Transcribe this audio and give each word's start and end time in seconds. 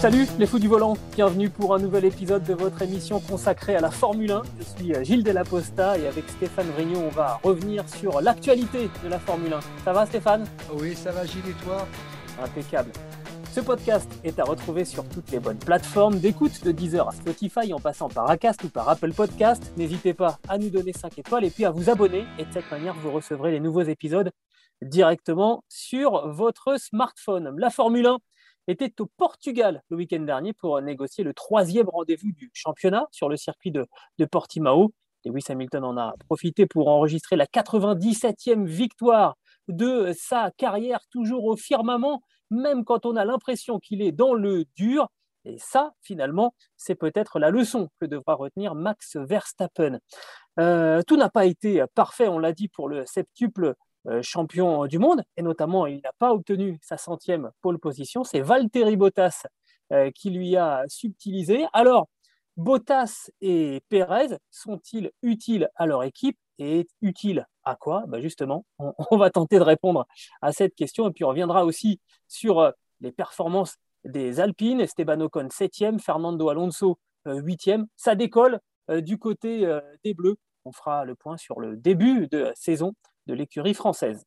Salut 0.00 0.26
les 0.38 0.46
fous 0.46 0.58
du 0.58 0.66
volant, 0.66 0.96
bienvenue 1.14 1.50
pour 1.50 1.74
un 1.74 1.78
nouvel 1.78 2.06
épisode 2.06 2.42
de 2.44 2.54
votre 2.54 2.80
émission 2.80 3.20
consacrée 3.20 3.76
à 3.76 3.82
la 3.82 3.90
Formule 3.90 4.32
1. 4.32 4.42
Je 4.58 4.64
suis 4.64 4.94
euh, 4.94 5.04
Gilles 5.04 5.22
Delaposta 5.22 5.98
et 5.98 6.06
avec 6.06 6.26
Stéphane 6.26 6.70
Vrignon, 6.70 7.04
on 7.04 7.10
va 7.10 7.38
revenir 7.42 7.86
sur 7.86 8.22
l'actualité 8.22 8.88
de 9.04 9.08
la 9.10 9.18
Formule 9.18 9.52
1. 9.52 9.60
Ça 9.84 9.92
va 9.92 10.06
Stéphane? 10.06 10.46
Oui, 10.72 10.94
ça 10.94 11.12
va 11.12 11.26
Gilles 11.26 11.50
et 11.50 11.64
toi? 11.64 11.86
Impeccable. 12.42 12.92
Ce 13.52 13.60
podcast 13.60 14.10
est 14.24 14.38
à 14.38 14.44
retrouver 14.44 14.86
sur 14.86 15.06
toutes 15.06 15.30
les 15.32 15.38
bonnes 15.38 15.58
plateformes 15.58 16.18
d'écoute, 16.18 16.64
de 16.64 16.72
Deezer 16.72 17.06
à 17.06 17.12
Spotify, 17.12 17.74
en 17.74 17.78
passant 17.78 18.08
par 18.08 18.30
Acast 18.30 18.64
ou 18.64 18.70
par 18.70 18.88
Apple 18.88 19.12
Podcast. 19.12 19.70
N'hésitez 19.76 20.14
pas 20.14 20.38
à 20.48 20.56
nous 20.56 20.70
donner 20.70 20.94
5 20.94 21.18
étoiles 21.18 21.44
et 21.44 21.50
puis 21.50 21.66
à 21.66 21.70
vous 21.70 21.90
abonner. 21.90 22.24
Et 22.38 22.46
de 22.46 22.52
cette 22.54 22.70
manière, 22.70 22.94
vous 22.94 23.12
recevrez 23.12 23.50
les 23.50 23.60
nouveaux 23.60 23.82
épisodes 23.82 24.30
directement 24.80 25.62
sur 25.68 26.26
votre 26.26 26.80
smartphone. 26.80 27.54
La 27.58 27.68
Formule 27.68 28.06
1 28.06 28.18
était 28.70 29.00
au 29.00 29.06
Portugal 29.06 29.82
le 29.90 29.96
week-end 29.96 30.20
dernier 30.20 30.52
pour 30.52 30.80
négocier 30.80 31.24
le 31.24 31.34
troisième 31.34 31.88
rendez-vous 31.88 32.32
du 32.32 32.50
championnat 32.54 33.06
sur 33.10 33.28
le 33.28 33.36
circuit 33.36 33.70
de, 33.70 33.86
de 34.18 34.24
Portimao. 34.24 34.92
Lewis 35.24 35.44
Hamilton 35.48 35.84
en 35.84 35.96
a 35.98 36.14
profité 36.26 36.66
pour 36.66 36.88
enregistrer 36.88 37.36
la 37.36 37.46
97e 37.46 38.64
victoire 38.64 39.36
de 39.68 40.12
sa 40.18 40.50
carrière, 40.56 41.00
toujours 41.10 41.44
au 41.44 41.56
firmament, 41.56 42.22
même 42.50 42.84
quand 42.84 43.06
on 43.06 43.16
a 43.16 43.24
l'impression 43.24 43.78
qu'il 43.78 44.02
est 44.02 44.12
dans 44.12 44.34
le 44.34 44.64
dur. 44.76 45.08
Et 45.44 45.56
ça, 45.58 45.92
finalement, 46.02 46.54
c'est 46.76 46.94
peut-être 46.94 47.38
la 47.38 47.50
leçon 47.50 47.88
que 48.00 48.06
devra 48.06 48.34
retenir 48.34 48.74
Max 48.74 49.16
Verstappen. 49.16 49.98
Euh, 50.58 51.02
tout 51.06 51.16
n'a 51.16 51.30
pas 51.30 51.46
été 51.46 51.84
parfait, 51.94 52.28
on 52.28 52.38
l'a 52.38 52.52
dit, 52.52 52.68
pour 52.68 52.88
le 52.88 53.06
septuple 53.06 53.64
euh, 53.64 53.74
champion 54.22 54.86
du 54.86 54.98
monde, 54.98 55.22
et 55.36 55.42
notamment 55.42 55.86
il 55.86 56.00
n'a 56.02 56.12
pas 56.18 56.32
obtenu 56.32 56.78
sa 56.82 56.96
centième 56.96 57.50
pole 57.60 57.78
position, 57.78 58.24
c'est 58.24 58.40
Valtteri 58.40 58.96
Bottas 58.96 59.44
euh, 59.92 60.12
qui 60.12 60.30
lui 60.30 60.56
a 60.56 60.84
subtilisé. 60.86 61.66
Alors, 61.72 62.08
Bottas 62.56 63.28
et 63.40 63.82
Perez 63.88 64.36
sont-ils 64.52 65.10
utiles 65.22 65.68
à 65.74 65.84
leur 65.84 66.04
équipe 66.04 66.38
et 66.60 66.86
utiles 67.02 67.44
à 67.64 67.74
quoi? 67.74 68.04
Ben 68.06 68.20
Justement, 68.20 68.64
on, 68.78 68.94
on, 69.10 69.16
va 69.16 69.30
tenter 69.30 69.58
de 69.58 69.64
répondre 69.64 70.06
à 70.42 70.52
cette 70.52 70.76
question, 70.76 71.08
et 71.08 71.12
puis 71.12 71.24
on 71.24 71.28
reviendra 71.30 71.64
aussi 71.64 71.98
sur 72.28 72.60
euh, 72.60 72.70
les 73.00 73.10
performances 73.10 73.78
des 74.04 74.38
Alpines, 74.38 74.80
Esteban 74.80 75.20
Ocon 75.22 75.48
7e, 75.48 75.98
Fernando 75.98 76.48
Alonso 76.48 76.98
8e. 77.26 77.86
Ça 77.96 78.14
décolle 78.14 78.60
du 78.88 79.18
côté 79.18 79.78
des 80.04 80.14
Bleus. 80.14 80.36
On 80.64 80.72
fera 80.72 81.04
le 81.04 81.14
point 81.14 81.36
sur 81.36 81.60
le 81.60 81.76
début 81.76 82.26
de 82.28 82.50
saison 82.54 82.94
de 83.30 83.34
l'écurie 83.34 83.74
française. 83.74 84.24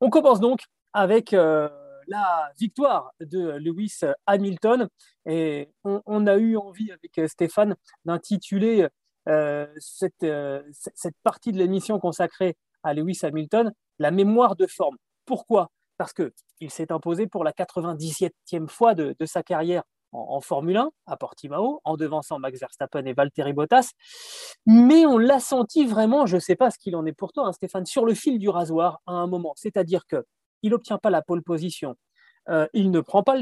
On 0.00 0.10
commence 0.10 0.40
donc 0.40 0.60
avec 0.92 1.32
euh, 1.32 1.68
la 2.08 2.50
victoire 2.58 3.12
de 3.20 3.52
Lewis 3.52 4.00
Hamilton 4.26 4.88
et 5.26 5.70
on, 5.84 6.26
a 6.26 6.36
eu 6.36 6.56
envie 6.56 6.90
avec 6.92 7.28
Stéphane 7.30 7.76
d'intituler 8.04 8.88
euh, 9.28 9.66
cette, 9.78 10.22
euh, 10.22 10.62
cette, 10.72 11.16
partie 11.22 11.52
de 11.52 11.58
l'émission 11.58 11.98
consacrée 11.98 12.56
à 12.82 12.94
Lewis 12.94 13.20
Hamilton 13.22 13.72
la 13.98 14.10
mémoire 14.10 14.56
de 14.56 14.66
forme. 14.66 14.96
Pourquoi? 15.24 15.70
Parce 15.96 16.12
qu'il 16.12 16.70
s'est 16.70 16.92
imposé 16.92 17.26
pour 17.26 17.42
la 17.42 17.52
97e 17.52 18.68
fois 18.68 18.94
de 18.94 19.14
sa 19.24 19.42
carrière 19.42 19.82
en, 20.12 20.40
Formule 20.40 20.76
1 20.76 20.90
à 21.06 21.16
Portimao, 21.16 21.80
en 21.84 21.96
devançant 21.96 22.38
Max 22.38 22.60
Verstappen 22.60 23.04
et 23.04 23.12
Valtteri 23.12 23.52
Bottas. 23.52 23.90
Mais 24.66 25.06
on 25.06 25.18
l'a 25.18 25.40
senti 25.40 25.84
vraiment, 25.84 26.26
je 26.26 26.36
ne 26.36 26.40
sais 26.40 26.56
pas 26.56 26.70
ce 26.70 26.78
qu'il 26.78 26.96
en 26.96 27.06
est 27.06 27.12
pour 27.12 27.32
toi, 27.32 27.46
hein, 27.46 27.52
Stéphane, 27.52 27.86
sur 27.86 28.04
le 28.04 28.14
fil 28.14 28.38
du 28.38 28.48
rasoir 28.48 29.00
à 29.06 29.12
un 29.12 29.26
moment. 29.26 29.52
C'est-à-dire 29.56 30.06
qu'il 30.06 30.22
n'obtient 30.70 30.98
pas 30.98 31.10
la 31.10 31.22
pole 31.22 31.42
position, 31.42 31.96
euh, 32.48 32.66
il 32.72 32.90
ne 32.90 33.00
prend 33.00 33.22
pas 33.22 33.36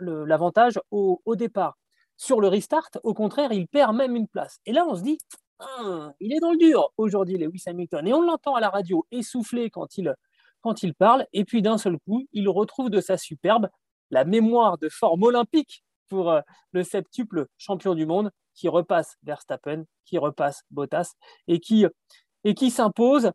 l'avantage 0.00 0.80
au, 0.90 1.20
départ. 1.36 1.78
Sur 2.16 2.40
le 2.40 2.48
restart, 2.48 2.90
au 3.02 3.14
contraire, 3.14 3.52
il 3.52 3.68
perd 3.68 3.94
même 3.94 4.16
une 4.16 4.26
place. 4.26 4.58
Et 4.66 4.72
là, 4.72 4.86
on 4.88 4.96
se 4.96 5.02
dit, 5.02 5.18
ah, 5.58 6.12
il 6.20 6.32
est 6.32 6.40
dans 6.40 6.50
le 6.50 6.58
dur 6.58 6.90
aujourd'hui, 6.96 7.38
Lewis 7.38 7.62
Hamilton. 7.66 8.06
Et 8.06 8.14
on 8.14 8.22
l'entend 8.22 8.54
à 8.54 8.60
la 8.60 8.70
radio 8.70 9.06
essoufflé 9.10 9.70
il, 9.96 10.14
quand 10.60 10.82
il 10.82 10.94
parle. 10.94 11.26
Et 11.32 11.44
puis 11.44 11.62
d'un 11.62 11.78
seul 11.78 11.98
coup, 11.98 12.26
il 12.32 12.48
retrouve 12.48 12.90
de 12.90 13.00
sa 13.00 13.16
superbe 13.16 13.68
la 14.10 14.24
mémoire 14.24 14.78
de 14.78 14.88
forme 14.88 15.24
olympique 15.24 15.84
pour 16.08 16.30
euh, 16.30 16.40
le 16.72 16.82
septuple 16.82 17.46
champion 17.58 17.94
du 17.94 18.06
monde 18.06 18.30
qui 18.54 18.68
repasse 18.68 19.16
Verstappen, 19.22 19.84
qui 20.04 20.18
repasse 20.18 20.62
Bottas 20.70 21.12
et 21.46 21.60
qui, 21.60 22.70
s'impose. 22.70 23.30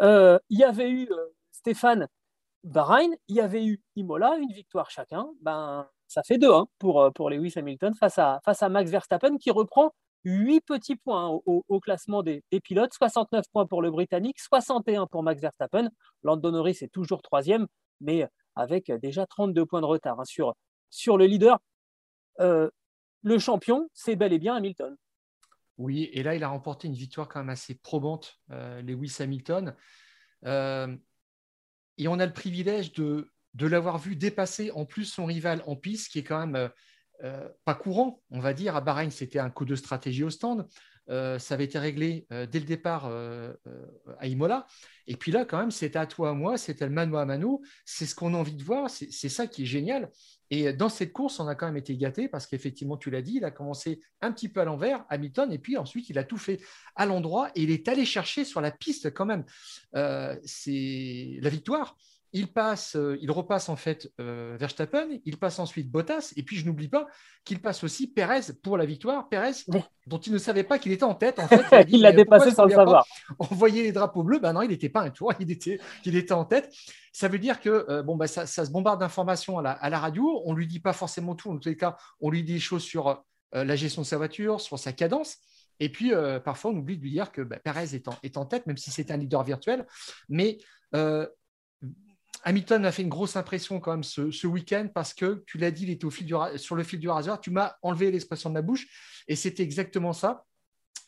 Euh, 0.00 0.38
il 0.48 0.58
y 0.58 0.64
avait 0.64 0.90
eu 0.90 1.08
euh, 1.10 1.26
Stéphane 1.52 2.08
Bahreïn, 2.64 3.14
il 3.28 3.36
y 3.36 3.40
avait 3.40 3.64
eu 3.64 3.80
Imola, 3.94 4.36
une 4.36 4.52
victoire 4.52 4.90
chacun. 4.90 5.28
Ben, 5.42 5.88
ça 6.08 6.22
fait 6.22 6.38
deux 6.38 6.52
hein, 6.52 6.66
pour, 6.78 7.12
pour 7.14 7.30
Lewis 7.30 7.52
Hamilton 7.56 7.94
face 7.94 8.18
à, 8.18 8.68
Max 8.68 8.90
Verstappen 8.90 9.36
qui 9.36 9.50
reprend 9.50 9.92
8 10.24 10.62
petits 10.62 10.96
points 10.96 11.28
au, 11.28 11.64
au 11.68 11.80
classement 11.80 12.22
des, 12.22 12.42
des, 12.50 12.60
pilotes, 12.60 12.94
69 12.94 13.44
points 13.52 13.66
pour 13.66 13.82
le 13.82 13.90
Britannique, 13.90 14.40
61 14.40 15.06
pour 15.06 15.22
Max 15.22 15.40
Verstappen. 15.40 15.90
Lando 16.22 16.50
Norris 16.50 16.78
est 16.80 16.92
toujours 16.92 17.20
troisième, 17.20 17.66
mais 18.00 18.26
avec 18.56 18.90
déjà 18.92 19.26
32 19.26 19.66
points 19.66 19.80
de 19.80 19.86
retard 19.86 20.20
hein, 20.20 20.54
sur, 20.90 21.16
le 21.18 21.26
leader. 21.26 21.58
Euh, 22.40 22.70
le 23.22 23.38
champion, 23.38 23.88
c'est 23.94 24.16
bel 24.16 24.32
et 24.32 24.38
bien 24.38 24.54
Hamilton. 24.54 24.96
Oui, 25.78 26.08
et 26.12 26.22
là, 26.22 26.34
il 26.34 26.44
a 26.44 26.48
remporté 26.48 26.86
une 26.86 26.94
victoire 26.94 27.28
quand 27.28 27.40
même 27.40 27.50
assez 27.50 27.74
probante, 27.74 28.38
euh, 28.50 28.80
Lewis 28.82 29.16
Hamilton. 29.18 29.74
Euh, 30.44 30.96
et 31.98 32.06
on 32.06 32.18
a 32.18 32.26
le 32.26 32.32
privilège 32.32 32.92
de, 32.92 33.28
l'avoir 33.58 33.98
vu 33.98 34.14
dépasser 34.14 34.70
en 34.70 34.84
plus 34.84 35.04
son 35.04 35.24
rival 35.24 35.62
en 35.66 35.74
piste, 35.74 36.12
qui 36.12 36.20
est 36.20 36.24
quand 36.24 36.46
même 36.46 36.70
euh, 37.22 37.48
pas 37.64 37.74
courant, 37.74 38.22
on 38.30 38.40
va 38.40 38.52
dire. 38.52 38.76
À 38.76 38.80
Bahreïn, 38.80 39.10
c'était 39.10 39.38
un 39.38 39.50
coup 39.50 39.64
de 39.64 39.74
stratégie 39.74 40.22
au 40.22 40.30
stand. 40.30 40.68
Euh, 41.10 41.38
ça 41.38 41.54
avait 41.54 41.64
été 41.64 41.78
réglé 41.78 42.26
euh, 42.32 42.46
dès 42.46 42.60
le 42.60 42.64
départ 42.64 43.06
euh, 43.06 43.52
à 44.18 44.26
Imola. 44.26 44.66
Et 45.06 45.16
puis 45.16 45.32
là, 45.32 45.44
quand 45.44 45.58
même, 45.58 45.70
c'était 45.70 45.98
à 45.98 46.06
toi, 46.06 46.30
à 46.30 46.32
moi, 46.32 46.56
c'était 46.56 46.86
le 46.86 46.92
mano 46.92 47.16
à 47.18 47.24
mano. 47.26 47.62
C'est 47.84 48.06
ce 48.06 48.14
qu'on 48.14 48.34
a 48.34 48.38
envie 48.38 48.54
de 48.54 48.62
voir. 48.62 48.88
C'est 48.90 49.28
ça 49.28 49.46
qui 49.46 49.62
est 49.62 49.66
génial. 49.66 50.10
Et 50.50 50.72
dans 50.72 50.88
cette 50.88 51.12
course, 51.12 51.40
on 51.40 51.48
a 51.48 51.54
quand 51.54 51.66
même 51.66 51.76
été 51.76 51.96
gâté 51.96 52.28
parce 52.28 52.46
qu'effectivement, 52.46 52.96
tu 52.96 53.10
l'as 53.10 53.22
dit, 53.22 53.36
il 53.36 53.44
a 53.44 53.50
commencé 53.50 54.00
un 54.20 54.32
petit 54.32 54.48
peu 54.48 54.60
à 54.60 54.64
l'envers, 54.64 55.04
Hamilton, 55.08 55.52
et 55.52 55.58
puis 55.58 55.76
ensuite, 55.76 56.08
il 56.10 56.18
a 56.18 56.24
tout 56.24 56.36
fait 56.36 56.60
à 56.96 57.06
l'endroit 57.06 57.50
et 57.54 57.62
il 57.62 57.70
est 57.70 57.88
allé 57.88 58.04
chercher 58.04 58.44
sur 58.44 58.60
la 58.60 58.70
piste 58.70 59.12
quand 59.12 59.26
même. 59.26 59.44
c'est 60.44 61.38
la 61.40 61.48
victoire 61.50 61.96
il 62.34 62.48
passe, 62.48 62.96
euh, 62.96 63.16
il 63.22 63.30
repasse 63.30 63.68
en 63.68 63.76
fait 63.76 64.12
euh, 64.20 64.56
Verstappen, 64.58 65.06
il 65.24 65.38
passe 65.38 65.60
ensuite 65.60 65.88
Bottas, 65.88 66.32
et 66.36 66.42
puis 66.42 66.56
je 66.56 66.66
n'oublie 66.66 66.88
pas 66.88 67.06
qu'il 67.44 67.62
passe 67.62 67.84
aussi 67.84 68.08
Perez 68.08 68.52
pour 68.60 68.76
la 68.76 68.84
victoire. 68.84 69.28
Perez, 69.28 69.52
dont 70.08 70.18
il 70.18 70.32
ne 70.32 70.38
savait 70.38 70.64
pas 70.64 70.80
qu'il 70.80 70.90
était 70.90 71.04
en 71.04 71.14
tête. 71.14 71.38
En 71.38 71.46
fait, 71.48 71.86
il 71.90 72.02
l'a 72.02 72.10
dépassé 72.10 72.50
sans 72.50 72.64
le 72.64 72.72
savoir. 72.72 73.06
On 73.38 73.44
voyait 73.44 73.84
les 73.84 73.92
drapeaux 73.92 74.24
bleus, 74.24 74.40
ben 74.40 74.52
non, 74.52 74.62
il 74.62 74.70
n'était 74.70 74.88
pas 74.88 75.02
un 75.02 75.10
tour, 75.10 75.32
il 75.38 75.48
était, 75.48 75.78
il 76.04 76.16
était 76.16 76.32
en 76.32 76.44
tête. 76.44 76.74
Ça 77.12 77.28
veut 77.28 77.38
dire 77.38 77.60
que 77.60 77.86
euh, 77.88 78.02
bon, 78.02 78.16
bah, 78.16 78.26
ça, 78.26 78.46
se 78.46 78.70
bombarde 78.70 78.98
d'informations 78.98 79.60
à 79.60 79.62
la, 79.62 79.70
à 79.70 79.88
la, 79.88 80.00
radio. 80.00 80.42
On 80.44 80.54
lui 80.54 80.66
dit 80.66 80.80
pas 80.80 80.92
forcément 80.92 81.36
tout. 81.36 81.52
En 81.52 81.58
tous 81.58 81.68
les 81.68 81.76
cas, 81.76 81.96
on 82.20 82.30
lui 82.30 82.42
dit 82.42 82.54
des 82.54 82.58
choses 82.58 82.82
sur 82.82 83.24
la 83.52 83.76
gestion 83.76 84.02
de 84.02 84.06
sa 84.06 84.16
voiture, 84.16 84.60
sur 84.60 84.80
sa 84.80 84.92
cadence. 84.92 85.36
Et 85.78 85.88
puis, 85.88 86.12
parfois, 86.44 86.72
on 86.72 86.76
oublie 86.76 86.96
de 86.96 87.02
lui 87.02 87.12
dire 87.12 87.30
que 87.30 87.42
bah, 87.42 87.60
Perez 87.62 87.94
est 87.94 88.08
en, 88.08 88.16
est 88.24 88.36
en, 88.36 88.44
tête, 88.44 88.66
même 88.66 88.76
si 88.76 88.90
c'est 88.90 89.12
un 89.12 89.16
leader 89.16 89.44
virtuel. 89.44 89.86
Mais 90.28 90.58
Hamilton 92.44 92.84
a 92.84 92.92
fait 92.92 93.02
une 93.02 93.08
grosse 93.08 93.36
impression 93.36 93.80
quand 93.80 93.92
même 93.92 94.04
ce, 94.04 94.46
week-end 94.46 94.88
parce 94.94 95.14
que 95.14 95.42
tu 95.46 95.58
l'as 95.58 95.70
dit, 95.70 95.84
il 95.84 95.90
était 95.90 96.06
sur 96.56 96.76
le 96.76 96.82
fil 96.82 96.98
du 97.00 97.08
rasoir. 97.08 97.40
Tu 97.40 97.50
m'as 97.50 97.74
enlevé 97.82 98.10
l'expression 98.10 98.50
de 98.50 98.54
ma 98.54 98.62
bouche 98.62 98.86
et 99.28 99.36
c'était 99.36 99.62
exactement 99.62 100.12
ça. 100.12 100.44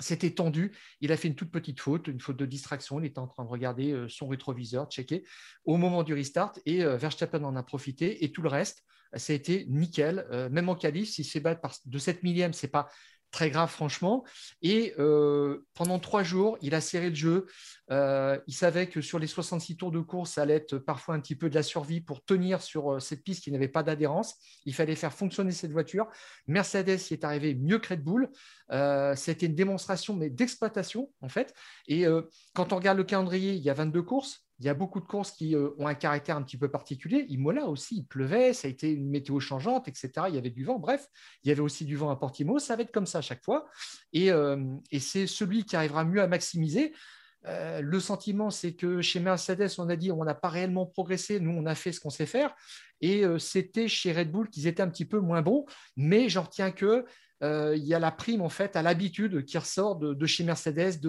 C'était 0.00 0.30
tendu. 0.30 0.72
Il 1.00 1.12
a 1.12 1.16
fait 1.16 1.28
une 1.28 1.34
toute 1.34 1.50
petite 1.50 1.80
faute, 1.80 2.08
une 2.08 2.20
faute 2.20 2.36
de 2.36 2.46
distraction. 2.46 3.00
Il 3.00 3.06
était 3.06 3.18
en 3.18 3.26
train 3.26 3.44
de 3.44 3.48
regarder 3.48 3.92
euh, 3.92 4.08
son 4.08 4.28
rétroviseur, 4.28 4.90
checker 4.90 5.24
au 5.64 5.76
moment 5.78 6.02
du 6.02 6.12
restart 6.12 6.52
et 6.66 6.84
euh, 6.84 6.96
Verstappen 6.96 7.44
en 7.44 7.56
a 7.56 7.62
profité 7.62 8.24
et 8.24 8.32
tout 8.32 8.42
le 8.42 8.48
reste, 8.48 8.84
ça 9.14 9.32
a 9.32 9.36
été 9.36 9.66
nickel. 9.68 10.26
Euh, 10.30 10.48
même 10.50 10.68
en 10.68 10.74
qualif, 10.74 11.08
si 11.08 11.24
c'est 11.24 11.40
battre 11.40 11.80
de 11.86 11.98
7 11.98 12.22
millième, 12.22 12.52
c'est 12.52 12.68
pas 12.68 12.88
très 13.36 13.50
grave, 13.50 13.68
franchement. 13.70 14.24
Et 14.62 14.94
euh, 14.98 15.66
pendant 15.74 15.98
trois 15.98 16.22
jours, 16.22 16.56
il 16.62 16.74
a 16.74 16.80
serré 16.80 17.10
le 17.10 17.14
jeu. 17.14 17.46
Euh, 17.90 18.38
il 18.46 18.54
savait 18.54 18.88
que 18.88 19.02
sur 19.02 19.18
les 19.18 19.26
66 19.26 19.76
tours 19.76 19.90
de 19.90 20.00
course, 20.00 20.30
ça 20.32 20.42
allait 20.42 20.54
être 20.54 20.78
parfois 20.78 21.16
un 21.16 21.20
petit 21.20 21.36
peu 21.36 21.50
de 21.50 21.54
la 21.54 21.62
survie 21.62 22.00
pour 22.00 22.24
tenir 22.24 22.62
sur 22.62 22.94
euh, 22.94 22.98
cette 22.98 23.22
piste 23.22 23.44
qui 23.44 23.52
n'avait 23.52 23.68
pas 23.68 23.82
d'adhérence. 23.82 24.36
Il 24.64 24.72
fallait 24.72 24.96
faire 24.96 25.12
fonctionner 25.12 25.52
cette 25.52 25.70
voiture. 25.70 26.08
Mercedes 26.46 26.98
y 27.10 27.12
est 27.12 27.24
arrivé 27.24 27.54
mieux 27.54 27.78
que 27.78 27.90
Red 27.90 28.02
Bull. 28.02 28.30
C'était 29.16 29.46
une 29.46 29.54
démonstration 29.54 30.16
mais 30.16 30.30
d'exploitation, 30.30 31.12
en 31.20 31.28
fait. 31.28 31.52
Et 31.88 32.06
quand 32.54 32.72
on 32.72 32.76
regarde 32.76 32.96
le 32.96 33.04
calendrier, 33.04 33.52
il 33.52 33.62
y 33.62 33.68
a 33.68 33.74
22 33.74 34.02
courses. 34.02 34.45
Il 34.58 34.64
y 34.64 34.68
a 34.70 34.74
beaucoup 34.74 35.00
de 35.00 35.04
courses 35.04 35.32
qui 35.32 35.54
euh, 35.54 35.70
ont 35.78 35.86
un 35.86 35.94
caractère 35.94 36.36
un 36.36 36.42
petit 36.42 36.56
peu 36.56 36.70
particulier. 36.70 37.26
Imola 37.28 37.66
aussi, 37.66 37.96
il 37.98 38.06
pleuvait, 38.06 38.54
ça 38.54 38.68
a 38.68 38.70
été 38.70 38.90
une 38.90 39.10
météo 39.10 39.38
changeante, 39.38 39.86
etc. 39.86 40.10
Il 40.28 40.34
y 40.34 40.38
avait 40.38 40.50
du 40.50 40.64
vent. 40.64 40.78
Bref, 40.78 41.08
il 41.44 41.48
y 41.48 41.50
avait 41.50 41.60
aussi 41.60 41.84
du 41.84 41.96
vent 41.96 42.10
à 42.10 42.16
Portimao. 42.16 42.58
Ça 42.58 42.74
va 42.74 42.82
être 42.82 42.92
comme 42.92 43.06
ça 43.06 43.18
à 43.18 43.22
chaque 43.22 43.44
fois. 43.44 43.66
Et, 44.12 44.30
euh, 44.30 44.56
c'est 44.98 45.26
celui 45.26 45.64
qui 45.64 45.76
arrivera 45.76 46.04
mieux 46.04 46.22
à 46.22 46.26
maximiser. 46.26 46.94
Euh, 47.44 47.80
le 47.82 48.00
sentiment, 48.00 48.50
c'est 48.50 48.74
que 48.74 49.02
chez 49.02 49.20
Mercedes, 49.20 49.68
on 49.78 49.88
a 49.90 49.96
dit 49.96 50.10
on 50.10 50.24
n'a 50.24 50.34
pas 50.34 50.48
réellement 50.48 50.86
progressé. 50.86 51.38
Nous, 51.38 51.50
on 51.50 51.66
a 51.66 51.74
fait 51.74 51.92
ce 51.92 52.00
qu'on 52.00 52.10
sait 52.10 52.26
faire. 52.26 52.54
Et 53.02 53.24
c'était 53.38 53.88
chez 53.88 54.10
Red 54.10 54.32
Bull 54.32 54.48
qu'ils 54.48 54.66
étaient 54.66 54.82
un 54.82 54.88
petit 54.88 55.04
peu 55.04 55.20
moins 55.20 55.42
bons. 55.42 55.66
Mais 55.96 56.30
j'en 56.30 56.44
retiens 56.44 56.70
que 56.70 57.04
il 57.42 57.84
y 57.84 57.94
a 57.94 57.98
la 57.98 58.10
prime 58.10 58.42
en 58.42 58.48
fait 58.48 58.76
à 58.76 58.82
l'habitude 58.82 59.44
qui 59.44 59.58
ressort 59.58 59.96
de, 59.96 60.26
chez 60.26 60.44
Mercedes 60.44 61.00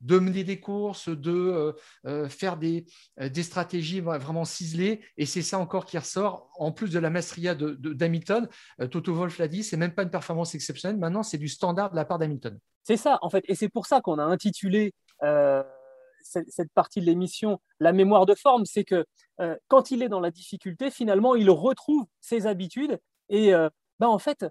de, 0.00 0.18
mener 0.18 0.44
des 0.44 0.60
courses, 0.60 1.08
de 1.08 1.32
euh, 1.32 1.72
euh, 2.06 2.28
faire 2.28 2.56
des, 2.56 2.86
euh, 3.20 3.28
des, 3.28 3.42
stratégies 3.42 4.00
vraiment 4.00 4.44
ciselées. 4.44 5.04
Et 5.16 5.26
c'est 5.26 5.42
ça 5.42 5.58
encore 5.58 5.86
qui 5.86 5.98
ressort, 5.98 6.50
en 6.58 6.72
plus 6.72 6.90
de 6.90 6.98
la 6.98 7.10
maestria 7.10 7.54
d'Hamilton. 7.54 8.48
Toto 8.90 9.14
Wolf 9.14 9.38
l'a 9.38 9.48
dit, 9.48 9.62
c'est 9.62 9.76
même 9.76 9.94
pas 9.94 10.02
une 10.02 10.10
performance 10.10 10.54
exceptionnelle. 10.54 10.98
Maintenant, 10.98 11.22
c'est 11.22 11.38
du 11.38 11.48
standard 11.48 11.90
de 11.90 11.96
la 11.96 12.04
part 12.04 12.18
d'Hamilton. 12.18 12.58
C'est 12.82 12.96
ça, 12.96 13.18
en 13.22 13.30
fait. 13.30 13.44
Et 13.48 13.54
c'est 13.54 13.68
pour 13.68 13.86
ça 13.86 14.00
qu'on 14.00 14.18
a 14.18 14.24
intitulé 14.24 14.94
cette, 16.22 16.72
partie 16.74 17.00
de 17.00 17.06
l'émission 17.06 17.60
La 17.80 17.92
mémoire 17.92 18.26
de 18.26 18.34
forme. 18.34 18.64
C'est 18.64 18.84
que 18.84 19.04
quand 19.68 19.90
il 19.90 20.02
est 20.02 20.08
dans 20.08 20.20
la 20.20 20.30
difficulté, 20.30 20.90
finalement, 20.90 21.34
il 21.34 21.50
retrouve 21.50 22.06
ses 22.20 22.46
habitudes. 22.46 22.98
Et 23.28 23.50
ben, 23.98 24.08
en 24.08 24.18
fait, 24.18 24.46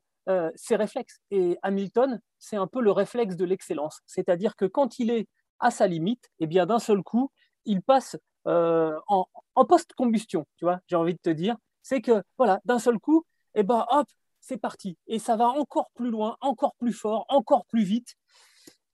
ses 0.55 0.75
réflexes. 0.75 1.19
Et 1.31 1.57
Hamilton, 1.61 2.19
c'est 2.39 2.57
un 2.57 2.67
peu 2.67 2.81
le 2.81 2.91
réflexe 2.91 3.35
de 3.35 3.45
l'excellence. 3.45 4.01
C'est-à-dire 4.05 4.55
que 4.55 4.65
quand 4.65 4.99
il 4.99 5.11
est 5.11 5.27
à 5.59 5.71
sa 5.71 5.87
limite, 5.87 6.25
et 6.39 6.43
eh 6.43 6.47
bien 6.47 6.65
d'un 6.65 6.79
seul 6.79 7.03
coup, 7.03 7.31
il 7.65 7.81
passe 7.81 8.17
euh, 8.47 8.99
en, 9.07 9.25
post-combustion, 9.65 10.45
tu 10.57 10.65
vois, 10.65 10.79
j'ai 10.87 10.95
envie 10.95 11.13
de 11.13 11.19
te 11.19 11.29
dire. 11.29 11.55
C'est 11.81 12.01
que, 12.01 12.23
voilà, 12.37 12.59
d'un 12.65 12.79
seul 12.79 12.99
coup, 12.99 13.25
et 13.55 13.59
eh 13.61 13.63
ben 13.63 13.85
hop, 13.89 14.07
c'est 14.39 14.57
parti. 14.57 14.97
Et 15.07 15.17
ça 15.19 15.35
va 15.35 15.47
encore 15.47 15.89
plus 15.95 16.11
loin, 16.11 16.37
encore 16.41 16.75
plus 16.75 16.93
fort, 16.93 17.25
encore 17.29 17.65
plus 17.65 17.83
vite. 17.83 18.15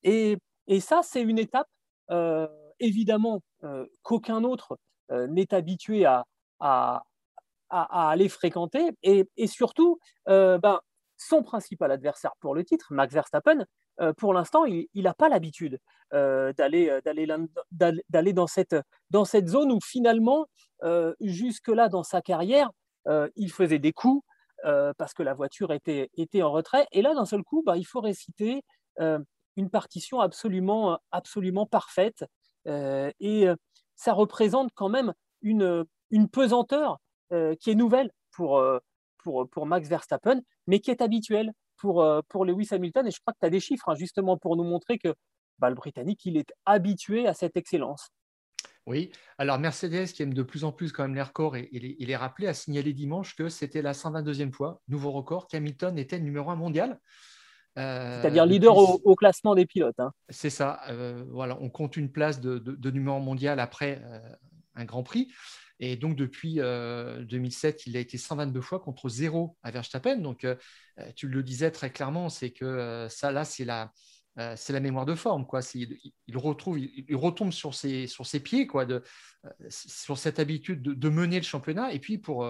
Et, 0.04 0.38
ça, 0.80 1.01
c'est 1.04 1.22
une 1.22 1.39
étape, 1.39 1.68
euh, 2.12 2.48
évidemment, 2.80 3.42
euh, 3.63 3.86
qu'aucun 4.04 4.44
autre 4.44 4.77
n'est 5.10 5.54
habitué 5.54 6.06
à, 6.06 6.25
à, 6.62 7.04
aller 7.69 8.30
fréquenter. 8.30 8.92
Et, 9.04 9.27
surtout, 9.48 10.00
ben, 10.25 10.80
son 11.21 11.44
principal 11.44 11.91
adversaire 11.91 12.33
pour 12.39 12.56
le 12.56 12.63
titre, 12.63 12.88
Max 12.91 13.13
Verstappen, 13.13 13.65
euh, 14.00 14.13
pour 14.13 14.33
l'instant, 14.33 14.65
il 14.65 14.88
n'a 14.95 15.13
pas 15.13 15.29
l'habitude 15.29 15.79
euh, 16.13 16.51
euh, 16.59 17.01
d'aller 18.09 18.33
dans 18.33 18.47
cette, 18.47 18.75
dans 19.09 19.25
cette 19.25 19.47
zone 19.47 19.71
où 19.71 19.79
finalement, 19.81 20.47
jusque-là 21.19 21.89
dans 21.89 22.03
sa 22.03 22.21
carrière, 22.21 22.71
il 23.35 23.51
faisait 23.51 23.79
des 23.79 23.94
coups 23.94 24.25
parce 24.63 25.13
que 25.13 25.23
la 25.23 25.33
voiture 25.33 25.71
était, 25.71 26.09
était 26.15 26.41
en 26.41 26.51
retrait. 26.51 26.88
Et 26.91 27.01
là, 27.01 27.13
d'un 27.13 27.25
seul 27.25 27.44
coup, 27.44 27.63
bah, 27.65 27.77
il 27.77 27.85
faut 27.85 28.01
réciter 28.01 28.63
une 29.00 29.69
partition 29.69 30.19
absolument, 30.19 31.00
absolument 31.12 31.65
parfaite. 31.65 32.25
et 32.65 33.47
ça 33.95 34.13
représente 34.13 34.71
quand 34.74 34.89
même 34.89 35.13
une, 35.41 35.85
une 36.09 36.29
pesanteur 36.29 36.97
qui 37.29 37.69
est 37.69 37.75
nouvelle 37.75 38.12
pour, 38.31 38.63
pour, 39.24 39.47
pour 39.50 39.65
Max 39.65 39.88
Verstappen, 39.88 40.41
mais 40.68 40.80
qui 40.80 40.92
est 40.92 41.02
habituel 41.02 41.54
pour, 41.78 42.02
euh, 42.02 42.22
pour 42.28 42.46
Lewis 42.46 42.69
Hamilton. 42.72 43.08
Et 43.08 43.12
je 43.12 43.19
crois 43.19 43.34
que 43.34 43.40
tu 43.40 43.46
as 43.46 43.50
des 43.50 43.60
chiffres 43.60 43.90
hein, 43.90 43.96
justement 43.96 44.38
pour 44.38 44.56
nous 44.56 44.63
montrer 44.63 44.98
que 44.98 45.13
bah, 45.60 45.69
le 45.69 45.75
Britannique, 45.75 46.25
il 46.25 46.38
est 46.38 46.52
habitué 46.66 47.28
à 47.28 47.34
cette 47.34 47.58
excellence. 47.58 48.10
Oui, 48.88 49.12
alors 49.38 49.60
Mercedes, 49.60 50.08
qui 50.08 50.24
aime 50.24 50.34
de 50.34 50.42
plus 50.42 50.63
en 50.63 50.72
plus 50.72 50.92
quand 50.92 51.04
même 51.04 51.13
les 51.13 51.22
records, 51.22 51.56
et, 51.56 51.69
il 51.72 52.10
est 52.10 52.16
rappelé, 52.16 52.48
a 52.48 52.54
signalé 52.54 52.94
dimanche 52.94 53.36
que 53.36 53.48
c'était 53.48 53.84
la 53.84 53.94
122e 53.94 54.52
fois, 54.52 54.81
nouveau 54.88 55.12
record, 55.12 55.48
qu'Hamilton 55.48 55.98
était 56.00 56.19
numéro 56.19 56.50
un 56.50 56.56
mondial. 56.56 57.00
Euh, 57.78 58.22
C'est-à-dire 58.22 58.46
leader 58.46 58.75
au, 58.75 59.16
classement 59.16 59.56
des 59.56 59.66
pilotes. 59.66 60.00
Hein. 60.00 60.12
C'est 60.30 60.50
ça. 60.50 60.81
Euh, 60.90 61.24
voilà, 61.30 61.58
on 61.62 61.69
compte 61.69 61.96
une 61.96 62.12
place 62.12 62.42
de, 62.42 62.58
de, 62.58 62.92
numéro 62.92 63.19
mondial 63.19 63.60
après 63.60 64.02
un 64.75 64.85
Grand 64.85 65.03
Prix. 65.03 65.29
Et 65.81 65.97
donc, 65.97 66.15
depuis 66.15 66.56
2007, 66.56 67.75
euh, 67.75 67.79
il 67.88 67.97
a 67.97 68.00
été 68.00 68.19
122 68.19 68.62
fois 68.62 68.79
contre 68.79 69.09
zéro 69.09 69.57
à 69.63 69.71
Verstappen. 69.71 70.18
Donc, 70.18 70.44
euh, 70.44 70.56
euh, 71.00 71.12
tu 71.15 71.27
le 71.27 71.41
disais 71.41 71.71
très 71.71 71.91
clairement, 71.91 72.29
c'est 72.29 72.51
que 72.51 73.07
ça, 73.09 73.31
là, 73.31 73.44
c'est 73.45 73.65
la, 73.65 73.91
c'est 74.56 74.73
la 74.73 74.79
mémoire 74.79 75.06
de 75.07 75.15
forme. 75.15 75.47
Quoi. 75.47 75.62
Il, 75.73 75.97
il, 76.27 76.38
retrouve, 76.38 76.79
il, 76.79 77.15
retombe 77.15 77.51
sur 77.51 77.73
ses, 77.73 78.06
sur 78.06 78.27
ses 78.27 78.39
pieds, 78.39 78.68
quoi, 78.68 78.85
de, 78.85 79.03
sur 79.69 80.19
cette 80.19 80.38
habitude 80.38 80.83
de, 80.83 81.09
mener 81.09 81.38
le 81.38 81.44
championnat. 81.44 81.91
Et 81.94 82.00
puis, 82.00 82.19
pour, 82.19 82.47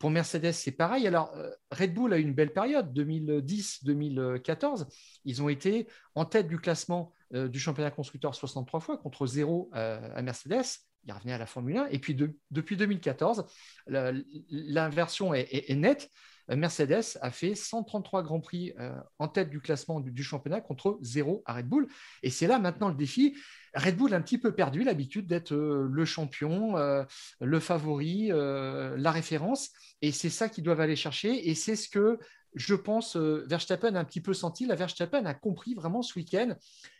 pour 0.00 0.10
Mercedes, 0.10 0.52
c'est 0.52 0.72
pareil. 0.72 1.06
Alors, 1.06 1.32
Red 1.70 1.94
Bull 1.94 2.12
a 2.12 2.18
eu 2.18 2.22
une 2.22 2.34
belle 2.34 2.52
période, 2.52 2.92
2010-2014. 2.92 4.86
Ils 5.24 5.42
ont 5.42 5.48
été 5.48 5.86
en 6.16 6.24
tête 6.24 6.48
du 6.48 6.58
classement 6.58 7.12
du 7.32 7.60
championnat 7.60 7.92
constructeur 7.92 8.34
63 8.34 8.80
fois 8.80 8.98
contre 8.98 9.26
zéro 9.26 9.70
à 9.72 10.20
Mercedes 10.22 10.64
il 11.06 11.12
revenait 11.12 11.32
à 11.32 11.38
la 11.38 11.46
Formule 11.46 11.76
1. 11.76 11.86
Et 11.90 11.98
puis 11.98 12.16
depuis 12.50 12.76
2014, 12.76 13.46
l'inversion 13.86 15.34
est, 15.34 15.74
nette. 15.74 16.10
Mercedes 16.48 17.16
a 17.22 17.30
fait 17.30 17.54
133 17.54 18.22
grands 18.22 18.40
prix 18.40 18.74
euh, 18.78 18.94
en 19.18 19.28
tête 19.28 19.48
du 19.48 19.60
classement 19.60 20.00
du, 20.00 20.22
championnat 20.22 20.60
contre 20.60 20.98
zéro 21.00 21.42
à 21.46 21.54
Red 21.54 21.66
Bull. 21.66 21.88
Et 22.22 22.28
c'est 22.28 22.46
là 22.46 22.58
maintenant 22.58 22.88
le 22.88 22.94
défi. 22.94 23.34
Red 23.74 23.96
Bull 23.96 24.12
a 24.12 24.18
un 24.18 24.20
petit 24.20 24.38
peu 24.38 24.54
perdu 24.54 24.84
l'habitude 24.84 25.26
d'être 25.26 25.54
euh, 25.54 25.88
le 25.90 26.04
champion, 26.04 26.76
euh, 26.76 27.02
le 27.40 27.60
favori, 27.60 28.28
la 28.28 29.10
référence. 29.10 29.70
Et 30.02 30.12
c'est 30.12 30.30
ça 30.30 30.48
qu'ils 30.48 30.64
doivent 30.64 30.80
aller 30.80 30.96
chercher. 30.96 31.48
Et 31.48 31.54
c'est 31.54 31.76
ce 31.76 31.88
que 31.88 32.18
je 32.54 32.74
pense 32.74 33.16
Verstappen 33.16 33.94
a 33.96 34.00
un 34.00 34.04
petit 34.04 34.20
peu 34.20 34.34
senti. 34.34 34.66
La 34.66 34.76
Verstappen 34.76 35.24
a 35.24 35.34
compris 35.34 35.74
vraiment 35.74 36.02
ce 36.02 36.18
week-end 36.18 36.54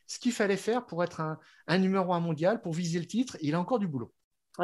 ce 0.07 0.19
qu'il 0.19 0.33
fallait 0.33 0.57
faire 0.57 0.87
pour 0.87 1.03
être 1.03 1.21
un, 1.21 1.79
numéro 1.79 2.13
un 2.13 2.21
mondial, 2.21 2.61
pour 2.61 2.73
viser 2.73 2.99
le 2.99 3.07
titre. 3.07 3.37
il 3.41 3.55
a 3.55 3.61
encore 3.61 3.79
du 3.79 3.89
boulot. 3.89 4.13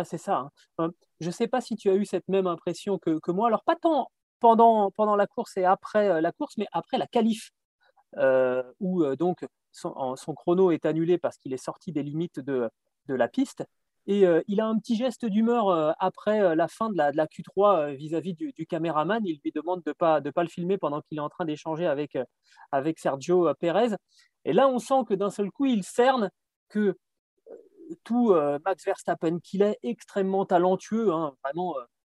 c'est 0.05 0.19
ça. 0.19 0.37
Hein. 0.37 0.51
Euh, 0.81 0.91
je 1.21 1.27
ne 1.27 1.33
sais 1.33 1.49
pas 1.49 1.61
si 1.61 1.77
tu 1.77 1.91
as 1.91 1.95
eu 1.95 2.05
cette 2.05 2.29
même 2.29 2.47
impression 2.47 2.99
que, 2.99 3.31
moi. 3.31 3.49
Alors, 3.49 3.65
pas 3.65 3.77
tant 3.77 4.11
pendant, 4.41 5.17
la 5.17 5.27
course 5.27 5.57
et 5.59 5.65
après 5.65 6.09
euh, 6.09 6.21
la 6.21 6.33
course, 6.33 6.57
mais 6.57 6.67
après 6.73 6.97
la 6.97 7.07
qualif, 7.07 7.51
euh, 8.17 8.63
où 8.81 9.05
donc 9.17 9.47
son, 9.71 10.17
chrono 10.35 10.71
est 10.71 10.87
annulé 10.87 11.19
parce 11.19 11.37
qu'il 11.37 11.53
est 11.53 11.63
sorti 11.63 11.93
des 11.93 12.03
limites 12.03 12.41
de, 12.41 12.71
la 13.09 13.29
piste. 13.29 13.65
Et 14.13 14.25
il 14.49 14.61
a 14.61 14.67
un 14.67 14.77
petit 14.77 14.97
geste 14.97 15.25
d'humeur 15.25 15.95
après 16.01 16.57
la 16.57 16.67
fin 16.67 16.91
de 16.91 16.97
la, 16.97 17.13
Q3 17.13 17.95
vis-à-vis 17.95 18.35
du, 18.35 18.67
caméraman. 18.67 19.25
Il 19.25 19.39
lui 19.45 19.53
demande 19.53 19.85
de 19.85 19.91
ne 19.91 19.95
pas, 19.95 20.21
de 20.21 20.31
pas 20.31 20.43
le 20.43 20.49
filmer 20.49 20.79
pendant 20.79 21.01
qu'il 21.01 21.19
est 21.19 21.21
en 21.21 21.29
train 21.29 21.45
d'échanger 21.45 21.87
avec, 21.87 22.19
avec 22.73 22.99
Sergio 22.99 23.55
Pérez. 23.61 23.95
Et 24.45 24.53
là, 24.53 24.69
on 24.69 24.79
sent 24.79 25.05
que 25.09 25.15
d'un 25.15 25.31
seul 25.31 25.51
coup, 25.51 25.67
il 25.67 25.85
cerne 25.85 26.31
que 26.69 26.97
euh, 27.51 27.97
tout 28.05 28.33
euh, 28.33 28.59
Max 28.65 28.85
Verstappen, 28.85 29.39
qu'il 29.41 29.63
est 29.63 29.79
extrêmement 29.83 30.47
talentueux, 30.47 31.13
hein, 31.13 31.35
vraiment, 31.45 31.75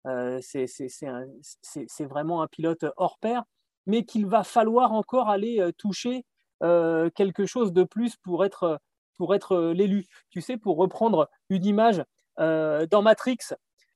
euh, 0.08 0.40
c'est 0.42 2.06
vraiment 2.06 2.42
un 2.42 2.48
pilote 2.48 2.86
hors 2.98 3.18
pair, 3.20 3.44
mais 3.88 4.04
qu'il 4.06 4.28
va 4.28 4.44
falloir 4.44 4.94
encore 4.94 5.30
aller 5.30 5.72
toucher 5.78 6.26
quelque 6.62 7.48
chose 7.48 7.74
de 7.74 7.84
plus 7.84 8.16
pour 8.18 8.46
être, 8.46 8.80
pour 9.22 9.36
être 9.36 9.72
l'élu. 9.76 10.08
Tu 10.32 10.42
sais, 10.42 10.58
pour 10.58 10.78
reprendre 10.78 11.30
une 11.52 11.64
image 11.64 12.04
dans 12.40 13.02
Matrix, 13.04 13.38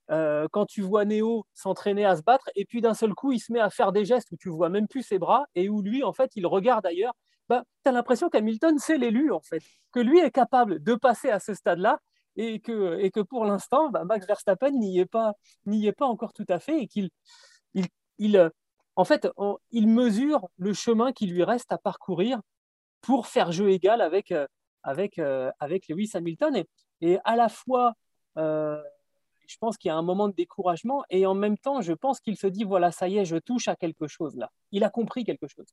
quand 0.07 0.65
tu 0.67 0.81
vois 0.81 1.03
Neo 1.03 1.47
s'entraîner 1.55 2.05
à 2.05 2.15
se 2.15 2.21
battre, 2.21 2.47
et 2.53 2.63
puis 2.65 2.79
d'un 2.79 2.93
seul 2.93 3.15
coup, 3.15 3.31
il 3.31 3.39
se 3.39 3.51
met 3.51 3.59
à 3.59 3.71
faire 3.71 3.91
des 3.91 4.05
gestes 4.05 4.31
où 4.31 4.37
tu 4.37 4.49
vois 4.49 4.69
même 4.69 4.87
plus 4.87 5.01
ses 5.01 5.17
bras, 5.17 5.47
et 5.55 5.67
où 5.67 5.81
lui, 5.81 6.03
en 6.03 6.13
fait, 6.13 6.29
il 6.35 6.45
regarde 6.45 6.85
ailleurs 6.85 7.15
bah, 7.49 7.63
tu 7.83 7.89
as 7.89 7.91
l'impression 7.91 8.29
qu'Hamilton, 8.29 8.77
c'est 8.77 8.99
l'élu, 8.99 9.31
en 9.31 9.41
fait, 9.41 9.63
que 9.91 9.99
lui 9.99 10.19
est 10.19 10.29
capable 10.29 10.83
de 10.83 10.93
passer 10.93 11.31
à 11.31 11.39
ce 11.39 11.55
stade-là 11.55 11.97
et 12.35 12.59
que, 12.59 12.99
et 12.99 13.09
que 13.09 13.21
pour 13.21 13.45
l'instant, 13.45 13.89
bah, 13.89 14.03
Max 14.05 14.27
Verstappen 14.27 14.69
n'y 14.71 14.99
est, 14.99 15.07
pas, 15.07 15.33
est 15.71 15.91
pas 15.91 16.05
encore 16.05 16.33
tout 16.33 16.45
à 16.49 16.59
fait 16.59 16.81
et 16.81 16.87
qu'il 16.87 17.09
il, 17.73 17.87
il, 18.19 18.37
euh, 18.37 18.49
en 18.95 19.05
fait, 19.05 19.27
il 19.71 19.87
mesure 19.87 20.47
le 20.57 20.73
chemin 20.73 21.13
qui 21.13 21.25
lui 21.25 21.43
reste 21.43 21.71
à 21.71 21.79
parcourir 21.79 22.41
pour 23.01 23.27
faire 23.27 23.51
jeu 23.51 23.69
égal 23.71 24.01
avec, 24.01 24.31
euh, 24.31 24.47
avec, 24.85 25.19
euh, 25.19 25.51
avec 25.59 25.87
Lewis 25.89 26.11
Hamilton. 26.13 26.63
Et, 27.01 27.17
à 27.25 27.35
la 27.35 27.49
fois, 27.49 27.93
je 29.47 29.57
pense 29.59 29.77
qu'il 29.77 29.89
y 29.89 29.91
a 29.91 29.95
un 29.95 30.01
moment 30.01 30.27
de 30.27 30.33
découragement 30.33 31.03
et 31.09 31.25
en 31.25 31.35
même 31.35 31.57
temps, 31.57 31.81
je 31.81 31.93
pense 31.93 32.19
qu'il 32.19 32.37
se 32.37 32.47
dit, 32.47 32.63
voilà, 32.63 32.91
ça 32.91 33.07
y 33.07 33.17
est, 33.17 33.25
je 33.25 33.37
touche 33.37 33.67
à 33.67 33.75
quelque 33.75 34.07
chose 34.07 34.35
là. 34.35 34.51
Il 34.71 34.83
a 34.83 34.89
compris 34.89 35.23
quelque 35.23 35.47
chose. 35.47 35.67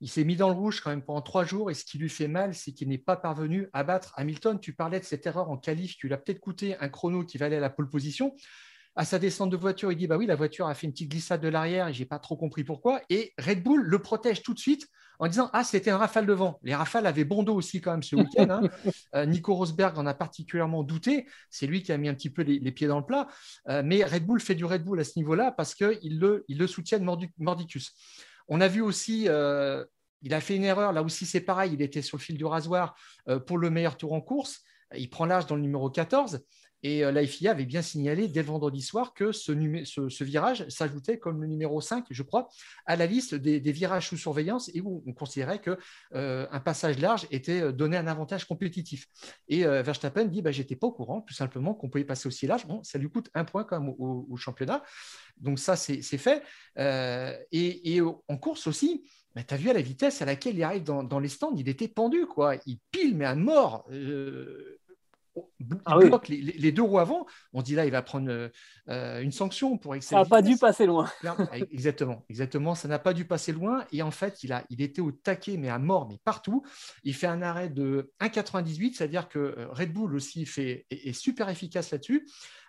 il 0.00 0.08
s'est 0.08 0.24
mis 0.24 0.36
dans 0.36 0.48
le 0.48 0.54
rouge 0.54 0.80
quand 0.80 0.90
même 0.90 1.02
pendant 1.02 1.22
trois 1.22 1.44
jours 1.44 1.70
et 1.70 1.74
ce 1.74 1.84
qui 1.84 1.98
lui 1.98 2.08
fait 2.08 2.28
mal, 2.28 2.54
c'est 2.54 2.72
qu'il 2.72 2.88
n'est 2.88 2.98
pas 2.98 3.16
parvenu 3.16 3.68
à 3.72 3.82
battre 3.82 4.12
Hamilton. 4.16 4.60
Tu 4.60 4.74
parlais 4.74 5.00
de 5.00 5.04
cette 5.04 5.26
erreur 5.26 5.50
en 5.50 5.56
qualif 5.56 5.96
qui 5.96 6.06
lui 6.06 6.14
a 6.14 6.18
peut-être 6.18 6.40
coûté 6.40 6.76
un 6.78 6.88
chrono 6.88 7.24
qui 7.24 7.38
valait 7.38 7.60
la 7.60 7.70
pole 7.70 7.88
position. 7.88 8.34
À 8.94 9.04
sa 9.04 9.18
descente 9.18 9.50
de 9.50 9.56
voiture, 9.56 9.92
il 9.92 9.96
dit 9.96 10.06
Bah 10.06 10.16
oui, 10.16 10.26
la 10.26 10.36
voiture 10.36 10.68
a 10.68 10.74
fait 10.74 10.86
une 10.86 10.92
petite 10.92 11.10
glissade 11.10 11.42
de 11.42 11.48
l'arrière 11.48 11.88
et 11.88 11.92
j'ai 11.92 12.06
pas 12.06 12.18
trop 12.18 12.36
compris 12.36 12.64
pourquoi. 12.64 13.02
Et 13.10 13.34
Red 13.38 13.62
Bull 13.62 13.82
le 13.82 13.98
protège 13.98 14.42
tout 14.42 14.54
de 14.54 14.58
suite 14.58 14.88
en 15.18 15.28
disant 15.28 15.50
Ah, 15.52 15.64
c'était 15.64 15.90
un 15.90 15.98
rafale 15.98 16.26
de 16.26 16.32
vent. 16.32 16.58
Les 16.62 16.74
rafales 16.74 17.06
avaient 17.06 17.24
bon 17.24 17.42
dos 17.42 17.54
aussi 17.54 17.80
quand 17.80 17.92
même 17.92 18.02
ce 18.02 18.16
week-end. 18.16 18.46
Hein. 18.50 18.62
Euh, 19.14 19.24
Nico 19.24 19.54
Rosberg 19.54 19.98
en 19.98 20.06
a 20.06 20.14
particulièrement 20.14 20.82
douté. 20.82 21.26
C'est 21.48 21.66
lui 21.66 21.82
qui 21.82 21.92
a 21.92 21.96
mis 21.96 22.08
un 22.08 22.14
petit 22.14 22.30
peu 22.30 22.42
les, 22.42 22.72
pieds 22.72 22.86
dans 22.86 22.98
le 22.98 23.04
plat. 23.04 23.28
Euh, 23.68 23.82
mais 23.84 24.04
Red 24.04 24.26
Bull 24.26 24.40
fait 24.40 24.54
du 24.54 24.64
Red 24.64 24.84
Bull 24.84 24.98
à 25.00 25.04
ce 25.04 25.12
niveau-là 25.16 25.52
parce 25.52 25.74
qu'il 25.74 26.18
le, 26.18 26.66
soutiennent 26.66 27.04
mordicus. 27.38 27.92
On 28.48 28.60
a 28.60 28.68
vu 28.68 28.80
aussi, 28.80 29.26
euh, 29.28 29.84
il 30.22 30.34
a 30.34 30.40
fait 30.40 30.56
une 30.56 30.64
erreur, 30.64 30.92
là 30.92 31.02
aussi 31.02 31.24
c'est 31.24 31.40
pareil, 31.40 31.72
il 31.72 31.82
était 31.82 32.02
sur 32.02 32.18
le 32.18 32.22
fil 32.22 32.36
du 32.36 32.44
rasoir 32.44 32.94
pour 33.46 33.58
le 33.58 33.70
meilleur 33.70 33.96
tour 33.96 34.12
en 34.12 34.20
course. 34.20 34.62
Il 34.96 35.08
prend 35.10 35.26
l'âge 35.26 35.46
dans 35.46 35.56
le 35.56 35.62
numéro 35.62 35.90
14. 35.90 36.44
Et 36.86 37.04
euh, 37.04 37.10
la 37.10 37.26
FIA 37.26 37.50
avait 37.50 37.64
bien 37.64 37.82
signalé 37.82 38.28
dès 38.28 38.42
le 38.42 38.46
vendredi 38.46 38.80
soir 38.80 39.12
que 39.12 39.32
ce, 39.32 39.52
virage 40.22 40.68
s'ajoutait 40.68 41.18
comme 41.18 41.42
le 41.42 41.48
numéro 41.48 41.80
5, 41.80 42.06
je 42.08 42.22
crois, 42.22 42.48
à 42.86 42.94
la 42.94 43.06
liste 43.06 43.34
des, 43.34 43.58
virages 43.72 44.08
sous 44.08 44.16
surveillance 44.16 44.70
et 44.72 44.80
où 44.80 45.02
on 45.04 45.12
considérait 45.12 45.60
qu'un 45.60 45.76
un 46.12 46.60
passage 46.60 47.00
large 47.00 47.26
était 47.32 47.72
donné 47.72 47.96
un 47.96 48.06
avantage 48.06 48.44
compétitif. 48.44 49.08
Et 49.48 49.64
Verstappen 49.64 50.26
dit 50.26 50.42
bah, 50.42 50.52
J'étais 50.52 50.76
pas 50.76 50.86
au 50.86 50.92
courant, 50.92 51.22
tout 51.22 51.34
simplement, 51.34 51.74
qu'on 51.74 51.88
pouvait 51.88 52.04
passer 52.04 52.28
aussi 52.28 52.46
large. 52.46 52.66
Bon, 52.66 52.82
ça 52.84 52.98
lui 52.98 53.10
coûte 53.10 53.30
un 53.34 53.44
point 53.44 53.64
quand 53.64 53.80
même 53.80 53.94
au 53.98 54.36
championnat. 54.36 54.82
Donc 55.38 55.58
ça, 55.58 55.76
c'est 55.76 56.02
fait. 56.02 56.42
Euh, 56.78 57.36
et, 57.52 58.00
en 58.00 58.36
course 58.36 58.66
aussi, 58.66 59.04
bah, 59.34 59.42
tu 59.42 59.54
as 59.54 59.56
vu 59.56 59.70
à 59.70 59.72
la 59.72 59.82
vitesse 59.82 60.22
à 60.22 60.24
laquelle 60.24 60.56
il 60.56 60.62
arrive 60.62 60.82
dans, 60.82 61.18
les 61.18 61.28
stands, 61.28 61.54
il 61.56 61.68
était 61.68 61.88
pendu, 61.88 62.26
quoi. 62.26 62.56
Il 62.66 62.78
pile, 62.90 63.16
mais 63.16 63.26
à 63.26 63.34
mort. 63.34 63.86
Euh, 63.90 64.75
ah 65.84 65.98
les, 66.28 66.72
deux 66.72 66.82
roues 66.82 66.98
avant. 66.98 67.26
On 67.52 67.62
dit 67.62 67.74
là, 67.74 67.84
il 67.86 67.92
va 67.92 68.02
prendre 68.02 68.50
euh, 68.88 69.20
une 69.20 69.32
sanction 69.32 69.78
pour 69.78 69.94
excès. 69.94 70.10
Ça 70.10 70.22
n'a 70.22 70.24
pas 70.24 70.42
dû 70.42 70.56
passer 70.56 70.86
loin. 70.86 71.10
exactement, 71.72 72.24
exactement. 72.28 72.74
Ça 72.74 72.88
n'a 72.88 72.98
pas 72.98 73.12
dû 73.12 73.24
passer 73.24 73.52
loin. 73.52 73.84
Et 73.92 74.02
en 74.02 74.10
fait, 74.10 74.42
il, 74.42 74.52
a, 74.52 74.64
il 74.70 74.82
était 74.82 75.00
au 75.00 75.12
taquet, 75.12 75.56
mais 75.56 75.68
à 75.68 75.78
mort, 75.78 76.08
mais 76.08 76.18
partout. 76.24 76.64
Il 77.04 77.14
fait 77.14 77.26
un 77.26 77.42
arrêt 77.42 77.68
de 77.68 78.12
1,98, 78.20 78.94
c'est-à-dire 78.94 79.28
que 79.28 79.68
Red 79.70 79.92
Bull 79.92 80.14
aussi 80.14 80.46
fait, 80.46 80.86
est 80.90 81.12
super 81.12 81.48
efficace 81.48 81.90
là-dessus. 81.90 82.26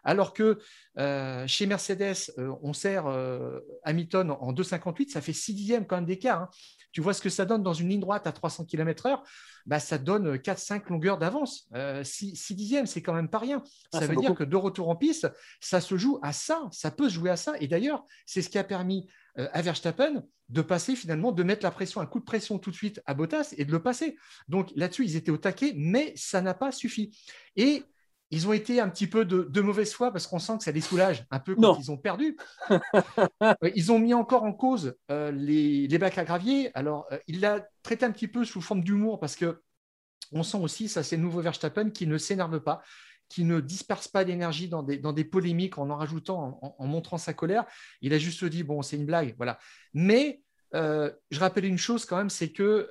Alors 0.08 0.34
que 0.34 0.58
euh, 0.98 1.46
chez 1.48 1.66
Mercedes, 1.66 2.32
euh, 2.38 2.56
on 2.62 2.72
sert 2.72 3.08
euh, 3.08 3.60
Hamilton 3.84 4.32
en 4.32 4.54
2,58, 4.54 5.10
ça 5.10 5.20
fait 5.20 5.34
6 5.34 5.54
dixièmes 5.54 5.86
quand 5.86 5.98
même 5.98 6.06
d'écart. 6.06 6.44
Hein. 6.44 6.50
Tu 6.94 7.02
vois 7.02 7.14
ce 7.14 7.22
que 7.22 7.30
ça 7.30 7.44
donne 7.46 7.62
dans 7.62 7.74
une 7.74 7.90
ligne 7.90 8.00
droite 8.00 8.26
à 8.26 8.32
300 8.32 8.64
km/h 8.66 9.22
bah, 9.66 9.82
Ça 9.82 9.98
donne 9.98 10.38
4-5 10.38 10.88
longueurs 10.88 11.18
d'avance. 11.18 11.70
6, 12.04 12.54
dixièmes, 12.54 12.88
c'est 12.88 13.02
quand 13.02 13.14
même 13.14 13.30
pas 13.30 13.40
rien. 13.40 13.62
Ah, 13.94 14.00
ça 14.00 14.08
veut 14.08 14.16
dire 14.16 14.34
que 14.34 14.46
de 14.46 14.56
retour 14.56 14.88
en 14.88 14.96
piste, 14.96 15.30
ça 15.60 15.82
se 15.82 15.98
joue 15.98 16.20
à 16.24 16.32
ça. 16.32 16.62
Ça 16.72 16.90
peut 16.90 17.10
se 17.10 17.16
jouer 17.16 17.30
à 17.30 17.36
ça. 17.36 17.54
Et 17.60 17.68
d'ailleurs, 17.68 18.06
c'est 18.26 18.42
ce 18.42 18.50
qui 18.50 18.58
a 18.58 18.64
permis 18.64 19.08
à 19.36 19.62
Verstappen 19.62 20.24
de 20.50 20.62
passer 20.62 20.96
finalement, 20.96 21.34
de 21.34 21.44
mettre 21.44 21.64
la 21.64 21.72
pression, 21.72 22.00
un 22.00 22.06
coup 22.06 22.20
de 22.20 22.26
pression 22.26 22.58
tout 22.58 22.72
de 22.72 22.76
suite 22.76 23.02
à 23.06 23.14
Bottas 23.14 23.54
et 23.58 23.66
de 23.66 23.72
le 23.72 23.84
passer. 23.84 24.18
Donc 24.48 24.72
là-dessus, 24.76 25.04
ils 25.04 25.16
étaient 25.18 25.30
au 25.30 25.38
taquet, 25.38 25.74
mais 25.76 26.14
ça 26.16 26.42
n'a 26.42 26.54
pas 26.54 26.72
suffi. 26.72 27.16
Et 27.58 27.84
ils 28.30 28.48
ont 28.48 28.54
été 28.54 28.80
un 28.82 28.90
petit 28.90 29.08
peu 29.08 29.24
de, 29.26 29.62
mauvaise 29.62 29.94
foi 29.94 30.12
parce 30.12 30.28
qu'on 30.28 30.40
sent 30.40 30.58
que 30.58 30.64
ça 30.64 30.72
les 30.72 30.82
soulage 30.82 31.26
un 31.32 31.40
peu 31.40 31.56
quand 31.56 31.80
ils 31.80 31.92
ont 31.92 31.98
perdu. 31.98 32.38
ils 33.76 33.92
ont 33.92 34.00
mis 34.00 34.14
encore 34.14 34.44
en 34.44 34.54
cause 34.54 34.96
euh, 35.12 35.32
les, 35.32 35.98
bacs 35.98 36.18
à 36.18 36.26
gravier. 36.26 36.72
Alors, 36.74 37.08
euh, 37.12 37.20
il 37.28 37.40
l'a 37.40 37.66
traité 37.84 38.06
un 38.06 38.12
petit 38.12 38.28
peu 38.28 38.44
sous 38.44 38.62
forme 38.62 38.84
d'humour 38.84 39.20
parce 39.20 39.36
que 39.36 39.62
on 40.34 40.44
sent 40.44 40.58
aussi, 40.58 40.90
ça 40.90 41.04
c'est 41.04 41.16
le 41.16 41.22
nouveau 41.22 41.40
Verstappen, 41.40 41.90
qui 41.90 42.06
ne 42.06 42.18
s'énerve 42.18 42.60
pas, 42.60 42.82
qui 43.30 43.46
ne 43.46 43.62
disperse 43.62 44.10
pas 44.10 44.26
d'énergie 44.26 44.68
dans 44.68 44.84
des, 44.84 44.98
dans 44.98 45.14
des 45.14 45.24
polémiques 45.24 45.78
en 45.78 45.90
en 45.90 45.96
rajoutant, 45.96 46.60
en, 46.62 46.86
montrant 46.86 47.18
sa 47.18 47.34
colère. 47.34 47.66
Il 48.02 48.14
a 48.14 48.18
juste 48.18 48.44
dit, 48.44 48.64
bon, 48.64 48.82
c'est 48.82 48.98
une 48.98 49.06
blague, 49.06 49.36
voilà. 49.38 49.58
Mais 49.94 50.42
euh, 50.76 51.10
je 51.32 51.40
rappelle 51.40 51.64
une 51.64 51.78
chose 51.78 52.06
quand 52.06 52.18
même, 52.18 52.30
c'est 52.30 52.52
que 52.52 52.90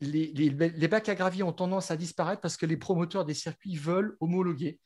les, 0.00 0.50
bacs 0.50 1.08
à 1.08 1.14
gravier 1.14 1.42
ont 1.42 1.52
tendance 1.52 1.90
à 1.90 1.96
disparaître 1.96 2.40
parce 2.40 2.56
que 2.56 2.66
les 2.66 2.76
promoteurs 2.76 3.24
des 3.24 3.34
circuits 3.34 3.76
veulent 3.76 4.16
homologuer 4.20 4.78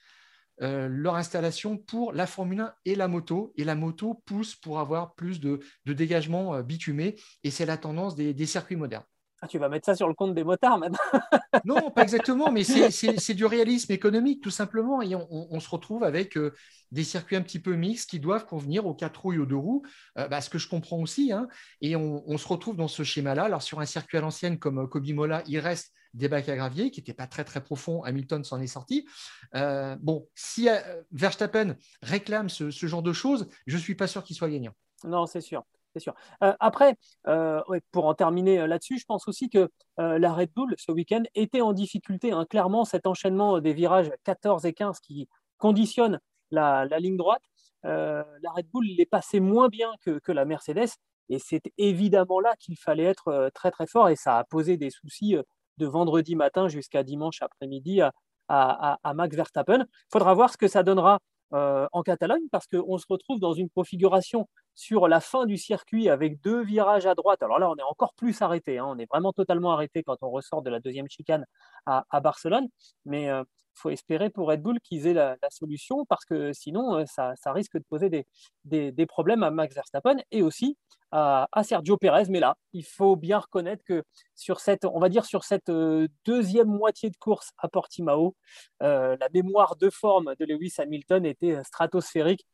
euh, 0.63 0.89
leur 0.89 1.17
installation 1.17 1.79
pour 1.79 2.13
la 2.13 2.27
Formule 2.27 2.61
1 2.61 2.75
et 2.85 2.95
la 2.95 3.09
moto. 3.09 3.53
Et 3.57 3.65
la 3.65 3.75
moto 3.75 4.23
pousse 4.27 4.55
pour 4.55 4.79
avoir 4.79 5.15
plus 5.15 5.41
de, 5.41 5.61
dégagement 5.87 6.55
euh, 6.55 6.63
bitumé. 6.63 7.17
Et 7.45 7.51
c'est 7.51 7.67
la 7.67 7.77
tendance 7.77 8.15
des 8.15 8.47
circuits 8.47 8.77
modernes. 8.77 9.05
Ah, 9.43 9.49
tu 9.49 9.59
vas 9.59 9.71
mettre 9.71 9.87
ça 9.87 9.95
sur 9.95 10.07
le 10.07 10.13
compte 10.13 10.35
des 10.35 10.45
motards 10.45 10.79
maintenant 10.79 10.99
Non, 11.65 11.91
pas 11.91 12.03
exactement, 12.03 12.53
mais 12.53 12.63
c'est 12.63 13.35
du 13.35 13.47
réalisme 13.47 13.91
économique 13.91 14.43
tout 14.43 14.51
simplement. 14.51 15.01
Et 15.01 15.15
on, 15.15 15.61
se 15.61 15.69
retrouve 15.71 16.05
avec 16.05 16.37
euh, 16.37 16.53
des 16.91 17.05
circuits 17.05 17.37
un 17.37 17.43
petit 17.43 17.59
peu 17.59 17.75
mixtes 17.75 18.11
qui 18.11 18.21
doivent 18.21 18.45
convenir 18.45 18.87
aux 18.87 18.95
quatre 18.95 19.23
roues 19.23 19.33
et 19.33 19.39
aux 19.39 19.47
deux 19.47 19.57
roues, 19.57 19.83
euh, 20.19 20.29
bah, 20.29 20.43
ce 20.43 20.51
que 20.51 20.59
je 20.59 20.69
comprends 20.69 20.99
aussi. 21.01 21.33
Hein. 21.33 21.49
et 21.81 21.97
on, 21.97 22.37
se 22.37 22.47
retrouve 22.47 22.77
dans 22.77 22.89
ce 22.89 23.03
schéma-là. 23.03 23.45
Alors 23.45 23.63
sur 23.63 23.81
un 23.81 23.87
circuit 23.87 24.19
à 24.19 24.21
l'ancienne 24.21 24.59
comme 24.59 24.81
euh, 24.81 24.87
Kobe 24.87 25.09
Mola, 25.09 25.43
il 25.47 25.59
reste 25.59 25.93
des 26.13 26.29
bacs 26.29 26.49
à 26.49 26.57
gravier 26.57 26.91
qui 26.91 27.01
n'étaient 27.01 27.15
pas 27.15 27.27
très 27.27 27.45
très 27.45 27.63
profonds. 27.63 28.03
Hamilton 28.03 28.45
s'en 28.45 28.61
est 28.61 28.67
sorti. 28.67 29.07
bon, 29.55 30.29
si 30.35 30.69
Verstappen 31.13 31.77
réclame 32.03 32.49
ce, 32.49 32.71
ce, 32.71 32.87
genre 32.87 33.03
de 33.03 33.13
choses, 33.13 33.49
je 33.67 33.77
ne 33.77 33.81
suis 33.81 33.95
pas 33.95 34.09
sûr 34.09 34.25
qu'il 34.25 34.35
soit 34.35 34.51
gagnant. 34.51 34.75
Non, 35.05 35.27
c'est 35.27 35.41
sûr 35.41 35.65
c'est 35.95 36.01
sûr. 36.01 36.15
Euh, 36.43 36.55
après, 36.61 36.97
euh, 37.27 37.61
pour 37.91 38.07
en 38.07 38.15
terminer 38.15 38.61
euh, 38.61 38.67
là-dessus, 38.67 38.99
je 38.99 39.05
pense 39.05 39.27
aussi 39.29 39.49
que 39.51 39.69
la 39.99 40.33
Red 40.33 40.51
Bull, 40.55 40.75
ce 40.79 40.93
week-end, 40.93 41.25
était 41.35 41.61
en 41.61 41.75
difficulté. 41.75 42.33
Hein. 42.33 42.47
Clairement, 42.49 42.87
cet 42.87 43.07
enchaînement 43.07 43.61
des 43.61 43.75
virages 43.75 44.11
14 44.25 44.65
et 44.65 44.73
15 44.73 44.99
qui 45.01 45.29
conditionne 45.59 46.21
la, 46.51 46.87
ligne 46.99 47.19
droite, 47.19 47.43
la 47.83 48.25
Red 48.55 48.67
Bull 48.73 48.87
les 48.87 49.05
passait 49.05 49.41
moins 49.41 49.69
bien 49.69 49.93
que, 50.01 50.33
la 50.33 50.47
Mercedes. 50.47 50.89
Et 51.29 51.39
c'est 51.39 51.71
évidemment 51.77 52.41
là 52.41 52.55
qu'il 52.59 52.79
fallait 52.79 53.05
être 53.05 53.51
très 53.53 53.71
très 53.71 53.87
fort. 53.87 54.09
Et 54.09 54.17
ça 54.17 54.39
a 54.39 54.45
posé 54.45 54.79
des 54.79 54.89
soucis 54.89 55.37
de 55.77 55.87
vendredi 55.87 56.35
matin 56.35 56.69
jusqu'à 56.69 57.03
dimanche 57.03 57.43
après-midi 57.43 58.01
à, 58.01 58.13
à, 58.49 59.15
Max 59.15 59.37
Verstappen. 59.37 59.81
Il 59.81 60.11
faudra 60.11 60.33
voir 60.33 60.51
ce 60.51 60.57
que 60.57 60.67
ça 60.67 60.83
donnera 60.83 61.19
euh, 61.53 61.87
en 61.93 62.03
Catalogne 62.03 62.49
parce 62.53 62.67
qu'on 62.67 62.99
se 62.99 63.07
retrouve 63.09 63.41
dans 63.41 63.53
une 63.53 63.71
configuration 63.71 64.49
sur 64.75 65.09
la 65.09 65.21
fin 65.21 65.47
du 65.47 65.57
circuit 65.59 66.09
avec 66.09 66.41
deux 66.41 66.63
virages 66.63 67.07
à 67.07 67.15
droite. 67.15 67.43
Alors 67.43 67.59
là, 67.59 67.69
on 67.71 67.77
est 67.77 67.83
encore 67.83 68.15
plus 68.15 68.41
arrêté. 68.41 68.79
Hein. 68.79 68.87
On 68.89 68.99
est 68.99 69.07
vraiment 69.11 69.33
totalement 69.33 69.73
arrêté 69.73 70.03
quand 70.03 70.17
on 70.23 70.31
ressort 70.31 70.63
de 70.63 70.71
la 70.71 70.81
deuxième 70.81 71.09
chicane 71.09 71.45
à, 71.87 72.05
Barcelone. 72.21 72.69
Mais 73.05 73.29
euh, 73.31 73.43
faut 73.81 73.91
espérer 73.91 74.31
pour 74.31 74.49
Red 74.49 74.63
Bull 74.63 74.81
qu'ils 74.81 75.07
aient 75.07 75.15
la, 75.15 75.37
solution 75.51 76.05
parce 76.07 76.25
que 76.25 76.53
sinon, 76.53 76.99
euh, 76.99 77.05
ça, 77.07 77.35
risque 77.53 77.77
de 77.77 77.85
poser 77.89 78.27
des, 78.65 79.07
problèmes 79.07 79.43
à 79.43 79.51
Max 79.51 79.75
Verstappen 79.75 80.17
et 80.31 80.43
aussi 80.43 80.77
à, 81.11 81.49
Sergio 81.63 81.97
Pérez. 81.97 82.25
Mais 82.29 82.41
là, 82.41 82.55
il 82.73 82.85
faut 82.85 83.17
bien 83.17 83.39
reconnaître 83.39 83.83
que 83.85 84.05
sur 84.37 84.61
cette, 84.61 84.85
on 84.85 85.01
va 85.01 85.09
dire 85.09 85.25
sur 85.25 85.45
cette 85.45 85.69
euh, 85.69 86.09
deuxième 86.25 86.69
moitié 86.69 87.11
de 87.11 87.17
course 87.17 87.51
à 87.59 87.69
Portimao, 87.69 88.37
euh, 88.83 89.17
la 89.19 89.29
mémoire 89.33 89.77
de 89.77 89.91
forme 89.91 90.35
de 90.39 90.45
Lewis 90.45 90.75
Hamilton 90.79 91.27
était 91.27 91.63
stratosphérique. 91.65 92.47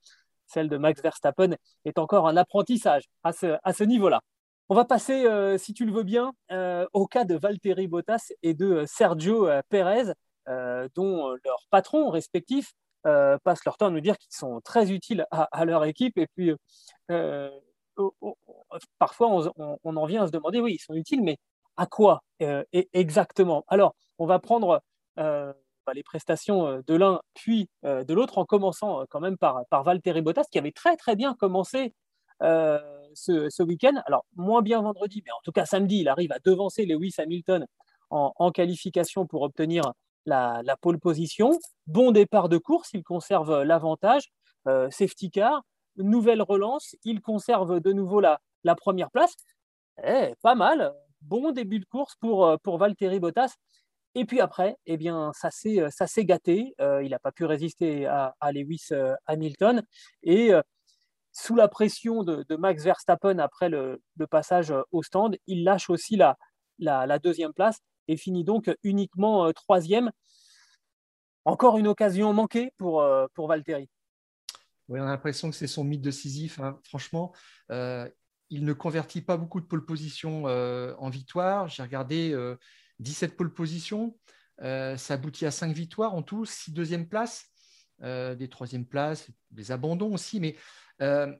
Celle 0.47 0.69
de 0.69 0.77
Max 0.77 1.03
Verstappen 1.03 1.57
est 1.85 1.99
encore 1.99 2.29
un 2.29 2.37
apprentissage 2.37 3.05
à 3.25 3.33
ce, 3.33 3.85
niveau-là. 3.85 4.21
On 4.69 4.77
va 4.77 4.85
passer, 4.85 5.27
si 5.59 5.75
tu 5.75 5.85
le 5.85 5.93
veux 5.93 6.05
bien, 6.05 6.33
au 6.93 7.07
cas 7.09 7.25
de 7.25 7.35
Valtteri 7.35 7.89
Bottas 7.89 8.33
et 8.45 8.55
de 8.55 8.85
Sergio 8.87 9.49
Pérez. 9.69 10.13
Euh, 10.49 10.89
dont 10.95 11.33
euh, 11.33 11.37
leurs 11.45 11.67
patrons 11.71 12.09
respectifs 12.09 12.73
euh, 13.05 13.37
passent 13.43 13.65
leur 13.65 13.77
temps 13.77 13.87
à 13.87 13.91
nous 13.91 14.01
dire 14.01 14.17
qu'ils 14.17 14.35
sont 14.35 14.61
très 14.61 14.93
utiles 14.93 15.27
à, 15.33 15.65
leur 15.65 15.85
équipe. 15.85 16.17
Et 16.19 16.29
puis, 16.37 16.53
parfois, 18.99 19.53
on, 19.57 19.97
en 19.97 20.07
vient 20.07 20.23
à 20.23 20.27
se 20.27 20.33
demander, 20.33 20.61
oui, 20.61 20.75
ils 20.75 20.79
sont 20.83 20.95
utiles, 20.95 21.23
mais 21.23 21.39
à 21.77 21.87
quoi 21.87 22.23
exactement? 22.73 23.65
Alors, 23.69 23.95
on 24.19 24.27
va 24.27 24.39
prendre 24.39 24.83
bah, 25.17 25.55
les 25.95 26.03
prestations 26.03 26.83
de 26.85 26.95
l'un 26.95 27.21
puis 27.35 27.69
de 27.85 28.13
l'autre, 28.13 28.39
en 28.39 28.45
commençant 28.45 29.05
quand 29.09 29.21
même 29.21 29.39
par, 29.39 29.63
par 29.71 29.85
Valtteri 29.85 30.23
Bottas, 30.23 30.47
qui 30.51 30.59
avait 30.59 30.73
très 30.73 30.97
très 30.97 31.15
bien 31.15 31.35
commencé 31.35 31.95
ce, 32.41 33.63
week-end. 33.63 34.03
Alors, 34.07 34.25
moins 34.35 34.63
bien 34.63 34.83
vendredi, 34.83 35.23
mais 35.25 35.33
en 35.33 35.41
tout 35.45 35.53
cas 35.53 35.65
samedi, 35.65 36.01
il 36.01 36.09
arrive 36.09 36.33
à 36.33 36.41
devancer 36.41 36.87
Lewis 36.87 37.15
Hamilton 37.19 37.67
en 38.11 38.51
qualification 38.51 39.27
pour 39.27 39.43
obtenir 39.43 39.93
la, 40.27 40.77
pole 40.81 40.99
position. 40.99 41.59
Bon 41.87 42.11
départ 42.11 42.49
de 42.49 42.59
course, 42.59 42.91
il 42.93 43.03
conserve 43.03 43.63
l'avantage. 43.63 44.31
Euh, 44.69 44.91
safety 44.91 45.31
car, 45.31 45.63
nouvelle 45.97 46.43
relance, 46.43 46.97
il 47.05 47.21
conserve 47.21 47.81
de 47.81 47.93
nouveau 47.93 48.21
la, 48.21 48.41
première 48.77 49.11
place. 49.11 49.35
Eh, 50.05 50.35
pas 50.43 50.57
mal, 50.57 50.93
bon 51.23 51.53
début 51.53 51.79
de 51.79 51.85
course 51.85 52.17
pour, 52.17 52.47
euh, 52.47 52.57
pour 52.63 52.79
Valtteri 52.79 53.21
Bottas. 53.21 53.55
Et 54.17 54.25
puis 54.25 54.41
après, 54.41 54.77
eh 54.87 54.97
bien, 54.97 55.31
ça 55.35 55.51
s'est 55.51 56.25
gâté. 56.25 56.75
Euh, 56.81 57.03
il 57.03 57.11
n'a 57.11 57.19
pas 57.19 57.33
pu 57.33 57.45
résister 57.45 58.07
à, 58.07 58.35
Lewis 58.51 58.89
Hamilton. 59.27 59.83
Et 60.23 60.53
sous 61.33 61.55
la 61.55 61.69
pression 61.69 62.25
de, 62.25 62.57
Max 62.57 62.83
Verstappen 62.83 63.39
après 63.39 63.69
le, 63.69 64.01
passage 64.31 64.73
au 64.91 65.03
stand, 65.03 65.37
il 65.47 65.65
lâche 65.65 65.91
aussi 65.91 66.17
la, 66.17 66.39
la, 66.79 67.19
deuxième 67.19 67.53
place 67.53 67.79
et 68.09 68.17
finit 68.17 68.45
donc 68.45 68.75
uniquement 68.83 69.53
troisième. 69.53 70.11
Encore 71.45 71.79
une 71.79 71.87
occasion 71.87 72.33
manquée 72.33 72.73
pour, 72.77 73.05
pour 73.35 73.49
Valtteri. 73.49 73.89
Oui, 74.89 75.01
on 75.01 75.05
a 75.05 75.07
l'impression 75.07 75.51
que 75.51 75.57
c'est 75.57 75.67
son 75.67 75.85
mythe 75.85 76.03
de 76.03 76.11
Sisyphe. 76.11 76.61
Hein. 76.61 76.79
Franchement, 76.85 77.33
il 77.71 78.65
ne 78.65 78.73
convertit 78.73 79.23
pas 79.23 79.37
beaucoup 79.37 79.61
de 79.61 79.67
pole 79.67 79.85
position 79.85 80.45
en 80.45 81.09
victoire. 81.09 81.69
J'ai 81.69 81.83
regardé 81.83 82.37
17 82.99 83.37
pole 83.37 83.55
positions. 83.55 84.17
ça 84.61 85.15
aboutit 85.15 85.47
à 85.47 85.53
5 85.53 85.73
victoires 85.73 86.15
en 86.15 86.23
tout, 86.23 86.45
6 86.45 86.73
deuxièmes 86.73 87.09
places, 87.09 87.47
des 88.01 88.49
troisièmes 88.51 88.87
places, 88.87 89.29
des 89.53 89.71
abandons 89.71 90.15
aussi. 90.15 90.41
Mais 90.41 90.57
euh, 91.03 91.33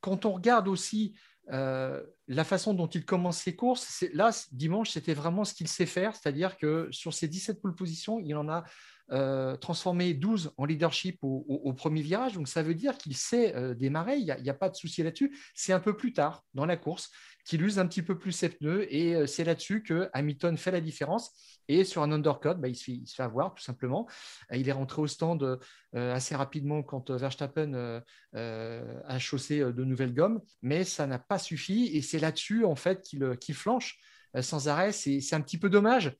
quand 0.00 0.24
on 0.24 0.32
regarde 0.32 0.68
aussi 0.68 1.16
euh, 1.52 2.02
la 2.28 2.44
façon 2.44 2.74
dont 2.74 2.86
il 2.86 3.04
commence 3.04 3.38
ses 3.38 3.56
courses, 3.56 4.04
là, 4.12 4.30
dimanche, 4.52 4.90
c'était 4.90 5.14
vraiment 5.14 5.44
ce 5.44 5.54
qu'il 5.54 5.68
sait 5.68 5.86
faire, 5.86 6.14
c'est-à-dire 6.14 6.56
que 6.56 6.88
sur 6.90 7.12
ses 7.12 7.28
17 7.28 7.60
pole 7.60 7.74
positions, 7.74 8.20
il 8.20 8.36
en 8.36 8.48
a 8.48 8.64
euh, 9.12 9.56
transformé 9.56 10.14
12 10.14 10.52
en 10.56 10.64
leadership 10.64 11.18
au, 11.22 11.72
premier 11.74 12.02
virage. 12.02 12.34
Donc, 12.34 12.48
ça 12.48 12.62
veut 12.62 12.74
dire 12.74 12.96
qu'il 12.98 13.16
sait 13.16 13.74
démarrer, 13.74 14.16
il 14.16 14.24
n'y 14.24 14.50
a, 14.50 14.54
pas 14.54 14.68
de 14.68 14.76
souci 14.76 15.02
là-dessus. 15.02 15.36
C'est 15.54 15.72
un 15.72 15.80
peu 15.80 15.96
plus 15.96 16.12
tard 16.12 16.44
dans 16.54 16.66
la 16.66 16.76
course 16.76 17.10
qu'il 17.44 17.62
use 17.62 17.78
un 17.78 17.86
petit 17.86 18.02
peu 18.02 18.18
plus 18.18 18.32
ses 18.32 18.48
pneus 18.48 18.86
et 18.94 19.14
euh, 19.14 19.26
c'est 19.26 19.44
là-dessus 19.44 19.82
que 19.82 20.08
Hamilton 20.12 20.56
fait 20.56 20.70
la 20.70 20.80
différence. 20.80 21.32
Et 21.68 21.84
sur 21.84 22.02
un 22.02 22.12
undercut, 22.12 22.54
bah, 22.56 22.68
il, 22.68 22.76
se 22.76 23.14
fait, 23.14 23.22
avoir 23.22 23.54
tout 23.54 23.62
simplement. 23.62 24.08
Euh, 24.52 24.56
il 24.56 24.68
est 24.68 24.72
rentré 24.72 25.02
au 25.02 25.06
stand 25.06 25.42
euh, 25.42 26.14
assez 26.14 26.34
rapidement 26.34 26.82
quand 26.82 27.10
Verstappen 27.10 28.02
a 28.32 29.18
chaussé 29.18 29.58
de 29.58 29.84
nouvelles 29.84 30.14
gommes, 30.14 30.40
mais 30.62 30.84
ça 30.84 31.06
n'a 31.06 31.18
pas 31.18 31.38
suffi 31.38 31.90
et 31.96 32.02
c'est 32.02 32.18
là-dessus 32.18 32.64
en 32.64 32.76
fait 32.76 33.02
qu'il 33.02 33.54
flanche 33.54 33.98
sans 34.40 34.68
arrêt. 34.68 34.92
C'est 34.92 35.34
un 35.34 35.40
petit 35.40 35.58
peu 35.58 35.68
dommage. 35.68 36.16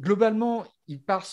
Globalement, 0.00 0.66
il 0.88 1.02
part 1.02 1.26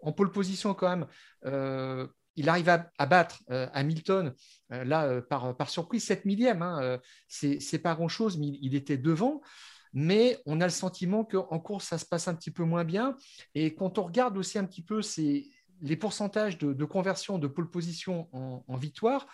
en 0.00 0.12
pole 0.12 0.32
position 0.32 0.74
quand 0.74 0.88
même 0.88 2.08
il 2.36 2.48
arrive 2.48 2.68
à, 2.68 3.06
battre 3.06 3.42
euh, 3.50 3.68
Hamilton, 3.72 4.34
euh, 4.72 4.84
là, 4.84 5.04
euh, 5.04 5.20
par, 5.20 5.70
surprise, 5.70 6.04
7 6.04 6.24
millième. 6.24 6.62
Hein, 6.62 6.98
c'est 7.28 7.78
pas 7.78 7.94
grand-chose, 7.94 8.38
mais 8.38 8.46
il, 8.60 8.74
était 8.74 8.98
devant. 8.98 9.40
Mais 9.92 10.38
on 10.44 10.60
a 10.60 10.64
le 10.64 10.70
sentiment 10.70 11.24
qu'en 11.24 11.60
course, 11.60 11.86
ça 11.86 11.98
se 11.98 12.04
passe 12.04 12.26
un 12.26 12.34
petit 12.34 12.50
peu 12.50 12.64
moins 12.64 12.84
bien. 12.84 13.16
Et 13.54 13.74
quand 13.74 13.98
on 13.98 14.04
regarde 14.04 14.36
aussi 14.36 14.58
un 14.58 14.64
petit 14.64 14.82
peu 14.82 15.00
les 15.80 15.96
pourcentages 15.96 16.58
de, 16.58 16.84
conversion 16.84 17.38
de 17.38 17.46
pole 17.46 17.70
position 17.70 18.28
en 18.32 18.76
victoire, 18.76 19.26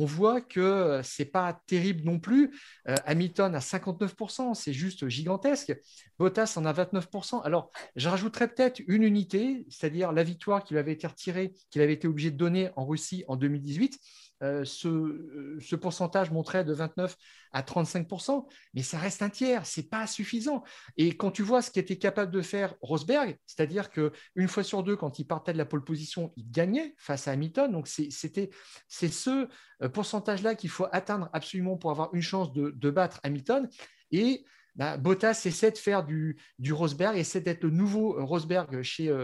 on 0.00 0.06
voit 0.06 0.40
que 0.40 1.02
ce 1.04 1.22
n'est 1.22 1.28
pas 1.28 1.60
terrible 1.66 2.04
non 2.04 2.18
plus. 2.18 2.58
Euh, 2.88 2.94
Hamilton 3.04 3.54
à 3.54 3.58
59%, 3.58 4.54
c'est 4.54 4.72
juste 4.72 5.08
gigantesque. 5.08 5.78
Bottas 6.18 6.54
en 6.56 6.64
a 6.64 6.72
29%. 6.72 7.42
Alors, 7.42 7.70
je 7.96 8.08
rajouterais 8.08 8.48
peut-être 8.48 8.80
une 8.86 9.02
unité, 9.02 9.66
c'est-à-dire 9.68 10.12
la 10.12 10.22
victoire 10.22 10.64
qui 10.64 10.72
lui 10.72 10.80
avait 10.80 10.94
été 10.94 11.06
retirée, 11.06 11.52
qu'il 11.70 11.82
avait 11.82 11.92
été 11.92 12.08
obligé 12.08 12.30
de 12.30 12.38
donner 12.38 12.70
en 12.76 12.86
Russie 12.86 13.24
en 13.28 13.36
2018. 13.36 14.00
Euh, 14.42 14.64
euh, 14.84 15.58
ce, 15.60 15.76
pourcentage 15.76 16.30
montrait 16.30 16.64
de 16.64 16.72
29 16.72 17.14
à 17.52 17.62
35% 17.62 18.46
mais 18.74 18.82
ça 18.82 18.98
reste 18.98 19.22
un 19.22 19.28
tiers, 19.28 19.66
c'est 19.66 19.88
pas 19.90 20.06
suffisant. 20.06 20.62
Et 20.96 21.16
quand 21.16 21.30
tu 21.30 21.42
vois 21.42 21.60
ce 21.62 21.70
qu'était 21.70 21.98
capable 21.98 22.32
de 22.32 22.40
faire 22.40 22.74
Rosberg, 22.80 23.36
c'est-à-dire 23.46 23.90
que 23.90 24.12
une 24.36 24.48
fois 24.48 24.62
sur 24.62 24.82
deux, 24.82 24.96
quand 24.96 25.18
il 25.18 25.26
partait 25.26 25.52
de 25.52 25.58
la 25.58 25.66
pole 25.66 25.84
position, 25.84 26.32
il 26.36 26.50
gagnait 26.50 26.94
face 26.96 27.28
à 27.28 27.32
Hamilton. 27.32 27.70
Donc 27.70 27.86
c'était 27.86 28.50
c'est 28.88 29.08
ce 29.08 29.48
euh, 29.82 29.88
pourcentage-là 29.88 30.54
qu'il 30.54 30.70
faut 30.70 30.86
atteindre 30.92 31.28
absolument 31.32 31.76
pour 31.76 31.90
avoir 31.90 32.14
une 32.14 32.22
chance 32.22 32.52
de, 32.52 32.90
battre 32.90 33.20
Hamilton. 33.22 33.68
Et 34.10 34.44
bah, 34.74 34.96
Bottas 34.96 35.42
essaie 35.44 35.70
de 35.70 35.78
faire 35.78 36.04
du, 36.04 36.40
du 36.58 36.72
Rosberg, 36.72 37.16
essaie 37.16 37.40
d'être 37.40 37.62
le 37.62 37.70
nouveau 37.70 38.24
Rosberg 38.24 38.82
chez, 38.82 39.14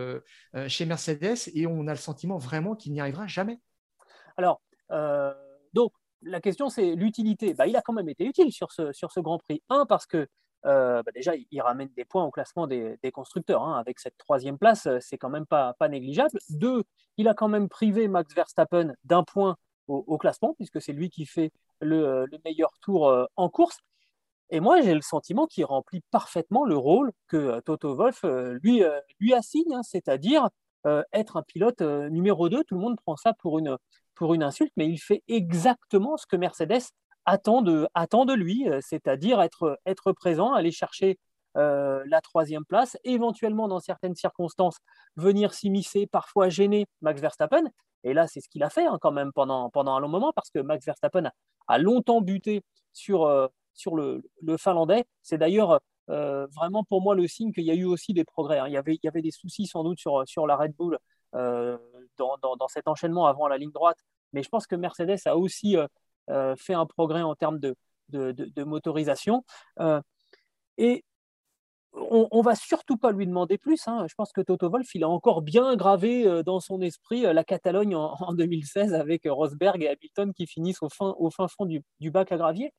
chez 0.69 0.85
Mercedes, 0.85 1.51
et 1.55 1.67
on 1.67 1.87
a 1.87 1.93
le 1.93 1.99
sentiment 1.99 2.37
vraiment 2.39 2.77
qu'il 2.77 2.93
n'y 2.93 3.01
arrivera 3.01 3.27
jamais. 3.27 3.59
Alors, 4.37 4.61
euh, 4.93 5.33
donc, 5.73 5.93
la 6.23 6.41
question, 6.41 6.69
c'est 6.69 6.95
l'utilité. 6.95 7.55
Bah, 7.55 7.67
il 7.67 7.77
a 7.77 7.83
quand 7.83 7.93
même 7.93 8.09
été 8.09 8.25
utile 8.25 8.53
sur 8.53 8.73
ce, 8.73 8.93
sur 8.93 9.13
ce 9.13 9.21
Grand 9.21 9.39
Prix. 9.39 9.63
Un, 9.69 9.87
parce 9.87 10.07
que 10.07 10.27
euh, 10.65 11.03
bah, 11.03 11.13
déjà, 11.15 11.35
il, 11.37 11.61
ramène 11.61 11.91
des 11.97 12.05
points 12.05 12.25
au 12.25 12.31
classement 12.31 12.67
des, 12.67 12.99
constructeurs. 13.13 13.63
Hein. 13.63 13.79
Avec 13.79 14.01
cette 14.01 14.17
troisième 14.19 14.59
place, 14.59 14.87
euh, 14.87 14.99
c'est 15.01 15.19
quand 15.19 15.31
même 15.31 15.47
pas, 15.47 15.75
pas 15.79 15.89
négligeable. 15.89 16.39
Deux, 16.51 16.83
il 17.17 17.29
a 17.29 17.35
quand 17.35 17.49
même 17.49 17.69
privé 17.69 18.09
Max 18.09 18.35
Verstappen 18.35 18.93
d'un 19.05 19.23
point 19.23 19.57
au, 19.89 20.19
classement, 20.19 20.55
puisque 20.55 20.81
c'est 20.83 20.93
lui 20.93 21.11
qui 21.11 21.27
fait 21.27 21.53
le, 21.81 22.27
meilleur 22.45 22.73
tour 22.81 23.29
en 23.37 23.49
course. 23.49 23.79
Et 24.51 24.59
moi, 24.59 24.81
j'ai 24.81 24.95
le 24.95 25.01
sentiment 25.01 25.47
qu'il 25.47 25.65
remplit 25.65 26.03
parfaitement 26.11 26.65
le 26.65 26.77
rôle 26.77 27.13
que 27.29 27.61
Toto 27.61 27.95
Wolff 27.95 28.25
lui, 28.63 28.83
lui 29.21 29.33
assigne, 29.33 29.75
hein, 29.75 29.85
c'est-à-dire 29.85 30.49
être 31.13 31.37
un 31.37 31.43
pilote 31.43 31.83
numéro 31.83 32.49
2. 32.49 32.65
Tout 32.65 32.75
le 32.75 32.81
monde 32.81 32.97
prend 33.01 33.15
ça 33.15 33.33
pour 33.33 33.61
une, 33.61 33.77
pour 34.17 34.35
une 34.35 34.43
insulte, 34.43 34.73
mais 34.77 34.89
il 34.89 34.99
fait 34.99 35.23
exactement 35.29 36.17
ce 36.17 36.27
que 36.27 36.37
Mercedes 36.37 36.91
attend 37.27 37.61
de, 37.61 37.87
attend 37.95 38.25
de 38.25 38.33
lui, 38.33 38.69
euh, 38.69 38.81
c'est-à-dire 38.81 39.43
être, 39.43 39.79
être 39.85 40.13
présent, 40.13 40.53
aller 40.53 40.71
chercher 40.71 41.19
euh, 41.57 42.03
la 42.07 42.21
troisième 42.21 42.65
place, 42.65 42.97
éventuellement 43.05 43.69
dans 43.69 43.81
certaines 43.81 44.15
circonstances 44.15 44.79
venir 45.17 45.53
s'immiscer, 45.53 46.07
parfois 46.07 46.49
gêner 46.49 46.87
Max 47.03 47.21
Verstappen. 47.21 47.65
Et 48.05 48.15
là, 48.15 48.27
c'est 48.27 48.41
ce 48.41 48.49
qu'il 48.49 48.63
a 48.63 48.71
fait 48.71 48.87
hein, 48.87 48.99
quand 49.01 49.11
même 49.11 49.33
pendant, 49.33 49.71
pendant 49.71 49.95
un 49.95 50.01
long 50.01 50.09
moment, 50.09 50.33
parce 50.35 50.51
que 50.51 50.61
Max 50.61 50.85
Verstappen 50.87 51.31
a, 51.67 51.79
longtemps 51.79 52.21
buté 52.21 52.63
sur, 52.93 53.25
euh, 53.25 53.49
sur 53.75 53.97
le, 53.97 54.23
le 54.43 54.57
Finlandais. 54.57 55.05
C'est 55.23 55.39
d'ailleurs 55.39 55.81
vraiment 56.09 56.85
pour 56.85 57.03
moi 57.03 57.17
le 57.17 57.27
signe 57.27 57.53
qu'il 57.53 57.65
y 57.65 57.71
a 57.73 57.75
eu 57.75 57.85
aussi 57.85 58.15
des 58.15 58.23
progrès. 58.23 58.61
Hein. 58.61 58.69
Il, 58.69 58.73
y 58.73 58.77
avait, 58.77 58.95
il 58.95 59.01
y 59.03 59.09
avait 59.09 59.23
des 59.23 59.33
soucis 59.33 59.67
sans 59.67 59.83
doute 59.83 59.99
sur, 59.99 60.23
sur 60.25 60.47
la 60.47 60.55
Red 60.55 60.73
Bull 60.77 60.97
dans, 62.19 62.69
cet 62.69 62.89
enchaînement 62.89 63.27
avant 63.27 63.49
la 63.49 63.59
ligne 63.59 63.71
droite. 63.71 63.99
Mais 64.33 64.43
je 64.43 64.49
pense 64.49 64.67
que 64.67 64.77
Mercedes 64.77 65.21
a 65.27 65.37
aussi 65.37 65.77
euh, 65.77 65.87
euh, 66.31 66.55
fait 66.57 66.75
un 66.75 66.87
progrès 66.87 67.23
en 67.23 67.35
termes 67.35 67.59
de, 67.59 67.77
de, 68.11 68.65
motorisation. 68.65 69.45
Euh, 69.81 70.01
et 70.79 71.05
on, 71.93 72.29
ne 72.33 72.43
va 72.43 72.55
surtout 72.55 72.99
pas 72.99 73.13
lui 73.13 73.27
demander 73.27 73.57
plus. 73.57 73.89
Hein. 73.89 74.07
Je 74.09 74.15
pense 74.15 74.33
que 74.33 74.43
Toto 74.43 74.69
Wolff, 74.69 74.95
il 74.95 75.05
a 75.05 75.09
encore 75.09 75.41
bien 75.43 75.75
gravé 75.77 76.43
dans 76.45 76.61
son 76.61 76.83
esprit 76.83 77.23
la 77.23 77.45
Catalogne 77.45 77.95
en, 77.95 78.35
2016 78.35 78.93
avec 78.93 79.23
Rosberg 79.25 79.83
et 79.83 79.89
Hamilton 79.89 80.35
qui 80.35 80.47
finissent 80.47 80.83
au 80.83 80.91
fin, 80.91 81.49
fond 81.49 81.65
du, 81.65 81.83
bac 82.11 82.33
à 82.33 82.37
gravier. 82.37 82.75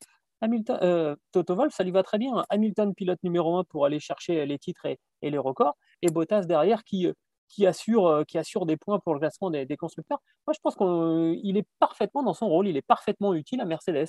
Toto 1.32 1.56
Wolff, 1.56 1.73
ça 1.73 1.84
lui 1.84 1.89
va 1.89 2.04
très 2.04 2.19
bien. 2.19 2.45
Hamilton, 2.50 2.93
pilote 2.93 3.17
numéro 3.23 3.58
un 3.58 3.63
pour 3.63 3.86
aller 3.86 4.00
chercher 4.00 4.45
les 4.45 4.60
titres 4.60 4.86
et 4.86 5.30
les 5.32 5.39
records. 5.39 5.76
Et 6.04 6.12
Bottas 6.12 6.41
derrière 6.41 6.84
qui, 6.84 7.12
qui 7.49 7.65
assure, 7.65 8.07
euh, 8.07 8.23
qui 8.23 8.38
assure 8.38 8.65
des 8.65 8.77
points 8.77 8.99
pour 8.99 9.13
le 9.13 9.19
classement 9.19 9.49
des, 9.49 9.77
constructeurs. 9.77 10.21
Moi, 10.45 10.53
je 10.53 10.60
pense 10.62 10.75
qu'il 10.75 11.57
est 11.57 11.67
parfaitement 11.79 12.23
dans 12.23 12.33
son 12.33 12.47
rôle, 12.47 12.67
il 12.67 12.77
est 12.77 12.81
parfaitement 12.81 13.33
utile 13.33 13.62
à 13.62 13.65
Mercedes. 13.65 14.07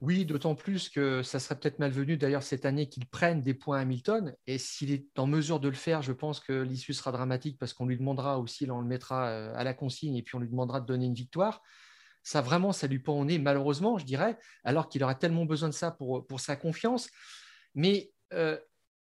Oui, 0.00 0.24
d'autant 0.24 0.56
plus 0.56 0.88
que 0.88 1.22
ça 1.22 1.38
serait 1.38 1.54
peut-être 1.54 1.78
malvenu 1.78 2.16
d'ailleurs 2.16 2.42
cette 2.42 2.64
année 2.64 2.88
qu'il 2.88 3.06
prenne 3.06 3.40
des 3.40 3.54
points 3.54 3.78
à 3.78 3.82
Hamilton. 3.82 4.34
Et 4.48 4.58
s'il 4.58 4.90
est 4.90 5.16
en 5.16 5.28
mesure 5.28 5.60
de 5.60 5.68
le 5.68 5.76
faire, 5.76 6.02
je 6.02 6.12
pense 6.12 6.40
que 6.40 6.52
l'issue 6.52 6.92
sera 6.92 7.12
dramatique 7.12 7.56
parce 7.56 7.72
qu'on 7.72 7.86
lui 7.86 7.96
demandera 7.96 8.40
aussi, 8.40 8.68
on 8.68 8.80
le 8.80 8.86
mettra 8.86 9.28
euh, 9.28 9.52
à 9.54 9.62
la 9.62 9.74
consigne 9.74 10.16
et 10.16 10.22
puis 10.22 10.34
on 10.34 10.40
lui 10.40 10.48
demandera 10.48 10.80
de 10.80 10.86
donner 10.86 11.06
une 11.06 11.14
victoire. 11.14 11.62
Ça 12.24 12.40
vraiment, 12.40 12.72
ça 12.72 12.88
lui 12.88 12.98
pend 12.98 13.18
au 13.20 13.24
nez, 13.24 13.38
malheureusement, 13.38 13.96
je 13.96 14.04
dirais, 14.04 14.36
alors 14.64 14.88
qu'il 14.88 15.04
aurait 15.04 15.18
tellement 15.18 15.44
besoin 15.44 15.68
de 15.68 15.74
ça 15.74 15.92
pour, 15.92 16.26
pour 16.26 16.40
sa 16.40 16.56
confiance. 16.56 17.08
Mais 17.76 18.12
euh, 18.32 18.58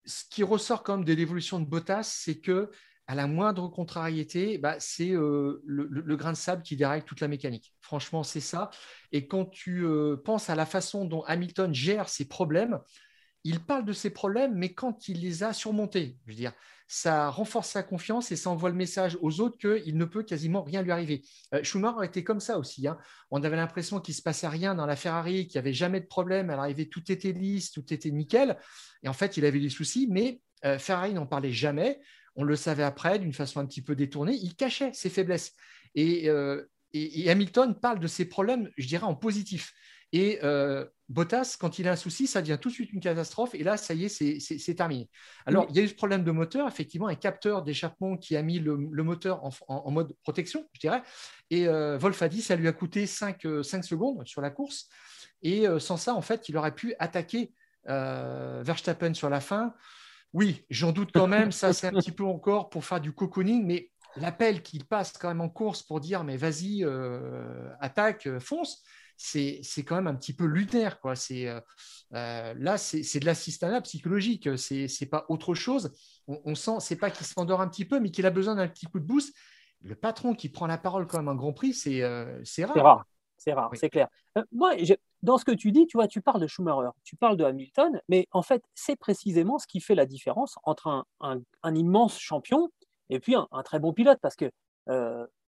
ce 0.07 0.23
qui 0.29 0.41
ressort 0.41 0.83
quand 0.83 0.97
même 0.97 1.05
de 1.05 1.13
l'évolution 1.13 1.59
de 1.59 1.65
Bottas, 1.65 2.03
c'est 2.03 2.39
que 2.39 2.71
à 3.07 3.15
la 3.15 3.27
moindre 3.27 3.69
contrariété, 3.69 4.57
bah, 4.57 4.75
c'est 4.79 5.11
euh, 5.11 5.61
le, 5.65 6.15
grain 6.17 6.33
de 6.33 6.37
sable 6.37 6.61
qui 6.61 6.75
dérègle 6.75 7.05
toute 7.05 7.21
la 7.21 7.29
mécanique. 7.29 7.73
Franchement, 7.79 8.21
c'est 8.21 8.41
ça. 8.41 8.69
Et 9.13 9.27
quand 9.27 9.45
tu 9.45 9.85
euh, 9.85 10.17
penses 10.17 10.49
à 10.49 10.55
la 10.55 10.65
façon 10.65 11.05
dont 11.05 11.23
Hamilton 11.23 11.73
gère 11.73 12.09
ses 12.09 12.27
problèmes, 12.27 12.79
il 13.47 13.61
parle 13.61 13.85
de 13.85 13.93
ses 13.93 14.09
problèmes, 14.09 14.55
mais 14.55 14.73
quand 14.73 15.07
il 15.07 15.21
les 15.21 15.43
a 15.43 15.53
surmontés, 15.53 16.17
je 16.27 16.33
veux 16.33 16.51
ça 16.89 17.29
renforce 17.29 17.69
sa 17.69 17.81
confiance 17.81 18.29
et 18.31 18.35
ça 18.35 18.49
envoie 18.49 18.69
le 18.69 18.75
message 18.75 19.17
aux 19.21 19.39
autres 19.39 19.57
qu'il 19.57 19.97
ne 19.97 20.03
peut 20.03 20.23
quasiment 20.23 20.63
rien 20.63 20.81
lui 20.81 20.91
arriver. 20.91 21.21
Euh, 21.53 21.63
Schumacher 21.63 22.05
était 22.05 22.25
comme 22.25 22.41
ça 22.41 22.59
aussi. 22.59 22.87
Hein. 22.87 22.97
On 23.31 23.41
avait 23.43 23.55
l'impression 23.55 24.01
qu'il 24.01 24.13
ne 24.13 24.17
se 24.17 24.21
passait 24.21 24.49
rien 24.49 24.75
dans 24.75 24.85
la 24.85 24.97
Ferrari, 24.97 25.47
qu'il 25.47 25.59
n'y 25.59 25.65
avait 25.65 25.73
jamais 25.73 26.01
de 26.01 26.07
problème. 26.07 26.49
À 26.49 26.57
l'arrivée, 26.57 26.89
tout 26.89 27.09
était 27.09 27.31
lisse, 27.31 27.71
tout 27.71 27.93
était 27.93 28.11
nickel. 28.11 28.57
Et 29.03 29.07
en 29.07 29.13
fait, 29.13 29.37
il 29.37 29.45
avait 29.45 29.61
des 29.61 29.69
soucis, 29.69 30.07
mais 30.09 30.41
euh, 30.65 30.77
Ferrari 30.77 31.13
n'en 31.13 31.25
parlait 31.25 31.53
jamais. 31.53 32.01
On 32.35 32.43
le 32.43 32.57
savait 32.57 32.83
après, 32.83 33.17
d'une 33.17 33.33
façon 33.33 33.61
un 33.61 33.65
petit 33.65 33.81
peu 33.81 33.95
détournée. 33.95 34.35
Il 34.35 34.55
cachait 34.55 34.91
ses 34.93 35.09
faiblesses. 35.09 35.53
Et, 35.95 36.29
euh, 36.29 36.63
Hamilton 36.93 37.79
parle 37.79 37.99
de 37.99 38.07
ses 38.07 38.25
problèmes, 38.25 38.69
je 38.77 38.87
dirais, 38.87 39.05
en 39.05 39.15
positif. 39.15 39.73
Et 40.13 40.39
Bottas, 41.09 41.55
quand 41.57 41.79
il 41.79 41.87
a 41.87 41.93
un 41.93 41.95
souci, 41.95 42.27
ça 42.27 42.41
devient 42.41 42.57
tout 42.59 42.67
de 42.67 42.73
suite 42.73 42.91
une 42.91 42.99
catastrophe. 42.99 43.55
Et 43.55 43.63
là, 43.63 43.77
ça 43.77 43.93
y 43.93 44.05
est, 44.05 44.09
c'est 44.09 44.75
terminé. 44.75 45.09
Alors, 45.45 45.65
il 45.69 45.75
y 45.75 45.79
a 45.79 45.81
eu 45.81 45.87
ce 45.87 45.95
problème 45.95 46.25
de 46.25 46.31
moteur, 46.31 46.67
effectivement, 46.67 47.07
un 47.07 47.15
capteur 47.15 47.63
d'échappement 47.63 48.17
qui 48.17 48.35
a 48.35 48.41
mis 48.41 48.59
le, 48.59 48.75
moteur 48.75 49.41
en, 49.69 49.91
mode 49.91 50.13
protection, 50.23 50.67
je 50.73 50.81
dirais. 50.81 51.01
Et 51.49 51.67
euh, 51.67 51.97
Wolf 51.97 52.21
a 52.21 52.27
dit 52.27 52.41
ça 52.41 52.57
lui 52.57 52.67
a 52.67 52.73
coûté 52.73 53.07
5, 53.07 53.41
5 53.41 53.45
euh, 53.45 53.63
secondes 53.63 54.27
sur 54.27 54.41
la 54.41 54.49
course. 54.49 54.89
Et 55.41 55.65
euh, 55.65 55.79
sans 55.79 55.95
ça, 55.95 56.13
en 56.13 56.21
fait, 56.21 56.49
il 56.49 56.57
aurait 56.57 56.75
pu 56.75 56.93
attaquer 56.99 57.53
Verstappen 57.85 59.13
sur 59.13 59.29
la 59.29 59.39
fin. 59.39 59.73
Oui, 60.33 60.65
j'en 60.69 60.91
doute 60.91 61.11
quand 61.13 61.27
même. 61.27 61.53
Ça, 61.53 61.71
c'est 61.71 61.87
un 61.87 61.93
petit 61.93 62.11
peu 62.11 62.25
encore 62.25 62.69
pour 62.69 62.83
faire 62.83 62.99
du 62.99 63.13
cocooning, 63.13 63.65
mais 63.65 63.91
l'appel 64.17 64.61
qu'il 64.61 64.83
passe 64.83 65.13
quand 65.13 65.29
même 65.29 65.39
en 65.39 65.47
course 65.47 65.83
pour 65.83 66.01
dire 66.01 66.25
mais 66.25 66.35
vas-y, 66.35 66.85
attaque, 67.79 68.27
fonce 68.39 68.83
c'est 69.17 69.83
quand 69.83 69.95
même 69.95 70.07
un 70.07 70.15
petit 70.15 70.33
peu 70.33 70.45
lunaire. 70.45 70.99
Quoi. 70.99 71.13
Euh, 71.31 71.61
euh, 72.13 72.53
là, 72.57 72.77
c'est 72.77 73.19
de 73.19 73.25
l'assistanat 73.25 73.81
psychologique, 73.81 74.47
c'est 74.57 75.09
pas 75.09 75.25
autre 75.29 75.55
chose. 75.55 75.91
On, 76.27 76.39
on 76.45 76.55
sent, 76.55 76.79
c'est 76.79 76.95
pas 76.95 77.09
qu'il 77.09 77.25
s'endort 77.25 77.61
un 77.61 77.67
petit 77.67 77.85
peu, 77.85 77.99
mais 77.99 78.11
qu'il 78.11 78.25
a 78.25 78.29
besoin 78.29 78.55
d'un 78.55 78.67
petit 78.67 78.85
coup 78.85 78.99
de 78.99 79.05
boost. 79.05 79.35
Le 79.81 79.95
patron 79.95 80.33
qui 80.33 80.49
prend 80.49 80.67
la 80.67 80.77
parole 80.77 81.07
quand 81.07 81.17
même 81.17 81.27
un 81.27 81.35
Grand 81.35 81.53
Prix, 81.53 81.73
c'est 81.73 82.01
euh, 82.03 82.41
rare. 82.65 83.05
C'est 83.39 83.53
rare, 83.53 83.69
c'est 83.75 83.89
clair. 83.89 84.07
moi, 84.51 84.73
dans 85.21 85.37
ce 85.37 85.45
que 85.45 85.51
tu 85.51 85.71
dis, 85.71 85.85
tu 85.85 85.97
vois, 85.97 86.07
tu 86.07 86.21
parles 86.21 86.41
de 86.41 86.47
Schumacher, 86.47 86.89
tu 87.03 87.15
parles 87.15 87.37
de 87.37 87.43
Hamilton, 87.43 88.01
mais 88.09 88.27
en 88.31 88.41
fait, 88.41 88.63
c'est 88.73 88.95
précisément 88.95 89.59
ce 89.59 89.67
qui 89.67 89.79
fait 89.79 89.93
la 89.93 90.07
différence 90.07 90.55
entre 90.63 91.05
un, 91.19 91.75
immense 91.75 92.17
champion 92.19 92.69
et 93.09 93.19
puis 93.19 93.35
un, 93.35 93.47
très 93.63 93.79
bon 93.79 93.93
pilote, 93.93 94.17
parce 94.21 94.35
que 94.35 94.49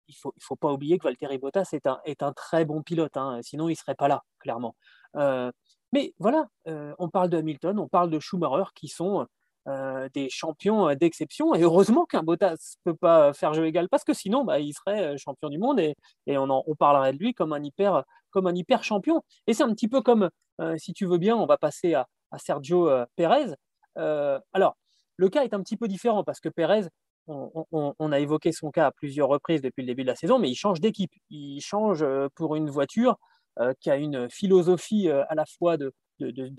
il 0.07 0.15
ne 0.25 0.31
faut, 0.39 0.55
pas 0.55 0.71
oublier 0.71 0.97
que 0.97 1.03
Valtteri 1.03 1.37
Bottas 1.37 1.69
est 1.73 1.87
un, 1.87 1.99
est 2.05 2.23
un 2.23 2.33
très 2.33 2.65
bon 2.65 2.81
pilote, 2.81 3.17
hein, 3.17 3.39
sinon 3.41 3.69
il 3.69 3.73
ne 3.73 3.77
serait 3.77 3.95
pas 3.95 4.07
là, 4.07 4.23
clairement. 4.39 4.75
Euh, 5.15 5.51
mais 5.91 6.13
voilà, 6.19 6.47
euh, 6.67 6.93
on 6.99 7.09
parle 7.09 7.29
de 7.29 7.37
Hamilton, 7.37 7.79
on 7.79 7.87
parle 7.87 8.09
de 8.09 8.19
Schumacher 8.19 8.71
qui 8.75 8.87
sont 8.87 9.27
euh, 9.67 10.09
des 10.13 10.29
champions 10.29 10.93
d'exception. 10.95 11.53
Et 11.55 11.61
heureusement 11.61 12.05
qu'un 12.05 12.23
Bottas 12.23 12.75
ne 12.85 12.91
peut 12.91 12.97
pas 12.97 13.33
faire 13.33 13.53
jeu 13.53 13.65
égal, 13.65 13.89
parce 13.89 14.03
que 14.03 14.13
sinon, 14.13 14.43
bah, 14.43 14.59
il 14.59 14.73
serait 14.73 15.17
champion 15.17 15.49
du 15.49 15.57
monde 15.57 15.79
et, 15.79 15.95
et 16.27 16.37
on, 16.37 16.49
on, 16.49 16.75
parlerait 16.75 17.13
de 17.13 17.19
lui 17.19 17.33
comme 17.33 17.53
un 17.53 17.63
hyper, 17.63 18.03
comme 18.31 18.47
un 18.47 18.55
hyper 18.55 18.83
champion. 18.83 19.23
Et 19.47 19.53
c'est 19.53 19.63
un 19.63 19.73
petit 19.73 19.87
peu 19.87 20.01
comme, 20.01 20.29
si 20.77 20.93
tu 20.93 21.05
veux 21.05 21.17
bien, 21.17 21.35
on 21.35 21.45
va 21.45 21.57
passer 21.57 21.93
à, 21.93 22.07
à 22.31 22.39
Sergio 22.39 22.89
Perez. 23.15 23.53
alors, 23.95 24.75
le 25.17 25.29
cas 25.29 25.43
est 25.43 25.53
un 25.53 25.61
petit 25.61 25.77
peu 25.77 25.87
différent 25.87 26.23
parce 26.23 26.39
que 26.39 26.49
Perez, 26.49 26.87
on, 27.27 28.11
a 28.11 28.19
évoqué 28.19 28.51
son 28.51 28.71
cas 28.71 28.87
à 28.87 28.91
plusieurs 28.91 29.27
reprises 29.29 29.61
depuis 29.61 29.81
le 29.81 29.87
début 29.87 30.03
de 30.03 30.07
la 30.07 30.15
saison, 30.15 30.39
mais 30.39 30.49
il 30.49 30.55
change 30.55 30.79
d'équipe. 30.79 31.11
Il 31.29 31.61
change 31.61 32.03
euh, 32.03 32.27
pour 32.35 32.55
une 32.55 32.69
voiture 32.69 33.17
euh, 33.59 33.73
qui 33.79 33.89
a 33.89 33.95
une 33.95 34.29
philosophie 34.29 35.09
euh, 35.09 35.23
à 35.29 35.35
la 35.35 35.45
fois 35.45 35.77
de, 35.77 35.93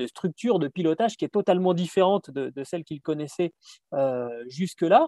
structure, 0.06 0.58
de 0.58 0.68
pilotage 0.68 1.16
qui 1.16 1.24
est 1.24 1.30
totalement 1.30 1.74
différente 1.74 2.30
de, 2.30 2.64
celle 2.64 2.84
qu'il 2.84 3.00
connaissait 3.00 3.52
jusque-là. 4.48 5.06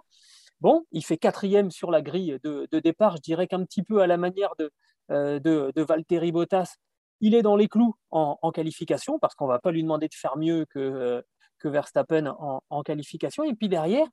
Bon, 0.60 0.86
il 0.92 1.04
fait 1.04 1.18
quatrième 1.18 1.70
sur 1.70 1.90
la 1.90 2.00
grille 2.00 2.38
de, 2.42 2.80
départ, 2.80 3.16
je 3.16 3.22
dirais 3.22 3.46
qu'un 3.46 3.64
petit 3.64 3.82
peu 3.82 4.00
à 4.00 4.06
la 4.06 4.16
manière 4.16 4.54
de, 4.58 4.70
de, 5.10 5.82
Valtteri 5.82 6.32
Bottas, 6.32 6.76
il 7.20 7.34
est 7.34 7.42
dans 7.42 7.56
les 7.56 7.68
clous 7.68 7.94
en, 8.10 8.50
qualification, 8.52 9.18
parce 9.18 9.34
qu'on 9.34 9.46
ne 9.46 9.52
va 9.52 9.58
pas 9.58 9.72
lui 9.72 9.82
demander 9.82 10.08
de 10.08 10.14
faire 10.14 10.38
mieux 10.38 10.64
que, 10.70 11.22
que 11.58 11.68
Verstappen 11.68 12.26
en, 12.26 12.62
en, 12.70 12.82
qualification. 12.82 13.44
Et 13.44 13.52
puis 13.52 13.68
derrière, 13.68 14.06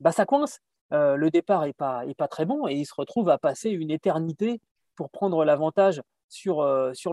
bah, 0.00 0.12
ça 0.12 0.26
coince. 0.26 0.60
Euh, 0.92 1.16
le 1.16 1.30
départ 1.30 1.64
n'est 1.64 1.72
pas, 1.72 2.04
est 2.06 2.14
pas 2.14 2.28
très 2.28 2.44
bon 2.44 2.66
et 2.66 2.74
il 2.74 2.84
se 2.84 2.94
retrouve 2.96 3.28
à 3.28 3.38
passer 3.38 3.70
une 3.70 3.90
éternité 3.90 4.60
pour 4.96 5.10
prendre 5.10 5.44
l'avantage 5.44 6.02
sur, 6.28 6.60
euh, 6.60 6.92
sur. 6.94 7.12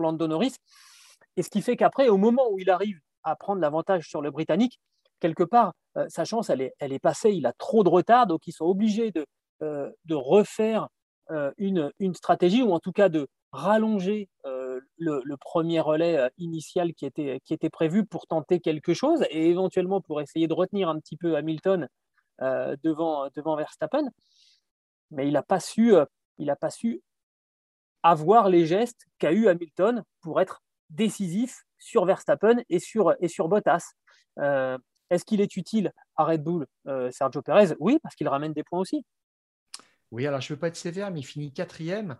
Et 1.36 1.42
ce 1.42 1.50
qui 1.50 1.62
fait 1.62 1.76
qu'après, 1.76 2.08
au 2.08 2.16
moment 2.16 2.50
où 2.50 2.58
il 2.58 2.70
arrive 2.70 2.98
à 3.22 3.36
prendre 3.36 3.60
l'avantage 3.60 4.08
sur 4.08 4.20
le 4.20 4.30
Britannique, 4.30 4.80
quelque 5.20 5.44
part, 5.44 5.74
euh, 5.96 6.06
sa 6.08 6.24
chance, 6.24 6.50
elle 6.50 6.60
est, 6.60 6.74
elle 6.80 6.92
est 6.92 6.98
passée, 6.98 7.30
il 7.30 7.46
a 7.46 7.52
trop 7.52 7.84
de 7.84 7.88
retard, 7.88 8.26
donc 8.26 8.46
ils 8.46 8.52
sont 8.52 8.64
obligés 8.64 9.12
de, 9.12 9.26
de 9.60 10.14
refaire 10.14 10.88
une, 11.58 11.90
une, 11.98 12.14
stratégie, 12.14 12.62
ou 12.62 12.72
en 12.72 12.78
tout 12.78 12.92
cas 12.92 13.08
de 13.08 13.26
rallonger 13.52 14.28
le, 14.44 15.20
le, 15.24 15.36
premier 15.36 15.80
relais 15.80 16.30
initial 16.38 16.94
qui 16.94 17.04
était, 17.04 17.40
qui 17.44 17.54
était 17.54 17.68
prévu 17.68 18.06
pour 18.06 18.26
tenter 18.26 18.60
quelque 18.60 18.94
chose, 18.94 19.24
et 19.30 19.50
éventuellement 19.50 20.00
pour 20.00 20.20
essayer 20.20 20.46
de 20.46 20.54
retenir 20.54 20.88
un 20.88 20.98
petit 21.00 21.16
peu 21.16 21.36
Hamilton 21.36 21.82
euh, 21.82 21.86
devant, 22.40 23.28
devant 23.34 23.56
Verstappen, 23.56 24.04
mais 25.10 25.26
il 25.26 25.32
n'a 25.32 25.42
pas, 25.42 25.60
su, 25.60 25.94
euh, 25.94 26.04
pas 26.60 26.70
su 26.70 27.02
avoir 28.02 28.48
les 28.48 28.66
gestes 28.66 29.06
qu'a 29.18 29.32
eu 29.32 29.48
Hamilton 29.48 30.04
pour 30.20 30.40
être 30.40 30.62
décisif 30.90 31.64
sur 31.78 32.04
Verstappen 32.04 32.62
et 32.68 32.78
sur, 32.78 33.14
et 33.20 33.28
sur 33.28 33.48
Bottas. 33.48 33.92
Euh, 34.38 34.78
est-ce 35.10 35.24
qu'il 35.24 35.40
est 35.40 35.56
utile 35.56 35.92
à 36.16 36.24
Red 36.24 36.42
Bull, 36.42 36.66
Sergio 37.10 37.40
Perez? 37.40 37.74
Oui, 37.80 37.98
parce 38.02 38.14
qu'il 38.14 38.28
ramène 38.28 38.52
des 38.52 38.62
points 38.62 38.80
aussi. 38.80 39.06
Oui, 40.10 40.26
alors 40.26 40.40
je 40.40 40.52
ne 40.52 40.56
veux 40.56 40.60
pas 40.60 40.68
être 40.68 40.76
sévère, 40.76 41.10
mais 41.10 41.20
il 41.20 41.24
finit 41.24 41.52
quatrième. 41.52 42.18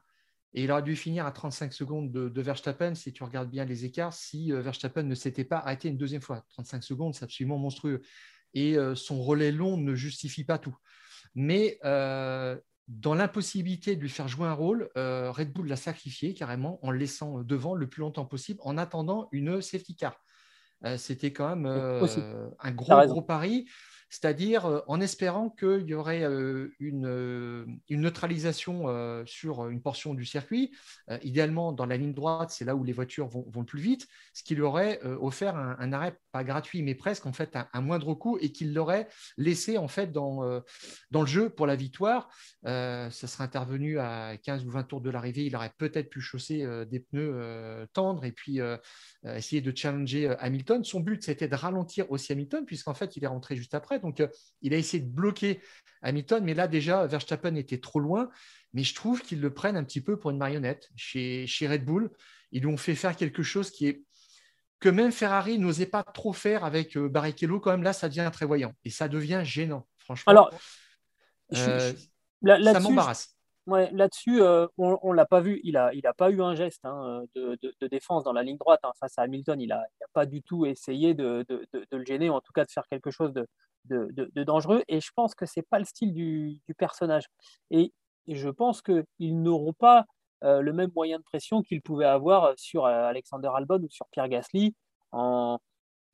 Et 0.55 0.65
il 0.65 0.73
aurait 0.73 0.83
dû 0.83 0.97
finir 0.97 1.27
à 1.27 1.33
35 1.33 1.75
secondes 1.75 2.11
de, 2.11 2.31
de 2.31 2.43
Verstappen 2.43 2.95
si 2.95 3.13
tu 3.13 3.23
regardes 3.23 3.51
bien 3.51 3.67
les 3.67 3.85
écarts, 3.85 4.15
si 4.15 4.51
Verstappen 4.51 5.03
ne 5.03 5.15
s'était 5.15 5.45
pas 5.45 5.59
arrêté 5.59 5.89
une 5.89 5.99
deuxième 5.99 6.23
fois. 6.23 6.43
35 6.49 6.83
secondes, 6.83 7.15
c'est 7.15 7.25
absolument 7.25 7.59
monstrueux 7.59 8.01
et 8.55 8.77
euh, 8.77 8.95
son 8.95 9.23
relais 9.23 9.53
long 9.53 9.77
ne 9.77 9.95
justifie 9.95 10.45
pas 10.45 10.59
tout. 10.59 10.77
Mais 11.35 11.79
euh, 11.85 12.59
dans 12.89 13.15
l'impossibilité 13.15 13.97
de 13.97 14.01
lui 14.01 14.09
faire 14.09 14.29
jouer 14.29 14.47
un 14.47 14.55
rôle, 14.55 14.89
euh, 14.97 15.31
Red 15.31 15.53
Bull 15.53 15.69
l'a 15.69 15.77
sacrifié 15.77 16.35
carrément 16.35 16.79
en 16.85 16.91
le 16.91 16.99
laissant 16.99 17.43
devant 17.43 17.75
le 17.75 17.87
plus 17.89 18.01
longtemps 18.01 18.25
possible 18.25 18.61
en 18.63 18.79
attendant 18.79 19.29
une 19.33 19.61
safety 19.61 19.97
car. 19.97 20.23
C'était 20.97 21.33
quand 21.33 21.57
même 21.57 21.67
un 21.67 22.71
gros, 22.71 23.05
gros 23.07 23.23
pari 23.23 23.67
c'est-à-dire 24.11 24.67
euh, 24.67 24.81
en 24.87 25.01
espérant 25.01 25.51
qu'il 25.51 25.87
y 25.87 25.95
aurait 25.95 26.23
euh, 26.23 26.75
une, 26.81 27.07
euh, 27.07 27.67
une, 27.89 28.01
neutralisation 28.01 28.69
sur 29.27 29.69
une 29.69 29.83
portion 29.83 30.15
du 30.15 30.25
circuit, 30.25 30.73
idéalement 31.23 31.73
dans 31.73 31.85
la 31.85 31.97
ligne 31.97 32.15
droite, 32.15 32.51
c'est 32.51 32.65
là 32.65 32.75
où 32.75 32.85
les 32.85 32.93
voitures 32.93 33.27
vont, 33.27 33.45
le 33.55 33.65
plus 33.65 33.81
vite, 33.81 34.07
ce 34.33 34.43
qui 34.45 34.55
lui 34.55 34.63
aurait 34.63 35.01
offert 35.21 35.57
un, 35.57 35.93
arrêt 35.93 36.17
pas 36.33 36.45
gratuit, 36.45 36.83
mais 36.83 36.95
presque 36.95 37.27
en 37.27 37.33
fait 37.33 37.57
un, 37.73 37.81
moindre 37.81 38.15
coût 38.15 38.39
et 38.41 38.53
qu'il 38.53 38.73
l'aurait 38.73 39.09
laissé 39.37 39.79
en 39.79 39.89
fait 39.89 40.13
dans, 40.13 40.63
dans 41.11 41.21
le 41.21 41.27
jeu 41.27 41.51
pour 41.51 41.67
la 41.67 41.75
victoire. 41.75 42.31
ça 42.63 43.11
serait 43.11 43.45
intervenu 43.45 43.99
à 43.99 44.37
15 44.37 44.65
ou 44.65 44.71
20 44.71 44.85
tours 44.85 45.01
de 45.01 45.11
l'arrivée, 45.11 45.47
il 45.47 45.57
aurait 45.57 45.73
peut-être 45.77 46.09
pu 46.09 46.21
chausser 46.21 46.65
des 46.87 47.01
pneus 47.01 47.87
tendres 47.93 48.25
et 48.25 48.33
puis 48.33 48.61
essayer 49.25 49.61
de 49.61 49.77
challenger 49.77 50.35
Hamilton. 50.39 50.85
Son 50.85 51.01
but, 51.01 51.23
c'était 51.23 51.49
de 51.49 51.57
ralentir 51.57 52.11
aussi 52.11 52.33
Hamilton, 52.33 52.65
puisqu'en 52.65 52.95
fait, 52.95 53.17
il 53.17 53.25
est 53.25 53.29
rentré 53.29 53.57
juste 53.57 53.75
après. 53.75 53.98
Donc, 54.01 54.21
euh, 54.21 54.29
il 54.63 54.75
a 54.75 54.77
essayé 54.77 55.03
de 55.03 55.09
bloquer 55.09 55.61
Hamilton, 56.03 56.45
mais 56.45 56.55
là, 56.55 56.69
déjà, 56.69 57.07
Verstappen 57.07 57.55
était 57.57 57.79
trop 57.79 58.01
loin. 58.01 58.31
Mais 58.75 58.85
je 58.85 58.95
trouve 58.95 59.23
qu'ils 59.23 59.41
le 59.41 59.53
prennent 59.53 59.77
un 59.77 59.85
petit 59.85 60.01
peu 60.01 60.19
pour 60.19 60.31
une 60.31 60.39
marionnette 60.39 60.91
chez, 60.95 61.47
chez 61.47 61.67
Red 61.67 61.85
Bull. 61.85 62.11
Ils 62.53 62.63
lui 62.63 62.69
ont 62.69 62.77
fait 62.77 62.95
faire 62.95 63.17
quelque 63.17 63.43
chose 63.43 63.71
qui 63.71 63.87
est 63.87 64.03
que 64.81 64.89
même 64.89 65.11
Ferrari 65.11 65.59
n'osait 65.59 65.87
pas 65.87 66.05
trop 66.05 66.33
faire 66.33 66.65
avec 66.65 66.97
euh, 66.97 67.09
Barrichello. 67.09 67.61
Quand 67.61 67.73
même, 67.73 67.83
là, 67.83 67.93
ça 67.93 68.09
devient 68.09 68.31
très 68.33 68.47
voyant 68.47 68.73
et 68.85 68.91
ça 68.91 69.09
devient 69.09 69.43
gênant, 69.45 69.87
franchement. 69.99 70.31
Alors, 70.31 70.51
euh, 71.55 71.93
ça 72.45 72.81
m'embarrasse. 72.81 73.38
Ouais, 73.69 73.91
Là-dessus, 73.93 74.41
on 74.79 75.11
ne 75.11 75.15
l'a 75.15 75.27
pas 75.27 75.41
vu. 75.41 75.61
Il 75.63 75.75
n'a 75.75 75.93
il 75.93 76.07
a 76.07 76.15
pas 76.15 76.31
eu 76.31 76.41
un 76.41 76.55
geste 76.55 76.87
hein, 76.87 77.25
de, 77.35 77.59
de, 77.63 77.87
défense 77.87 78.25
dans 78.25 78.33
la 78.33 78.43
ligne 78.43 78.57
droite 78.57 78.81
hein, 78.83 78.93
face 78.99 79.19
à 79.19 79.23
Hamilton. 79.23 79.61
Il 79.61 79.69
n'a 79.69 79.85
pas 80.15 80.25
du 80.25 80.43
tout 80.43 80.65
essayé 80.65 81.13
de, 81.13 81.45
de, 81.51 81.67
le 81.93 82.05
gêner, 82.07 82.31
ou 82.31 82.33
en 82.33 82.41
tout 82.41 82.53
cas 82.55 82.65
de 82.65 82.71
faire 82.71 82.87
quelque 82.89 83.11
chose 83.11 83.35
de, 83.35 83.47
de, 83.85 84.43
dangereux. 84.45 84.83
Et 84.89 85.03
je 85.03 85.11
pense 85.15 85.35
que 85.35 85.45
ce 85.45 85.61
n'est 85.61 85.67
pas 85.69 85.79
le 85.79 85.85
style 85.85 86.15
du, 86.15 86.63
personnage. 86.79 87.27
Et, 87.71 87.93
je 88.27 88.49
pense 88.49 88.83
qu'ils 88.83 89.43
n'auront 89.43 89.75
pas 89.75 90.05
euh, 90.45 90.61
le 90.61 90.73
même 90.73 90.91
moyen 90.95 91.19
de 91.19 91.23
pression 91.23 91.63
qu'ils 91.63 91.83
pouvaient 91.83 92.05
avoir 92.07 92.53
sur 92.59 92.87
euh, 92.87 93.07
Alexander 93.07 93.51
Albon 93.55 93.83
ou 93.83 93.89
sur 93.91 94.07
Pierre 94.11 94.29
Gasly 94.29 94.75
en, 95.13 95.59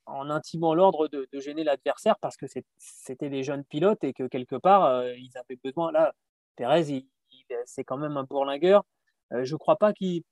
en 0.07 0.31
intimant 0.31 0.75
l'ordre 0.75 1.09
de, 1.09 1.29
gêner 1.41 1.65
l'adversaire 1.65 2.17
parce 2.21 2.37
que 2.37 2.47
c'était 2.79 3.31
des 3.31 3.43
jeunes 3.43 3.65
pilotes 3.65 4.05
et 4.05 4.13
que 4.13 4.29
quelque 4.29 4.57
part, 4.57 4.85
euh, 4.85 5.13
ils 5.17 5.37
avaient 5.37 5.59
besoin. 5.63 5.93
Là, 5.93 6.15
Pérez, 6.57 7.05
c'est 7.67 7.85
quand 7.85 7.99
même 7.99 8.17
un 8.17 8.25
bourlingueur. 8.25 8.85
je 9.31 9.53
ne 9.53 9.59
crois 9.59 9.77
pas 9.77 9.93
qu'il 9.93 10.25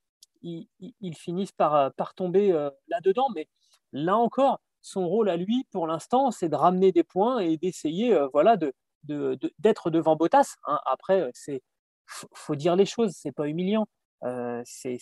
finisse 1.14 1.52
par, 1.52 1.92
par 1.94 2.14
tomber 2.14 2.52
là-dedans, 2.88 3.28
mais 3.34 3.48
là 3.92 4.16
encore, 4.16 4.60
son 4.82 5.08
rôle 5.08 5.30
à 5.30 5.36
lui, 5.36 5.64
pour 5.70 5.86
l'instant, 5.86 6.30
c'est 6.30 6.48
de 6.48 6.56
ramener 6.56 6.92
des 6.92 7.04
points 7.04 7.38
et 7.38 7.56
d'essayer 7.56 8.12
euh, 8.14 8.28
voilà, 8.32 8.56
d'être 9.04 9.90
devant 9.90 10.16
Bottas. 10.16 10.56
Hein. 10.66 10.78
Après, 10.84 11.30
c'est 11.34 11.62
faut 12.06 12.56
dire 12.56 12.76
les 12.76 12.84
choses, 12.84 13.12
c'est 13.14 13.32
pas 13.32 13.48
humiliant. 13.48 13.86
Euh, 14.24 14.62
c'est, 14.64 14.98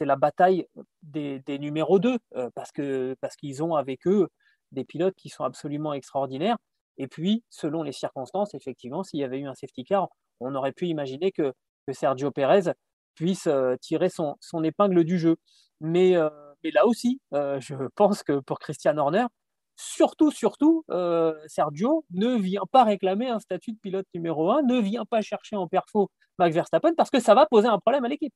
la 0.00 0.16
bataille 0.16 0.66
des, 1.02 1.42
numéros 1.58 1.98
2 1.98 2.18
euh, 2.36 2.50
parce, 2.54 2.70
parce 3.20 3.36
qu'ils 3.36 3.62
ont 3.62 3.74
avec 3.76 4.06
eux 4.06 4.28
des 4.72 4.84
pilotes 4.84 5.14
qui 5.16 5.28
sont 5.28 5.44
absolument 5.44 5.94
extraordinaires. 5.94 6.58
Et 6.98 7.08
puis, 7.08 7.42
selon 7.50 7.82
les 7.82 7.92
circonstances, 7.92 8.54
effectivement, 8.54 9.02
s'il 9.02 9.20
y 9.20 9.24
avait 9.24 9.40
eu 9.40 9.46
un 9.46 9.54
safety 9.54 9.84
car, 9.84 10.08
on 10.40 10.54
aurait 10.54 10.72
pu 10.72 10.86
imaginer 10.86 11.32
que, 11.32 11.52
Sergio 11.92 12.30
Pérez 12.30 12.72
puisse 13.14 13.46
tirer 13.82 14.08
son, 14.08 14.36
épingle 14.62 15.04
du 15.04 15.18
jeu. 15.18 15.36
Mais 15.80 16.14
mais 16.62 16.70
là 16.70 16.86
aussi, 16.86 17.20
je 17.32 17.88
pense 17.94 18.22
que 18.22 18.40
pour 18.40 18.58
Christian 18.58 18.96
Horner, 18.96 19.26
surtout, 19.76 20.30
surtout, 20.30 20.84
Sergio 21.46 22.06
ne 22.10 22.36
vient 22.36 22.64
pas 22.72 22.84
réclamer 22.84 23.28
un 23.28 23.38
statut 23.38 23.72
de 23.72 23.78
pilote 23.78 24.06
numéro 24.14 24.50
1, 24.50 24.62
ne 24.62 24.80
vient 24.80 25.04
pas 25.04 25.20
chercher 25.20 25.56
en 25.56 25.68
perfo 25.68 26.10
Max 26.38 26.54
Verstappen 26.54 26.94
parce 26.96 27.10
que 27.10 27.20
ça 27.20 27.34
va 27.34 27.46
poser 27.46 27.68
un 27.68 27.78
problème 27.78 28.04
à 28.04 28.08
l'équipe. 28.08 28.32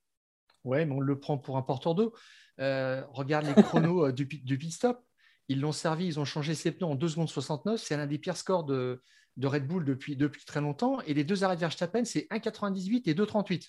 Ouais, 0.64 0.84
mais 0.84 0.94
on 0.94 1.00
le 1.00 1.18
prend 1.18 1.38
pour 1.38 1.56
un 1.56 1.62
porteur 1.62 1.94
d'eau. 1.94 2.12
regarde 2.58 3.46
les 3.46 3.62
chronos 3.62 4.12
du, 4.12 4.26
du 4.26 4.58
pit 4.58 4.72
stop. 4.72 5.02
Ils 5.48 5.60
l'ont 5.60 5.72
servi, 5.72 6.06
ils 6.06 6.20
ont 6.20 6.26
changé 6.26 6.54
ses 6.54 6.72
pneus 6.72 6.88
en 6.88 6.94
2 6.94 7.08
secondes 7.08 7.28
69. 7.28 7.80
C'est 7.80 7.96
l'un 7.96 8.06
des 8.06 8.18
pires 8.18 8.36
scores 8.36 8.64
de, 8.64 9.02
de 9.38 9.46
Red 9.46 9.66
Bull 9.66 9.84
depuis, 9.84 10.16
depuis 10.16 10.44
très 10.44 10.60
longtemps. 10.60 11.00
Et 11.06 11.14
les 11.14 11.24
deux 11.24 11.44
arrêts 11.44 11.54
de 11.54 11.60
Verstappen, 11.60 12.04
c'est 12.04 12.26
1,98 12.30 13.02
et 13.06 13.14
2,38. 13.14 13.68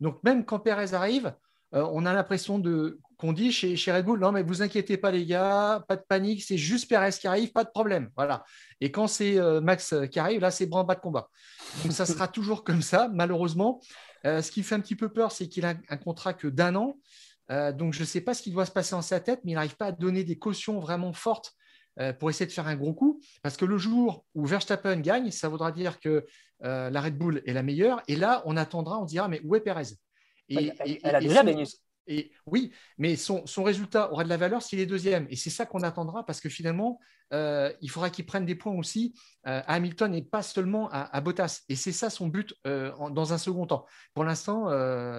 Donc 0.00 0.22
même 0.24 0.44
quand 0.44 0.58
Perez 0.58 0.92
arrive, 0.92 1.34
euh, 1.74 1.88
on 1.92 2.04
a 2.04 2.12
l'impression 2.12 2.58
de 2.58 2.98
qu'on 3.16 3.32
dit 3.32 3.52
chez, 3.52 3.76
chez, 3.76 3.92
Red 3.92 4.04
Bull, 4.04 4.18
non 4.18 4.32
mais 4.32 4.42
vous 4.42 4.60
inquiétez 4.60 4.96
pas 4.96 5.12
les 5.12 5.24
gars, 5.24 5.84
pas 5.88 5.94
de 5.94 6.02
panique, 6.06 6.42
c'est 6.42 6.58
juste 6.58 6.88
Perez 6.88 7.12
qui 7.12 7.28
arrive, 7.28 7.52
pas 7.52 7.62
de 7.62 7.70
problème. 7.70 8.10
Voilà. 8.16 8.44
Et 8.80 8.90
quand 8.90 9.06
c'est 9.06 9.38
euh, 9.38 9.60
Max 9.60 9.94
qui 10.10 10.18
arrive, 10.18 10.40
là 10.40 10.50
c'est 10.50 10.66
bras 10.66 10.82
bas 10.82 10.96
de 10.96 11.00
combat. 11.00 11.30
Donc 11.84 11.92
ça 11.92 12.06
sera 12.06 12.26
toujours 12.28 12.64
comme 12.64 12.82
ça, 12.82 13.08
malheureusement. 13.12 13.80
Euh, 14.26 14.42
ce 14.42 14.50
qui 14.50 14.64
fait 14.64 14.74
un 14.74 14.80
petit 14.80 14.96
peu 14.96 15.08
peur, 15.10 15.30
c'est 15.30 15.48
qu'il 15.48 15.64
a 15.64 15.74
un 15.88 15.96
contrat 15.96 16.34
que 16.34 16.48
d'un 16.48 16.74
an. 16.74 16.98
donc 17.48 17.92
je 17.94 18.00
ne 18.00 18.04
sais 18.06 18.20
pas 18.20 18.34
ce 18.34 18.42
qui 18.42 18.50
doit 18.50 18.66
se 18.66 18.72
passer 18.72 18.94
en 18.94 19.02
sa 19.02 19.20
tête, 19.20 19.40
mais 19.44 19.52
il 19.52 19.54
n'arrive 19.54 19.76
pas 19.76 19.86
à 19.86 19.92
donner 19.92 20.24
des 20.24 20.38
cautions 20.38 20.80
vraiment 20.80 21.12
fortes 21.12 21.54
euh, 21.54 21.63
pour 22.18 22.28
essayer 22.30 22.46
de 22.46 22.52
faire 22.52 22.66
un 22.66 22.76
gros 22.76 22.94
coup. 22.94 23.20
Parce 23.42 23.56
que 23.56 23.64
le 23.64 23.78
jour 23.78 24.24
où 24.34 24.46
Verstappen 24.46 24.96
gagne, 24.96 25.30
ça 25.30 25.48
voudra 25.48 25.70
dire 25.72 26.00
que 26.00 26.26
euh, 26.64 26.90
la 26.90 27.00
Red 27.00 27.16
Bull 27.16 27.42
est 27.46 27.52
la 27.52 27.62
meilleure. 27.62 28.02
Et 28.08 28.16
là, 28.16 28.42
on 28.46 28.56
attendra, 28.56 28.98
on 28.98 29.04
dira, 29.04 29.28
mais 29.28 29.40
où 29.44 29.54
est 29.54 29.60
Perez? 29.60 29.94
Et, 30.48 30.72
elle, 31.02 31.14
a 31.14 31.20
déjà 31.20 31.44
gagné. 31.44 31.64
Et 32.06 32.32
oui, 32.44 32.70
mais 32.98 33.16
son, 33.16 33.44
résultat 33.58 34.12
aura 34.12 34.24
de 34.24 34.28
la 34.28 34.36
valeur 34.36 34.62
s'il 34.62 34.78
est 34.78 34.86
deuxième. 34.86 35.26
Et 35.30 35.36
c'est 35.36 35.50
ça 35.50 35.64
qu'on 35.64 35.80
attendra 35.80 36.26
parce 36.26 36.40
que 36.40 36.50
finalement, 36.50 37.00
euh, 37.32 37.72
il 37.80 37.90
faudra 37.90 38.10
qu'il 38.10 38.26
prenne 38.26 38.44
des 38.44 38.54
points 38.54 38.74
aussi 38.74 39.14
à 39.44 39.60
Hamilton 39.74 40.14
et 40.14 40.22
pas 40.22 40.42
seulement 40.42 40.90
à, 40.92 41.20
Bottas. 41.22 41.62
Et 41.70 41.76
c'est 41.76 41.92
ça 41.92 42.10
son 42.10 42.28
but 42.28 42.54
dans 42.64 43.32
un 43.32 43.38
second 43.38 43.66
temps. 43.66 43.86
Pour 44.12 44.24
l'instant, 44.24 44.64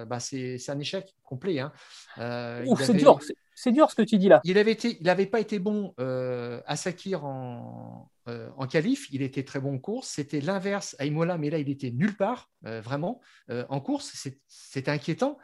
bah, 0.06 0.20
c'est 0.20 0.68
un 0.68 0.78
échec 0.78 1.12
complet. 1.24 1.58
Hein. 1.58 1.72
c'est 2.16 2.94
dur. 2.94 3.18
C'est 3.58 3.72
dur 3.72 3.90
ce 3.90 3.94
que 3.94 4.02
tu 4.02 4.18
dis 4.18 4.28
là. 4.28 4.42
Il 4.44 4.54
n'avait 5.00 5.26
pas 5.26 5.40
été 5.40 5.58
bon 5.58 5.94
euh, 5.98 6.60
à 6.66 6.76
Sakir 6.76 7.24
en, 7.24 8.10
euh, 8.28 8.50
en 8.58 8.66
qualif, 8.66 9.08
il 9.10 9.22
était 9.22 9.44
très 9.44 9.60
bon 9.60 9.76
en 9.76 9.78
course. 9.78 10.08
C'était 10.08 10.42
l'inverse 10.42 10.94
à 10.98 11.06
Imola, 11.06 11.38
mais 11.38 11.48
là, 11.48 11.58
il 11.58 11.70
était 11.70 11.90
nulle 11.90 12.14
part, 12.14 12.50
euh, 12.66 12.82
vraiment. 12.82 13.20
en 13.48 13.80
course, 13.80 14.28
c'était 14.46 14.90
inquiétant. 14.90 15.38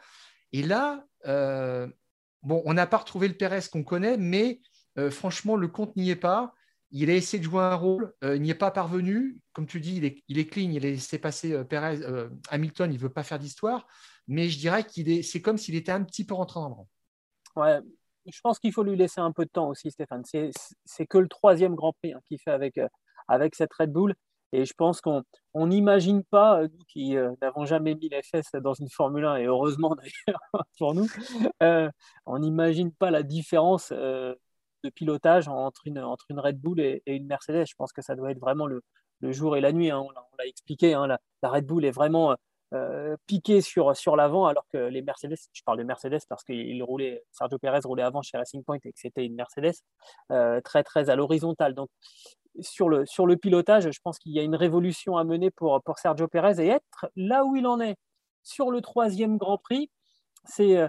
Et 0.51 0.61
là, 0.61 1.07
bon, 2.43 2.61
on 2.65 2.73
n'a 2.75 2.85
pas 2.85 2.97
retrouvé 2.97 3.27
le 3.27 3.33
Pérez 3.33 3.61
qu'on 3.71 3.83
connaît, 3.83 4.17
mais 4.17 4.61
franchement, 5.09 5.55
le 5.55 5.67
compte 5.67 5.95
n'y 5.95 6.11
est 6.11 6.15
pas. 6.15 6.53
Il 6.91 7.09
a 7.09 7.15
essayé 7.15 7.39
de 7.39 7.45
jouer 7.45 7.63
un 7.63 7.73
rôle, 7.73 8.13
il 8.21 8.43
n'y 8.43 8.51
est 8.51 8.55
pas 8.55 8.69
parvenu. 8.69 9.39
Comme 9.53 9.65
tu 9.65 9.79
dis, 9.79 9.95
il 9.95 10.05
est, 10.05 10.23
il 10.27 10.37
est 10.37 10.45
clean, 10.45 10.69
il 10.69 10.85
a 10.85 10.89
laissé 10.89 11.17
passer 11.17 11.63
Perez, 11.65 12.01
Hamilton, 12.49 12.91
il 12.91 12.97
ne 12.97 13.01
veut 13.01 13.11
pas 13.11 13.23
faire 13.23 13.39
d'histoire. 13.39 13.87
Mais 14.27 14.49
je 14.49 14.59
dirais 14.59 14.83
qu'il 14.83 15.09
est, 15.09 15.23
c'est 15.23 15.41
comme 15.41 15.57
s'il 15.57 15.73
était 15.73 15.91
un 15.91 16.03
petit 16.03 16.23
peu 16.23 16.35
rentré 16.35 16.59
dans 16.59 16.67
le 16.67 16.75
rang. 16.75 16.87
Ouais, 17.55 17.79
je 18.31 18.41
pense 18.41 18.59
qu'il 18.59 18.71
faut 18.71 18.83
lui 18.83 18.95
laisser 18.95 19.21
un 19.21 19.31
peu 19.31 19.45
de 19.45 19.49
temps 19.49 19.69
aussi, 19.69 19.91
Stéphane. 19.91 20.23
C'est 20.25 21.07
que 21.07 21.17
le 21.17 21.27
troisième 21.27 21.75
Grand 21.75 21.93
Prix 21.93 22.13
hein, 22.13 22.21
qu'il 22.27 22.39
fait 22.39 22.51
avec, 22.51 22.77
euh, 22.77 22.87
avec 23.27 23.55
cette 23.55 23.73
Red 23.73 23.91
Bull. 23.91 24.15
Et 24.51 24.65
je 24.65 24.73
pense 24.75 25.01
qu'on 25.01 25.23
n'imagine 25.55 26.23
pas, 26.23 26.61
euh, 26.61 26.67
nous 26.71 26.85
qui 26.87 27.17
euh, 27.17 27.31
n'avons 27.41 27.65
jamais 27.65 27.95
mis 27.95 28.09
les 28.09 28.21
fesses 28.21 28.51
dans 28.61 28.73
une 28.73 28.89
Formule 28.89 29.25
1, 29.25 29.37
et 29.37 29.45
heureusement 29.45 29.95
d'ailleurs 30.27 30.41
pour 30.77 30.93
nous, 30.93 31.07
on 32.25 32.39
n'imagine 32.39 32.91
pas 32.93 33.11
la 33.11 33.23
différence 33.23 33.91
de 33.91 34.89
pilotage 34.93 35.47
entre 35.47 35.87
une, 35.87 35.99
Red 35.99 36.59
Bull 36.59 36.79
et, 36.79 37.01
une 37.07 37.25
Mercedes. 37.25 37.65
Je 37.67 37.75
pense 37.75 37.93
que 37.93 38.01
ça 38.01 38.15
doit 38.15 38.31
être 38.31 38.39
vraiment 38.39 38.67
le, 38.67 38.83
jour 39.31 39.57
et 39.57 39.61
la 39.61 39.71
nuit. 39.71 39.89
Hein. 39.89 39.99
On 39.99 40.11
l'a 40.37 40.45
expliqué, 40.45 40.93
hein. 40.93 41.07
la, 41.07 41.19
Red 41.49 41.65
Bull 41.65 41.85
est 41.85 41.91
vraiment 41.91 42.35
euh, 42.73 43.15
piqué 43.27 43.61
sur, 43.61 43.95
sur 43.95 44.15
l'avant, 44.15 44.47
alors 44.47 44.65
que 44.73 44.77
les 44.77 45.03
Mercedes, 45.03 45.37
je 45.51 45.61
parle 45.63 45.77
de 45.77 45.83
Mercedes 45.83 46.21
parce 46.27 46.43
que 46.43 46.83
roulait, 46.83 47.23
Sergio 47.31 47.59
Perez 47.59 47.81
roulait 47.83 48.03
avant 48.03 48.23
chez 48.23 48.35
Racing 48.37 48.63
Point 48.63 48.77
et 48.83 48.91
que 48.91 48.99
c'était 48.99 49.25
une 49.25 49.35
Mercedes, 49.35 49.75
euh, 50.31 50.59
très 50.61 50.83
très 50.83 51.11
à 51.11 51.15
l'horizontale. 51.15 51.75
Donc 51.75 51.89
sur 52.61 52.89
le, 52.89 53.05
sur 53.05 53.27
le 53.27 53.37
pilotage, 53.37 53.91
je 53.91 53.99
pense 54.03 54.17
qu'il 54.17 54.31
y 54.31 54.39
a 54.39 54.43
une 54.43 54.55
révolution 54.55 55.17
à 55.17 55.23
mener 55.23 55.51
pour, 55.51 55.83
pour 55.83 55.99
Sergio 55.99 56.27
Perez 56.27 56.63
et 56.63 56.67
être 56.67 57.11
là 57.15 57.45
où 57.45 57.55
il 57.55 57.67
en 57.67 57.79
est 57.79 57.95
sur 58.41 58.71
le 58.71 58.81
troisième 58.81 59.37
Grand 59.37 59.59
Prix, 59.59 59.91
c'est, 60.45 60.77
euh, 60.77 60.87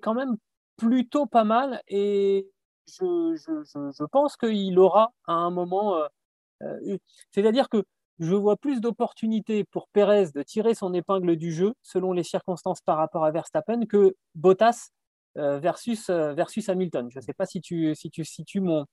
quand 0.00 0.14
même 0.14 0.36
plutôt 0.76 1.26
pas 1.26 1.44
mal 1.44 1.82
et 1.88 2.48
je, 2.86 3.34
je, 3.36 3.90
je, 3.90 4.04
pense 4.04 4.36
qu'il 4.36 4.78
aura 4.78 5.12
à 5.26 5.32
un 5.32 5.50
moment, 5.50 6.00
c'est-à-dire 7.32 7.68
que 7.68 7.84
je 8.18 8.34
vois 8.34 8.56
plus 8.56 8.80
d'opportunités 8.80 9.64
pour 9.64 9.88
Pérez 9.88 10.26
de 10.34 10.42
tirer 10.42 10.74
son 10.74 10.92
épingle 10.92 11.36
du 11.36 11.52
jeu 11.52 11.74
selon 11.82 12.12
les 12.12 12.24
circonstances 12.24 12.80
par 12.80 12.96
rapport 12.96 13.24
à 13.24 13.30
Verstappen 13.30 13.86
que 13.86 14.16
Bottas 14.34 14.90
euh, 15.36 15.58
versus, 15.58 16.10
euh, 16.10 16.34
versus 16.34 16.68
Hamilton. 16.68 17.08
Je 17.10 17.18
ne 17.18 17.22
sais 17.22 17.32
pas 17.32 17.46
si 17.46 17.60
tu, 17.60 17.94
si 17.94 18.10
tu 18.10 18.24
situes 18.24 18.60
mon, 18.60 18.86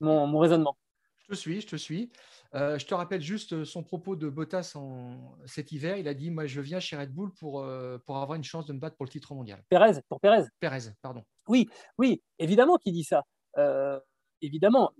mon, 0.00 0.38
raisonnement. 0.38 0.76
Je 1.16 1.28
te 1.28 1.34
suis, 1.34 1.60
je 1.60 1.66
te 1.66 1.76
suis. 1.76 2.10
Euh, 2.54 2.78
je 2.78 2.86
te 2.86 2.94
rappelle 2.94 3.22
juste 3.22 3.64
son 3.64 3.82
propos 3.82 4.14
de 4.14 4.28
Bottas 4.28 4.72
en, 4.74 5.36
cet 5.46 5.72
hiver. 5.72 5.96
Il 5.96 6.06
a 6.06 6.12
dit 6.14 6.30
Moi, 6.30 6.46
je 6.46 6.60
viens 6.60 6.80
chez 6.80 6.96
Red 6.96 7.12
Bull 7.14 7.32
pour, 7.32 7.66
pour 8.04 8.16
avoir 8.18 8.34
une 8.34 8.44
chance 8.44 8.66
de 8.66 8.74
me 8.74 8.78
battre 8.78 8.96
pour 8.96 9.06
le 9.06 9.10
titre 9.10 9.34
mondial. 9.34 9.64
Pérez, 9.70 10.02
pour 10.08 10.20
Pérez. 10.20 10.44
Pérez, 10.60 10.90
pardon. 11.00 11.24
Oui, 11.48 11.68
oui, 11.98 12.22
évidemment 12.38 12.76
qu'il 12.76 12.92
dit 12.92 13.04
ça. 13.04 13.24
évidemment, 14.42 14.92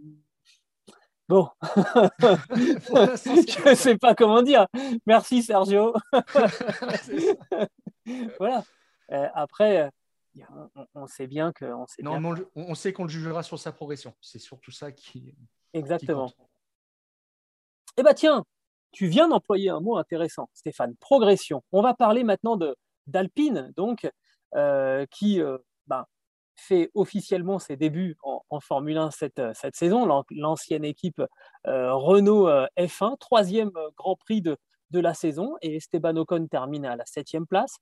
Bon, 1.29 1.49
je 1.62 1.69
ne 3.69 3.75
sais 3.75 3.99
pas 3.99 4.15
comment 4.15 4.43
dire. 4.43 4.69
Merci 5.07 5.43
Sergio. 5.43 5.93
voilà. 8.39 8.62
Euh, 9.11 9.27
après, 9.35 9.91
euh, 10.37 10.43
on, 10.95 11.09
sait 11.09 11.27
bien 11.27 11.53
que. 11.53 11.65
On 11.65 11.85
sait, 11.87 12.03
non, 12.03 12.37
on, 12.55 12.77
sait 12.77 12.93
qu'on 12.93 13.05
le 13.05 13.09
jugera 13.09 13.43
sur 13.43 13.59
sa 13.59 13.73
progression. 13.73 14.15
C'est 14.21 14.39
surtout 14.39 14.71
ça 14.71 14.93
qui. 14.93 15.35
Exactement. 15.73 16.31
eh 17.97 18.05
bien, 18.05 18.15
tiens, 18.15 18.45
tu 18.93 19.09
viens 19.09 19.27
d'employer 19.29 19.71
un 19.71 19.81
mot 19.81 19.97
intéressant, 19.97 20.49
Stéphane. 20.55 20.95
Progression. 20.97 21.65
On 21.73 21.83
va 21.83 21.95
parler 21.95 22.23
maintenant 22.23 22.57
d'Alpine, 23.09 23.73
donc, 23.77 24.09
euh, 24.55 25.05
qui 25.11 25.41
ben, 25.89 26.07
fait 26.57 26.90
officiellement 26.95 27.59
ses 27.59 27.77
débuts 27.77 28.16
en, 28.23 28.61
Formule 28.61 28.97
1 28.97 29.11
cette, 29.11 29.42
cette 29.55 29.77
saison, 29.77 30.07
l'ancienne 30.31 30.85
équipe 30.85 31.23
euh, 31.66 31.95
Renault 31.95 32.49
euh, 32.49 32.66
F1, 32.79 33.19
troisième 33.19 33.71
euh, 33.77 33.90
Grand 33.97 34.16
Prix 34.16 34.40
de, 34.40 34.57
de 34.90 35.01
la 35.01 35.14
saison, 35.14 35.57
et 35.62 35.77
Esteban 35.77 36.16
Ocon 36.16 36.47
termine 36.47 36.87
à 36.87 36.97
la 36.97 37.05
septième 37.07 37.47
place, 37.47 37.77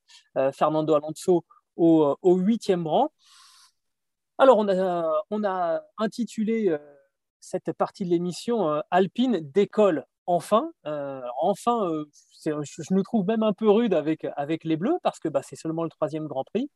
Fernando 0.53 0.95
Alonso 0.95 1.45
au, 1.75 2.17
huitième 2.23 2.87
rang. 2.87 3.11
Alors, 4.37 4.57
on 4.57 4.67
a, 4.67 5.23
on 5.29 5.43
a 5.43 5.81
intitulé 5.97 6.75
cette 7.39 7.71
partie 7.73 8.05
de 8.05 8.09
l'émission 8.09 8.81
Alpine 8.89 9.39
décolle 9.39 10.05
enfin. 10.25 10.71
enfin, 11.41 12.05
je, 12.45 12.93
nous 12.93 13.03
trouve 13.03 13.25
même 13.25 13.43
un 13.43 13.53
peu 13.53 13.69
rude 13.69 13.93
avec, 13.93 14.23
les 14.63 14.77
Bleus 14.77 14.97
parce 15.03 15.19
que 15.19 15.29
bah, 15.29 15.41
c'est 15.43 15.55
seulement 15.55 15.83
le 15.83 15.89
troisième 15.89 16.27
Grand 16.27 16.43
Prix, 16.43 16.69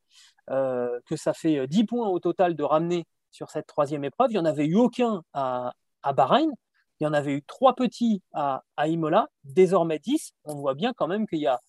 euh, 0.49 0.99
que 1.05 1.15
ça 1.15 1.33
fait 1.33 1.67
10 1.67 1.85
points 1.85 2.07
au 2.07 2.19
total 2.19 2.55
de 2.55 2.63
ramener 2.63 3.05
sur 3.31 3.49
cette 3.49 3.67
troisième 3.67 4.03
épreuve. 4.03 4.31
Il 4.31 4.33
n'y 4.33 4.39
en 4.39 4.45
avait 4.45 4.65
eu 4.65 4.75
aucun 4.75 5.23
à, 5.33 5.73
Bahreïn, 6.15 6.51
il 6.99 7.03
y 7.03 7.07
en 7.07 7.13
avait 7.13 7.33
eu 7.33 7.43
trois 7.43 7.75
petits 7.75 8.21
à, 8.33 8.63
Imola, 8.85 9.27
désormais 9.43 9.99
10. 9.99 10.33
On 10.45 10.55
voit 10.55 10.73
bien 10.73 10.93
quand 10.93 11.07
même 11.07 11.27
qu'il 11.27 11.39
y 11.39 11.47
a, 11.47 11.59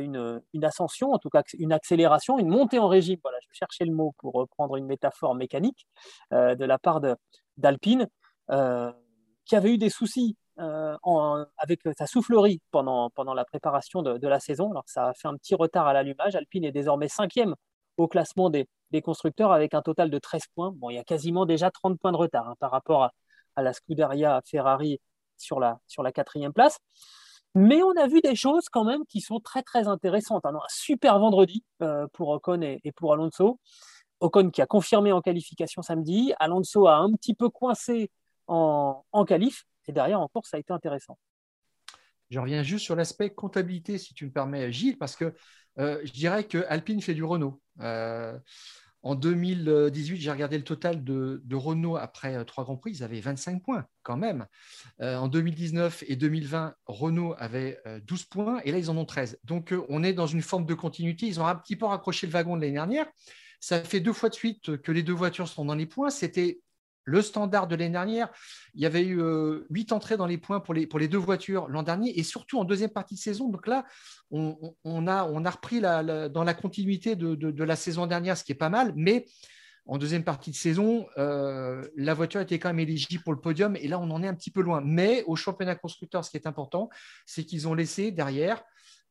une, 0.00 0.40
ascension, 0.62 1.12
en 1.12 1.18
tout 1.18 1.30
cas 1.30 1.42
une 1.58 1.72
accélération, 1.72 2.38
une 2.38 2.48
montée 2.48 2.78
en 2.78 2.88
régime. 2.88 3.18
Voilà, 3.22 3.38
je 3.40 3.48
cherchais 3.52 3.84
le 3.84 3.92
mot 3.92 4.14
pour 4.18 4.34
reprendre 4.34 4.76
une 4.76 4.86
métaphore 4.86 5.34
mécanique 5.34 5.86
euh, 6.32 6.54
de 6.54 6.64
la 6.64 6.78
part 6.78 7.00
d'Alpine, 7.56 8.08
euh, 8.50 8.92
qui 9.44 9.56
avait 9.56 9.72
eu 9.72 9.78
des 9.78 9.90
soucis 9.90 10.36
euh, 10.58 10.96
avec 11.58 11.80
sa 11.98 12.06
soufflerie 12.06 12.60
pendant, 12.70 13.10
pendant 13.10 13.34
la 13.34 13.44
préparation 13.44 14.02
de, 14.02 14.26
la 14.26 14.40
saison. 14.40 14.70
Alors 14.70 14.84
ça 14.86 15.08
a 15.08 15.14
fait 15.14 15.28
un 15.28 15.36
petit 15.36 15.54
retard 15.54 15.86
à 15.86 15.92
l'allumage. 15.92 16.34
Alpine 16.34 16.64
est 16.64 16.72
désormais 16.72 17.08
cinquième 17.08 17.54
au 17.96 18.08
classement 18.08 18.50
des, 18.50 18.68
constructeurs 19.04 19.52
avec 19.52 19.74
un 19.74 19.82
total 19.82 20.08
de 20.08 20.18
13 20.18 20.42
points. 20.54 20.72
Bon, 20.74 20.88
il 20.88 20.94
y 20.94 20.98
a 20.98 21.04
quasiment 21.04 21.44
déjà 21.44 21.70
30 21.70 22.00
points 22.00 22.12
de 22.12 22.16
retard 22.16 22.48
hein, 22.48 22.54
par 22.58 22.70
rapport 22.70 23.02
à, 23.04 23.62
la 23.62 23.74
Scuderia 23.74 24.40
Ferrari 24.46 25.00
sur 25.36 25.60
la, 25.60 25.78
sur 25.86 26.02
la 26.02 26.12
quatrième 26.12 26.54
place. 26.54 26.78
Mais 27.54 27.82
on 27.82 27.92
a 27.92 28.06
vu 28.06 28.20
des 28.20 28.34
choses 28.34 28.68
quand 28.70 28.84
même 28.84 29.04
qui 29.06 29.20
sont 29.20 29.40
très 29.40 29.62
très 29.62 29.88
intéressantes. 29.88 30.46
un 30.46 30.52
super 30.68 31.18
vendredi 31.18 31.64
euh, 31.82 32.06
pour 32.14 32.30
Ocon 32.30 32.62
et, 32.62 32.80
pour 32.96 33.12
Alonso. 33.12 33.58
Ocon 34.20 34.50
qui 34.50 34.62
a 34.62 34.66
confirmé 34.66 35.12
en 35.12 35.20
qualification 35.20 35.82
samedi. 35.82 36.32
Alonso 36.38 36.86
a 36.86 36.96
un 36.96 37.12
petit 37.12 37.34
peu 37.34 37.50
coincé 37.50 38.10
en, 38.46 39.04
en 39.12 39.24
qualif. 39.26 39.66
Et 39.88 39.92
derrière, 39.92 40.20
en 40.20 40.28
course, 40.28 40.50
ça 40.50 40.56
a 40.56 40.60
été 40.60 40.72
intéressant. 40.72 41.18
Je 42.30 42.40
reviens 42.40 42.62
juste 42.62 42.84
sur 42.84 42.96
l'aspect 42.96 43.30
comptabilité, 43.30 43.98
si 43.98 44.14
tu 44.14 44.26
me 44.26 44.32
permets, 44.32 44.72
Gilles, 44.72 44.98
parce 44.98 45.14
que 45.16 45.34
euh, 45.78 46.00
je 46.04 46.12
dirais 46.12 46.44
que 46.44 46.64
Alpine 46.68 47.00
fait 47.00 47.14
du 47.14 47.24
Renault. 47.24 47.60
Euh, 47.80 48.36
En 49.02 49.14
2018, 49.14 50.16
j'ai 50.16 50.32
regardé 50.32 50.58
le 50.58 50.64
total 50.64 51.04
de, 51.04 51.40
Renault 51.52 51.96
après 51.96 52.44
trois 52.44 52.64
Grands 52.64 52.76
Prix. 52.76 52.90
Ils 52.90 53.04
avaient 53.04 53.20
25 53.20 53.62
points 53.62 53.86
quand 54.02 54.16
même. 54.16 54.46
en 55.00 55.28
2019 55.28 56.02
et 56.08 56.16
2020, 56.16 56.74
Renault 56.86 57.36
avait 57.38 57.80
12 58.04 58.24
points 58.24 58.60
et 58.64 58.72
là, 58.72 58.78
ils 58.78 58.90
en 58.90 58.96
ont 58.96 59.04
13. 59.04 59.38
Donc, 59.44 59.72
on 59.88 60.02
est 60.02 60.12
dans 60.12 60.26
une 60.26 60.42
forme 60.42 60.66
de 60.66 60.74
continuité. 60.74 61.26
Ils 61.26 61.38
ont 61.40 61.46
un 61.46 61.54
petit 61.54 61.76
peu 61.76 61.86
raccroché 61.86 62.26
le 62.26 62.32
wagon 62.32 62.56
de 62.56 62.62
l'année 62.62 62.72
dernière. 62.72 63.06
Ça 63.60 63.82
fait 63.84 64.00
deux 64.00 64.12
fois 64.12 64.28
de 64.28 64.34
suite 64.34 64.76
que 64.78 64.90
les 64.90 65.04
deux 65.04 65.12
voitures 65.12 65.46
sont 65.46 65.64
dans 65.64 65.76
les 65.76 65.86
points. 65.86 66.10
C'était 66.10 66.60
le 67.06 67.22
standard 67.22 67.68
de 67.68 67.76
l'année 67.76 67.92
dernière. 67.92 68.28
Il 68.74 68.82
y 68.82 68.86
avait 68.86 69.04
eu 69.04 69.22
euh, 69.22 69.64
huit 69.70 69.92
entrées 69.92 70.18
dans 70.18 70.26
les 70.26 70.36
points 70.36 70.60
pour 70.60 70.74
les, 70.74 70.86
pour 70.86 70.98
les 70.98 71.08
deux 71.08 71.18
voitures 71.18 71.68
l'an 71.68 71.82
dernier 71.82 72.18
et 72.18 72.22
surtout 72.22 72.58
en 72.58 72.64
deuxième 72.64 72.90
partie 72.90 73.14
de 73.14 73.20
saison. 73.20 73.48
Donc 73.48 73.66
là, 73.66 73.86
on, 74.30 75.06
a, 75.06 75.24
on 75.24 75.44
a 75.44 75.50
repris 75.50 75.80
dans 75.80 76.44
la 76.44 76.54
continuité 76.54 77.16
de, 77.16 77.64
la 77.64 77.76
saison 77.76 78.06
dernière, 78.06 78.36
ce 78.36 78.44
qui 78.44 78.52
est 78.52 78.56
pas 78.56 78.68
mal. 78.68 78.92
Mais 78.96 79.24
en 79.86 79.98
deuxième 79.98 80.24
partie 80.24 80.50
de 80.50 80.56
saison, 80.56 81.06
euh, 81.16 81.86
la 81.96 82.12
voiture 82.12 82.40
était 82.40 82.58
quand 82.58 82.70
même 82.70 82.80
éligible 82.80 83.22
pour 83.22 83.32
le 83.32 83.40
podium 83.40 83.76
et 83.76 83.86
là, 83.86 84.00
on 84.00 84.10
en 84.10 84.22
est 84.24 84.28
un 84.28 84.34
petit 84.34 84.50
peu 84.50 84.60
loin. 84.60 84.82
Mais 84.84 85.22
au 85.28 85.36
championnat 85.36 85.76
constructeur, 85.76 86.24
ce 86.24 86.30
qui 86.30 86.36
est 86.36 86.48
important, 86.48 86.90
c'est 87.24 87.44
qu'ils 87.44 87.68
ont 87.68 87.74
laissé 87.74 88.10
derrière 88.10 88.62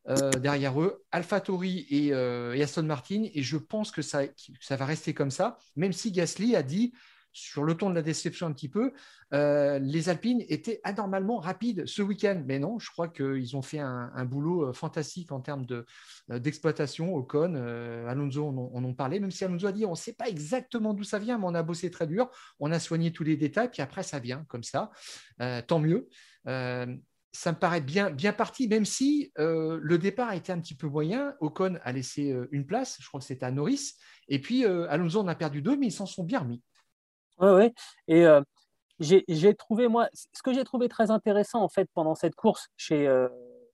euh, 0.08 0.30
derrière 0.30 0.80
eux, 0.80 1.02
AlphaTauri 1.10 1.78
et, 1.90 2.06
et, 2.08 2.62
Aston 2.62 2.84
Martin. 2.84 3.24
Et 3.32 3.42
je 3.42 3.56
pense 3.56 3.90
que 3.90 4.02
ça, 4.02 4.20
ça, 4.60 4.76
va 4.76 4.84
rester 4.84 5.14
comme 5.14 5.32
ça, 5.32 5.58
même 5.74 5.92
si 5.92 6.12
Gasly 6.12 6.54
a 6.54 6.62
dit, 6.62 6.92
sur 7.36 7.64
le 7.64 7.74
ton 7.74 7.90
de 7.90 7.94
la 7.94 8.02
déception 8.02 8.46
un 8.46 8.52
petit 8.52 8.68
peu, 8.68 8.92
euh, 9.34 9.78
les 9.78 10.08
Alpines 10.08 10.42
étaient 10.48 10.80
anormalement 10.84 11.38
rapides 11.38 11.86
ce 11.86 12.02
week-end. 12.02 12.42
Mais 12.46 12.58
non, 12.58 12.78
je 12.78 12.90
crois 12.90 13.08
qu'ils 13.08 13.56
ont 13.56 13.62
fait 13.62 13.78
un, 13.78 14.24
boulot 14.24 14.72
fantastique 14.72 15.32
en 15.32 15.40
termes 15.40 15.66
d'exploitation. 16.28 17.14
Ocon, 17.14 17.54
Alonso 18.08 18.48
en 18.48 18.84
ont, 18.84 18.94
parlé, 18.94 19.20
même 19.20 19.30
si 19.30 19.44
Alonso 19.44 19.66
a 19.66 19.72
dit 19.72 19.84
on 19.84 19.90
ne 19.90 19.96
sait 19.96 20.14
pas 20.14 20.28
exactement 20.28 20.94
d'où 20.94 21.04
ça 21.04 21.18
vient, 21.18 21.38
mais 21.38 21.46
on 21.46 21.54
a 21.54 21.62
bossé 21.62 21.90
très 21.90 22.06
dur, 22.06 22.28
on 22.58 22.72
a 22.72 22.80
soigné 22.80 23.12
tous 23.12 23.24
les 23.24 23.36
détails, 23.36 23.70
puis 23.70 23.82
après 23.82 24.02
ça 24.02 24.18
vient 24.18 24.44
comme 24.48 24.64
ça. 24.64 24.90
tant 25.66 25.78
mieux 25.78 26.08
ça 27.36 27.52
me 27.52 27.58
paraît 27.58 27.82
bien, 27.82 28.32
parti, 28.32 28.66
même 28.66 28.86
si 28.86 29.30
euh, 29.38 29.78
le 29.82 29.98
départ 29.98 30.30
a 30.30 30.36
été 30.36 30.52
un 30.52 30.60
petit 30.60 30.74
peu 30.74 30.88
moyen. 30.88 31.34
Ocon 31.40 31.78
a 31.82 31.92
laissé 31.92 32.32
euh, 32.32 32.48
une 32.50 32.64
place, 32.64 32.96
je 32.98 33.06
crois 33.06 33.20
que 33.20 33.26
c'était 33.26 33.44
à 33.44 33.50
Norris. 33.50 33.92
Et 34.28 34.40
puis 34.40 34.64
euh, 34.64 34.90
Alonso 34.90 35.20
en 35.20 35.28
a 35.28 35.34
perdu 35.34 35.60
deux, 35.60 35.76
mais 35.76 35.88
ils 35.88 35.92
s'en 35.92 36.06
sont 36.06 36.24
bien 36.24 36.40
remis. 36.40 36.62
Oui, 37.38 37.48
oui. 37.48 37.72
Et 38.08 38.26
j'ai 38.98 39.54
trouvé, 39.54 39.88
moi, 39.88 40.08
ce 40.12 40.42
que 40.42 40.52
j'ai 40.52 40.64
trouvé 40.64 40.88
très 40.88 41.10
intéressant 41.10 41.62
en 41.62 41.68
fait 41.68 41.88
pendant 41.94 42.14
cette 42.14 42.34
course 42.34 42.68
chez, 42.76 43.08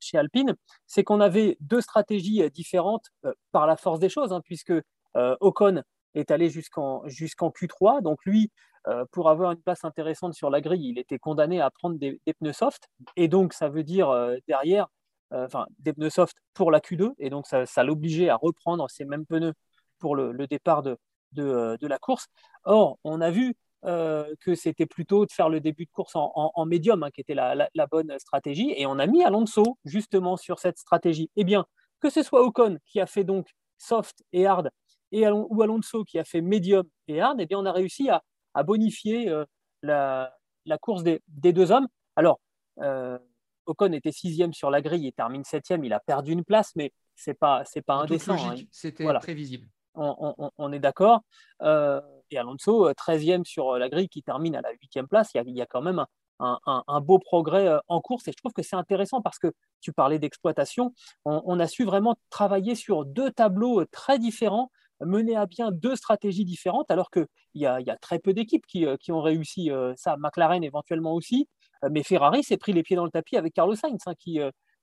chez 0.00 0.18
Alpine, 0.18 0.54
c'est 0.86 1.04
qu'on 1.04 1.20
avait 1.20 1.56
deux 1.60 1.80
stratégies 1.80 2.48
différentes 2.50 3.06
par 3.52 3.66
la 3.66 3.76
force 3.76 4.00
des 4.00 4.08
choses, 4.08 4.32
hein, 4.32 4.40
puisque 4.44 4.74
Ocon 5.14 5.82
est 6.14 6.30
allé 6.30 6.50
jusqu'en 6.50 7.06
jusqu'en 7.06 7.50
Q3. 7.50 8.02
Donc 8.02 8.24
lui, 8.24 8.50
euh, 8.88 9.04
pour 9.12 9.30
avoir 9.30 9.52
une 9.52 9.62
place 9.62 9.84
intéressante 9.84 10.34
sur 10.34 10.50
la 10.50 10.60
grille, 10.60 10.88
il 10.88 10.98
était 10.98 11.18
condamné 11.18 11.60
à 11.60 11.70
prendre 11.70 11.98
des, 11.98 12.20
pneus 12.40 12.52
soft. 12.52 12.88
Et 13.16 13.28
donc, 13.28 13.52
ça 13.52 13.68
veut 13.68 13.84
dire 13.84 14.10
euh, 14.10 14.36
derrière, 14.48 14.88
euh, 15.32 15.46
enfin, 15.46 15.66
des 15.78 15.92
pneus 15.92 16.10
soft 16.10 16.36
pour 16.54 16.70
la 16.70 16.80
Q2. 16.80 17.12
Et 17.18 17.30
donc, 17.30 17.46
ça, 17.46 17.84
l'obligeait 17.84 18.28
à 18.28 18.36
reprendre 18.36 18.88
ces 18.90 19.04
mêmes 19.04 19.26
pneus 19.26 19.54
pour 19.98 20.16
le, 20.16 20.46
départ 20.48 20.82
de, 20.82 20.98
de, 21.32 21.86
la 21.86 21.98
course. 21.98 22.26
Or, 22.64 22.98
on 23.04 23.20
a 23.20 23.30
vu 23.30 23.54
que 23.84 24.54
c'était 24.54 24.86
plutôt 24.86 25.26
de 25.26 25.32
faire 25.32 25.48
le 25.48 25.60
début 25.60 25.86
de 25.86 25.90
course 25.90 26.12
en, 26.14 26.66
médium, 26.66 27.02
hein, 27.02 27.10
qui 27.10 27.20
était 27.20 27.34
la, 27.34 27.68
la, 27.74 27.86
bonne 27.88 28.16
stratégie. 28.20 28.72
Et 28.76 28.86
on 28.86 28.98
a 29.00 29.06
mis 29.08 29.24
Alonso 29.24 29.76
justement 29.84 30.36
sur 30.36 30.60
cette 30.60 30.78
stratégie. 30.78 31.30
Eh 31.34 31.42
bien, 31.42 31.66
que 32.00 32.10
ce 32.10 32.22
soit 32.22 32.42
Ocon 32.42 32.78
qui 32.86 33.00
a 33.00 33.06
fait 33.06 33.24
donc 33.24 33.48
soft 33.78 34.22
et 34.32 34.46
hard, 34.46 34.70
et 35.10 35.28
ou 35.28 35.62
Alonso 35.62 36.04
qui 36.04 36.18
a 36.18 36.24
fait 36.24 36.40
médium 36.40 36.86
et 37.08 37.20
hard, 37.20 37.40
eh 37.40 37.46
bien, 37.46 37.58
on 37.58 37.66
a 37.66 37.72
réussi 37.72 38.08
à, 38.08 38.22
à 38.54 38.62
bonifier 38.62 39.28
euh, 39.28 39.44
la, 39.82 40.32
course 40.80 41.02
des, 41.02 41.20
deux 41.28 41.70
hommes. 41.70 41.86
Alors, 42.16 42.40
euh, 42.80 43.18
Ocon 43.66 43.92
était 43.92 44.12
sixième 44.12 44.52
sur 44.52 44.70
la 44.70 44.80
grille, 44.80 45.06
il 45.06 45.12
termine 45.12 45.44
septième, 45.44 45.84
il 45.84 45.92
a 45.92 46.00
perdu 46.00 46.32
une 46.32 46.44
place, 46.44 46.72
mais 46.74 46.92
c'est 47.14 47.34
pas 47.34 47.62
c'est 47.64 47.82
pas 47.82 47.94
indécent. 47.94 48.34
Hein. 48.34 48.56
C'était 48.70 49.04
prévisible. 49.20 49.68
On, 49.94 50.72
est 50.72 50.78
d'accord. 50.78 51.20
Euh, 51.62 52.00
et 52.30 52.38
Alonso, 52.38 52.90
13e 52.92 53.44
sur 53.44 53.78
la 53.78 53.88
grille, 53.88 54.08
qui 54.08 54.22
termine 54.22 54.56
à 54.56 54.60
la 54.60 54.70
huitième 54.80 55.06
place. 55.06 55.30
Il 55.34 55.56
y, 55.56 55.62
a, 55.62 55.66
quand 55.66 55.82
même 55.82 56.04
un, 56.40 57.00
beau 57.00 57.18
progrès 57.18 57.68
en 57.88 58.00
course. 58.00 58.26
Et 58.28 58.32
je 58.32 58.36
trouve 58.36 58.52
que 58.52 58.62
c'est 58.62 58.76
intéressant 58.76 59.20
parce 59.20 59.38
que 59.38 59.52
tu 59.80 59.92
parlais 59.92 60.18
d'exploitation. 60.18 60.94
On, 61.24 61.60
a 61.60 61.66
su 61.66 61.84
vraiment 61.84 62.16
travailler 62.30 62.74
sur 62.74 63.04
deux 63.04 63.30
tableaux 63.30 63.84
très 63.86 64.18
différents 64.18 64.70
mener 65.04 65.36
à 65.36 65.46
bien 65.46 65.70
deux 65.70 65.96
stratégies 65.96 66.44
différentes, 66.44 66.90
alors 66.90 67.10
qu'il 67.10 67.26
y, 67.54 67.66
a, 67.66 67.80
y 67.80 67.90
a 67.90 67.96
très 67.96 68.18
peu 68.18 68.32
d'équipes 68.32 68.66
qui, 68.66 68.86
euh, 68.86 68.96
ont 69.08 69.22
réussi 69.22 69.70
euh, 69.70 69.92
ça. 69.96 70.16
McLaren 70.18 70.62
éventuellement 70.64 71.14
aussi, 71.14 71.48
euh, 71.84 71.88
mais 71.90 72.02
Ferrari 72.02 72.42
s'est 72.42 72.56
pris 72.56 72.72
les 72.72 72.82
pieds 72.82 72.96
dans 72.96 73.04
le 73.04 73.10
tapis 73.10 73.36
avec 73.36 73.54
Carlos 73.54 73.74
Sainz, 73.74 74.02
hein, 74.06 74.14
qui, 74.18 74.40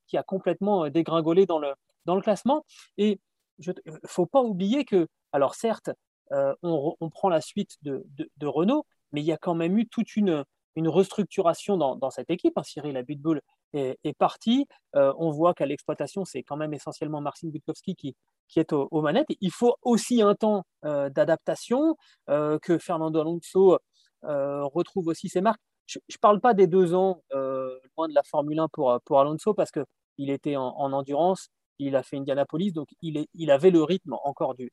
qui 0.07 0.17
a 0.17 0.23
complètement 0.23 0.89
dégringolé 0.89 1.45
dans 1.45 1.59
le, 1.59 1.73
dans 2.05 2.15
le 2.15 2.21
classement. 2.21 2.65
Et 2.97 3.19
il 3.59 3.73
ne 3.85 4.07
faut 4.07 4.25
pas 4.25 4.41
oublier 4.41 4.85
que, 4.85 5.07
alors 5.31 5.55
certes, 5.55 5.91
on, 6.31 6.95
on, 6.99 7.09
prend 7.09 7.29
la 7.29 7.41
suite 7.41 7.77
de, 7.81 8.05
Renault, 8.43 8.85
mais 9.11 9.21
il 9.21 9.25
y 9.25 9.31
a 9.31 9.37
quand 9.37 9.55
même 9.55 9.77
eu 9.77 9.87
toute 9.87 10.15
une, 10.15 10.43
restructuration 10.77 11.75
dans, 11.75 12.09
cette 12.09 12.29
équipe. 12.29 12.57
Hein. 12.57 12.63
Cyril 12.63 12.95
Abitboul 12.95 13.41
est, 13.73 13.99
est 14.03 14.13
parti. 14.13 14.67
on 14.93 15.31
voit 15.31 15.53
qu'à 15.53 15.65
l'exploitation, 15.65 16.23
c'est 16.23 16.43
quand 16.43 16.55
même 16.55 16.73
essentiellement 16.73 17.19
Marcin 17.19 17.49
Budkowski 17.49 17.95
qui, 17.95 18.15
qui 18.49 18.59
est 18.59 18.73
aux, 18.73 19.01
manettes. 19.01 19.27
Il 19.39 19.51
faut 19.51 19.75
aussi 19.83 20.21
un 20.21 20.35
temps 20.35 20.65
euh, 20.83 21.09
d'adaptation, 21.09 21.95
euh, 22.29 22.59
que 22.59 22.77
Fernando 22.77 23.21
Alonso 23.21 23.77
euh, 24.25 24.65
retrouve 24.65 25.07
aussi 25.07 25.29
ses 25.29 25.41
marques. 25.41 25.61
Je 25.85 25.99
ne 25.99 26.17
parle 26.19 26.41
pas 26.41 26.53
des 26.53 26.67
deux 26.67 26.93
ans 26.93 27.21
loin 27.31 28.07
de 28.07 28.13
la 28.13 28.21
Formule 28.23 28.59
1 28.59 28.67
pour, 28.67 28.99
pour 29.05 29.19
Alonso 29.19 29.55
parce 29.55 29.71
qu'il 29.71 30.29
était 30.29 30.55
en, 30.55 30.93
endurance, 30.93 31.49
il 31.79 31.95
a 31.95 32.03
fait 32.03 32.17
Indianapolis, 32.17 32.73
donc 32.73 32.89
il, 33.01 33.17
est, 33.17 33.29
il 33.33 33.51
avait 33.51 33.71
le 33.71 33.83
rythme 33.83 34.15
encore 34.23 34.55
du, 34.55 34.71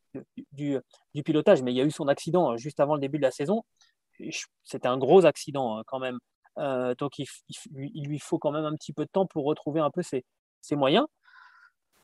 du, 0.53 0.79
du, 1.15 1.23
pilotage, 1.23 1.63
mais 1.63 1.73
il 1.73 1.77
y 1.77 1.81
a 1.81 1.85
eu 1.85 1.91
son 1.91 2.09
accident 2.09 2.57
juste 2.57 2.81
avant 2.81 2.95
le 2.95 3.01
début 3.01 3.19
de 3.19 3.23
la 3.23 3.31
saison. 3.31 3.65
C'était 4.65 4.89
un 4.89 4.99
gros 4.99 5.27
accident 5.27 5.79
hein, 5.79 5.83
quand 5.87 5.99
même. 5.99 6.19
donc 6.99 7.19
il, 7.19 7.27
il, 7.49 8.07
lui 8.07 8.19
faut 8.19 8.39
quand 8.39 8.51
même 8.51 8.65
un 8.65 8.75
petit 8.75 8.93
peu 8.93 9.05
de 9.05 9.11
temps 9.11 9.27
pour 9.27 9.45
retrouver 9.45 9.81
un 9.81 9.91
peu 9.91 10.03
ses, 10.03 10.25
ses 10.63 10.77
moyens. 10.77 11.07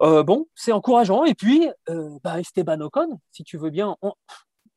Euh, 0.03 0.25
bon, 0.25 0.49
c'est 0.55 0.73
encourageant. 0.73 1.25
Et 1.25 1.35
puis, 1.35 1.69
euh, 1.89 2.19
bah, 2.25 2.41
Esteban 2.41 2.81
Ocon, 2.81 3.21
si 3.31 3.45
tu 3.45 3.57
veux 3.57 3.71
bien, 3.71 3.97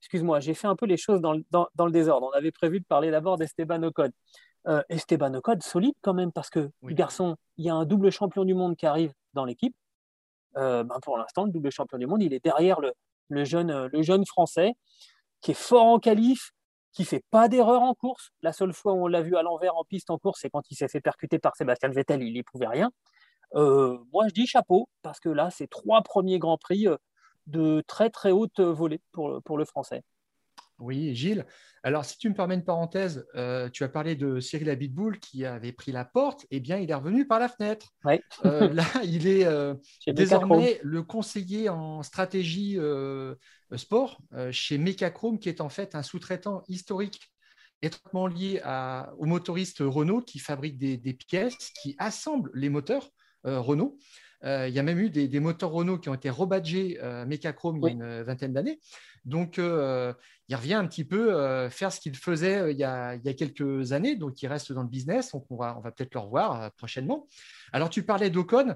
excuse-moi, 0.01 0.39
j'ai 0.39 0.53
fait 0.53 0.67
un 0.67 0.75
peu 0.75 0.85
les 0.85 0.97
choses 0.97 1.19
dans 1.21 1.33
le, 1.33 1.91
désordre. 1.91 2.29
On 2.31 2.37
avait 2.37 2.51
prévu 2.51 2.79
de 2.79 2.85
parler 2.85 3.09
d'abord 3.09 3.37
d'Esteban 3.37 3.81
Ocon. 3.83 4.11
Euh, 4.67 4.83
Esteban 4.89 5.33
Ocon, 5.33 5.57
solide 5.61 5.95
quand 6.01 6.13
même, 6.13 6.31
parce 6.31 6.49
que, 6.49 6.69
garçon, 6.83 7.37
il 7.57 7.65
y 7.65 7.69
a 7.69 7.75
un 7.75 7.85
double 7.85 8.11
champion 8.11 8.45
du 8.45 8.53
monde 8.53 8.75
qui 8.75 8.85
arrive 8.85 9.13
dans 9.33 9.45
l'équipe. 9.45 9.75
Ben, 10.55 10.99
pour 11.01 11.17
l'instant, 11.17 11.45
le 11.45 11.51
double 11.51 11.71
champion 11.71 11.97
du 11.97 12.07
monde, 12.07 12.23
il 12.23 12.33
est 12.33 12.43
derrière 12.43 12.79
le, 12.79 13.43
jeune, 13.43 13.87
le 13.87 14.01
jeune 14.01 14.25
Français, 14.25 14.73
qui 15.41 15.51
est 15.51 15.53
fort 15.53 15.85
en 15.85 15.99
qualif, 15.99 16.51
qui 16.93 17.03
fait 17.03 17.23
pas 17.29 17.49
d'erreur 17.49 17.81
en 17.81 17.93
course. 17.93 18.31
La 18.41 18.53
seule 18.53 18.73
fois 18.73 18.93
où 18.93 19.03
on 19.03 19.07
l'a 19.07 19.21
vu 19.21 19.35
à 19.35 19.43
l'envers 19.43 19.75
en 19.77 19.83
piste 19.83 20.09
en 20.09 20.17
course, 20.17 20.39
c'est 20.41 20.49
quand 20.49 20.63
il 20.71 20.75
s'est 20.75 20.87
fait 20.87 21.01
percuter 21.01 21.39
par 21.39 21.55
Sébastien 21.55 21.89
Vettel, 21.89 22.23
il 22.23 22.33
n'y 22.33 22.43
pouvait 22.43 22.67
rien. 22.67 22.91
Euh, 23.55 23.97
moi, 24.13 24.27
je 24.27 24.33
dis 24.33 24.47
chapeau, 24.47 24.89
parce 25.01 25.19
que 25.19 25.29
là, 25.29 25.49
c'est 25.51 25.67
trois 25.67 26.01
premiers 26.01 26.39
Grands 26.39 26.57
Prix 26.57 26.87
euh, 26.87 26.97
de 27.47 27.83
très 27.87 28.09
très 28.09 28.31
haute 28.31 28.59
volée 28.59 29.01
pour 29.11 29.57
le 29.57 29.65
français. 29.65 30.03
Oui, 30.79 31.15
Gilles. 31.15 31.45
Alors, 31.83 32.03
si 32.03 32.17
tu 32.17 32.29
me 32.29 32.33
permets 32.33 32.55
une 32.55 32.63
parenthèse, 32.63 33.25
euh, 33.35 33.69
tu 33.69 33.83
as 33.83 33.89
parlé 33.89 34.15
de 34.15 34.39
Cyril 34.39 34.69
Abitboul 34.69 35.19
qui 35.19 35.45
avait 35.45 35.71
pris 35.71 35.91
la 35.91 36.03
porte. 36.03 36.45
Eh 36.51 36.59
bien, 36.59 36.77
il 36.77 36.91
est 36.91 36.95
revenu 36.95 37.27
par 37.27 37.39
la 37.39 37.47
fenêtre. 37.47 37.93
là, 38.43 38.85
il 39.03 39.27
est 39.27 39.47
désormais 40.07 40.79
le 40.83 41.03
conseiller 41.03 41.69
en 41.69 42.03
stratégie 42.03 42.77
sport 43.75 44.19
chez 44.51 44.77
Mecachrome, 44.77 45.39
qui 45.39 45.49
est 45.49 45.61
en 45.61 45.69
fait 45.69 45.95
un 45.95 46.03
sous-traitant 46.03 46.63
historique 46.67 47.31
étroitement 47.81 48.27
lié 48.27 48.59
à, 48.63 49.13
aux 49.17 49.25
motoristes 49.25 49.79
Renault 49.79 50.21
qui 50.21 50.39
fabriquent 50.39 50.77
des, 50.77 50.97
des 50.97 51.13
pièces, 51.13 51.71
qui 51.81 51.95
assemblent 51.97 52.51
les 52.53 52.69
moteurs 52.69 53.09
euh, 53.45 53.59
Renault. 53.59 53.97
Euh, 54.45 54.67
il 54.67 54.73
y 54.73 54.79
a 54.79 54.83
même 54.83 54.99
eu 54.99 55.09
des, 55.09 55.39
moteurs 55.39 55.71
Renault 55.71 55.97
qui 55.97 56.09
ont 56.09 56.13
été 56.13 56.29
rebadgés 56.29 56.99
euh, 57.01 57.25
Mecachrome 57.25 57.77
il 57.77 57.83
y 57.83 57.87
a 57.87 57.91
une 57.91 58.21
vingtaine 58.23 58.53
d'années. 58.53 58.79
Donc, 59.25 59.57
il 59.57 60.55
revient 60.55 60.75
un 60.75 60.85
petit 60.85 61.03
peu 61.03 61.69
faire 61.69 61.91
ce 61.91 61.99
qu'il 61.99 62.15
faisait 62.15 62.71
il 62.71 62.77
y, 62.77 62.83
a, 62.83 63.17
quelques 63.33 63.91
années. 63.91 64.15
Donc, 64.15 64.41
il 64.41 64.47
reste 64.47 64.71
dans 64.71 64.83
le 64.83 64.87
business. 64.87 65.31
Donc, 65.31 65.45
on 65.49 65.55
va, 65.55 65.75
on 65.77 65.81
va 65.81 65.91
peut-être 65.91 66.13
le 66.13 66.19
revoir 66.19 66.71
prochainement. 66.73 67.27
Alors, 67.73 67.89
tu 67.89 68.03
parlais 68.03 68.29
d'Ocon. 68.29 68.75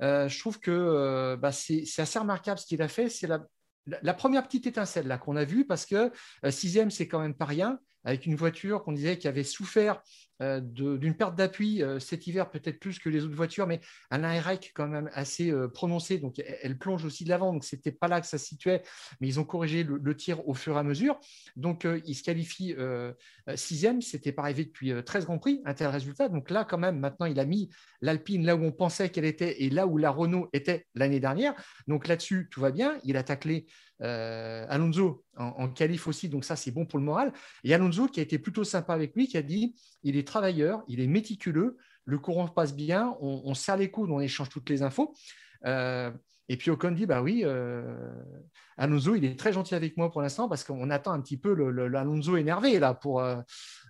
je 0.00 0.38
trouve 0.38 0.58
que 0.58 1.36
bah, 1.36 1.52
c'est 1.52 1.84
assez 1.98 2.18
remarquable 2.18 2.58
ce 2.58 2.66
qu'il 2.66 2.80
a 2.80 2.88
fait. 2.88 3.10
C'est 3.10 3.26
la, 3.26 3.44
la, 3.86 4.14
première 4.14 4.42
petite 4.42 4.66
étincelle 4.66 5.06
là 5.06 5.18
qu'on 5.18 5.36
a 5.36 5.44
vue 5.44 5.66
parce 5.66 5.84
que 5.84 6.10
sixième, 6.48 6.90
c'est 6.90 7.08
quand 7.08 7.20
même 7.20 7.34
pas 7.34 7.44
rien 7.44 7.78
avec 8.04 8.26
une 8.26 8.36
voiture 8.36 8.82
qu'on 8.82 8.92
disait 8.92 9.18
qui 9.18 9.28
avait 9.28 9.44
souffert 9.44 10.02
euh, 10.42 10.60
d'une 10.60 11.14
perte 11.14 11.36
d'appui 11.36 11.82
euh, 11.82 11.98
cet 11.98 12.26
hiver, 12.26 12.50
peut-être 12.50 12.80
plus 12.80 12.98
que 12.98 13.10
les 13.10 13.24
autres 13.24 13.34
voitures, 13.34 13.66
mais 13.66 13.80
un 14.10 14.24
aérec 14.24 14.72
quand 14.74 14.86
même 14.86 15.10
assez 15.12 15.50
euh, 15.50 15.68
prononcé. 15.68 16.18
Donc, 16.18 16.40
elle, 16.62 16.78
plonge 16.78 17.04
aussi 17.04 17.24
de 17.24 17.28
l'avant. 17.28 17.52
Donc, 17.52 17.64
ce 17.64 17.76
n'était 17.76 17.92
pas 17.92 18.08
là 18.08 18.22
que 18.22 18.26
ça 18.26 18.38
se 18.38 18.46
situait, 18.46 18.82
mais 19.20 19.28
ils 19.28 19.38
ont 19.38 19.44
corrigé 19.44 19.84
le, 19.84 20.16
tir 20.16 20.46
au 20.48 20.54
fur 20.54 20.76
et 20.76 20.78
à 20.78 20.82
mesure. 20.82 21.18
Donc, 21.56 21.86
ils 22.06 22.14
se 22.14 22.22
qualifient 22.22 22.74
sixième. 23.54 24.00
Ce 24.00 24.16
n'était 24.16 24.32
pas 24.32 24.42
arrivé 24.42 24.64
depuis 24.64 24.92
13 25.04 25.26
Grands 25.26 25.38
Prix, 25.38 25.60
un 25.64 25.74
tel 25.74 25.88
résultat. 25.88 26.28
Donc, 26.28 26.50
là, 26.50 26.64
quand 26.64 26.78
même, 26.78 26.98
maintenant, 26.98 27.26
il 27.26 27.38
a 27.38 27.44
mis 27.44 27.70
l'Alpine 28.00 28.44
là 28.44 28.56
où 28.56 28.64
on 28.64 28.72
pensait 28.72 29.10
qu'elle 29.10 29.24
était 29.24 29.62
et 29.62 29.70
là 29.70 29.86
où 29.86 29.98
la 29.98 30.10
Renault 30.10 30.48
était 30.52 30.86
l'année 30.94 31.20
dernière. 31.20 31.54
Donc, 31.86 32.08
là-dessus, 32.08 32.48
tout 32.50 32.60
va 32.60 32.70
bien. 32.70 32.98
Il 33.04 33.16
a 33.16 33.22
taclé 33.22 33.66
euh, 34.02 34.64
Alonso 34.68 35.24
en, 35.36 35.68
qualif 35.68 36.06
aussi, 36.06 36.28
donc 36.28 36.44
ça 36.44 36.56
c'est 36.56 36.70
bon 36.70 36.86
pour 36.86 36.98
le 36.98 37.04
moral. 37.04 37.32
Et 37.64 37.74
Alonso 37.74 38.06
qui 38.06 38.20
a 38.20 38.22
été 38.22 38.38
plutôt 38.38 38.64
sympa 38.64 38.94
avec 38.94 39.14
lui, 39.14 39.28
qui 39.28 39.36
a 39.36 39.42
dit 39.42 39.74
il 40.02 40.16
est 40.16 40.26
travailleur, 40.26 40.82
il 40.88 41.00
est 41.00 41.06
méticuleux, 41.06 41.76
le 42.04 42.18
courant 42.18 42.48
passe 42.48 42.74
bien, 42.74 43.16
on, 43.20 43.54
serre 43.54 43.76
les 43.76 43.90
coudes, 43.90 44.10
on 44.10 44.20
échange 44.20 44.48
toutes 44.48 44.68
les 44.70 44.82
infos. 44.82 45.14
Euh, 45.66 46.10
et 46.48 46.56
puis 46.56 46.70
Ocon 46.70 46.90
dit 46.92 47.06
bah 47.06 47.22
oui, 47.22 47.42
euh, 47.44 48.10
Alonso 48.76 49.14
il 49.14 49.24
est 49.24 49.38
très 49.38 49.52
gentil 49.52 49.74
avec 49.74 49.96
moi 49.96 50.10
pour 50.10 50.22
l'instant 50.22 50.48
parce 50.48 50.64
qu'on 50.64 50.90
attend 50.90 51.12
un 51.12 51.20
petit 51.20 51.36
peu 51.36 51.52
l'Alonso 51.52 52.36
énervé 52.36 52.78
là 52.78 52.94
pour 52.94 53.22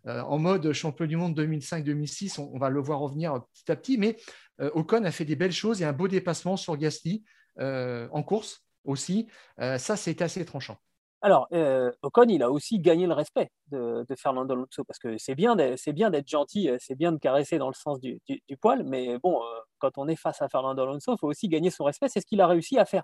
en 0.07 0.39
mode 0.39 0.73
champion 0.73 1.07
du 1.07 1.17
monde 1.17 1.39
2005-2006, 1.39 2.41
on, 2.41 2.59
va 2.59 2.69
le 2.69 2.81
voir 2.81 2.99
revenir 2.99 3.41
petit 3.55 3.73
à 3.73 3.77
petit. 3.77 3.97
Mais 3.97 4.17
Ocon 4.59 5.05
a 5.05 5.11
fait 5.11 5.25
des 5.25 5.37
belles 5.37 5.53
choses 5.53 5.81
et 5.81 5.85
un 5.85 5.93
beau 5.93 6.09
dépassement 6.09 6.57
sur 6.57 6.77
Gasly 6.77 7.25
en 7.59 8.23
course 8.23 8.65
aussi. 8.85 9.29
Euh, 9.61 9.79
ça, 9.79 9.97
c'est 9.97 10.23
assez 10.23 10.45
tranchant. 10.45 10.77
Alors, 11.23 11.49
euh, 11.53 11.93
Ocon, 12.01 12.29
il 12.29 12.43
a 12.43 12.51
aussi 12.51 12.79
gagné 12.79 13.07
le 13.07 13.13
respect 13.13 13.51
de, 13.71 14.07
Fernando 14.17 14.55
Alonso 14.55 14.85
parce 14.85 14.99
que 14.99 15.19
c'est 15.19 15.35
bien, 15.35 15.55
d'être 15.55 16.27
gentil, 16.27 16.71
euh, 16.71 16.79
c'est 16.81 16.95
bien 16.95 17.13
de 17.13 17.19
caresser 17.19 17.59
dans 17.59 17.69
le 17.69 17.75
sens 17.75 18.01
du, 18.01 18.23
poil, 18.59 18.85
mais 18.85 19.19
bon, 19.19 19.39
quand 19.79 19.99
on 19.99 20.09
est 20.09 20.17
face 20.17 20.41
à 20.41 20.49
Fernando 20.49 20.83
Alonso, 20.83 21.13
il 21.13 21.19
faut 21.19 21.29
aussi 21.29 21.49
gagner 21.49 21.69
son 21.69 21.85
respect. 21.85 22.09
C'est 22.09 22.21
ce 22.23 22.27
qu'il 22.27 22.41
a 22.41 22.47
réussi 22.47 22.79
à 22.79 22.87
faire. 22.87 23.03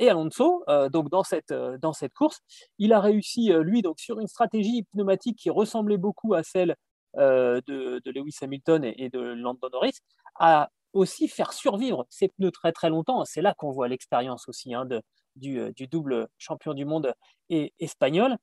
Et 0.00 0.08
Alonso, 0.08 0.64
donc 0.90 1.08
dans 1.08 1.22
cette, 1.22 1.52
dans 1.52 1.92
cette 1.92 2.14
course, 2.14 2.40
il 2.78 2.92
a 2.92 3.00
réussi, 3.00 3.52
lui, 3.60 3.80
donc 3.82 4.00
sur 4.00 4.18
une 4.18 4.26
stratégie 4.26 4.82
pneumatique 4.92 5.38
qui 5.38 5.50
ressemblait 5.50 5.98
beaucoup 5.98 6.34
à 6.34 6.42
celle 6.42 6.74
de, 7.14 8.10
Lewis 8.10 8.38
Hamilton 8.42 8.82
et, 8.84 9.04
et 9.04 9.08
de 9.08 9.20
Lando 9.20 9.68
Norris, 9.70 10.00
à 10.34 10.68
aussi 10.92 11.28
faire 11.28 11.52
survivre 11.52 12.06
ces 12.10 12.28
pneus 12.28 12.50
très 12.50 12.72
très 12.72 12.90
longtemps. 12.90 13.24
C'est 13.24 13.42
là 13.42 13.54
qu'on 13.56 13.70
voit 13.70 13.88
l'expérience 13.88 14.48
aussi 14.48 14.74
hein, 14.74 14.84
de, 14.84 15.02
du, 15.36 15.72
du, 15.74 15.86
double 15.86 16.28
champion 16.38 16.74
du 16.74 16.84
monde 16.84 17.14
et, 17.50 17.72
espagnol. 17.78 18.36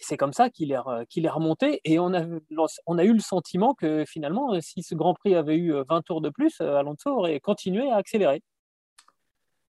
C'est 0.00 0.16
comme 0.16 0.32
ça 0.32 0.48
qu'il 0.48 0.70
est, 0.70 1.06
qu'il 1.08 1.26
est 1.26 1.30
remonté 1.30 1.80
et 1.84 1.98
on 1.98 2.14
a, 2.14 2.24
on 2.86 2.98
a 2.98 3.04
eu 3.04 3.12
le 3.12 3.20
sentiment 3.20 3.74
que 3.74 4.04
finalement, 4.06 4.60
si 4.60 4.84
ce 4.84 4.94
Grand 4.94 5.14
Prix 5.14 5.34
avait 5.34 5.56
eu 5.56 5.72
20 5.88 6.02
tours 6.02 6.20
de 6.20 6.30
plus, 6.30 6.60
Alonso 6.60 7.10
aurait 7.10 7.40
continué 7.40 7.90
à 7.90 7.96
accélérer. 7.96 8.40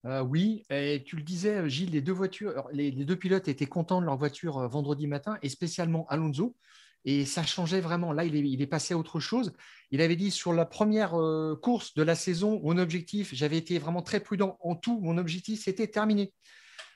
Euh, 0.07 0.20
oui, 0.20 0.64
et 0.68 1.03
tu 1.05 1.16
le 1.16 1.22
disais, 1.22 1.68
Gilles, 1.68 1.91
les 1.91 2.03
deux 2.03 2.12
voitures, 2.12 2.68
les, 2.72 2.91
deux 2.91 3.16
pilotes 3.16 3.49
étaient 3.49 3.66
contents 3.66 4.01
de 4.01 4.07
leur 4.07 4.18
voiture 4.18 4.59
euh, 4.59 4.68
vendredi 4.68 5.07
matin, 5.07 5.39
et 5.43 5.49
spécialement 5.49 6.07
Alonso. 6.09 6.55
Et 7.05 7.27
ça 7.27 7.43
changeait 7.43 7.81
vraiment. 7.81 8.13
Là, 8.13 8.25
il 8.25 8.63
est, 8.63 8.67
passé 8.67 8.95
à 8.95 8.99
autre 8.99 9.21
chose. 9.21 9.53
Il 9.91 10.01
avait 10.01 10.17
dit 10.17 10.31
sur 10.31 10.53
la 10.53 10.65
première 10.65 11.21
euh, 11.21 11.55
course 11.55 11.95
de 11.95 12.03
la 12.03 12.15
saison, 12.15 12.61
mon 12.63 12.79
objectif, 12.79 13.35
j'avais 13.35 13.59
été 13.59 13.79
vraiment 13.79 14.03
très 14.03 14.21
prudent 14.21 14.57
en 14.61 14.75
tout. 14.75 15.01
Mon 15.01 15.19
objectif, 15.19 15.63
c'était 15.63 15.87
terminé. 15.87 16.33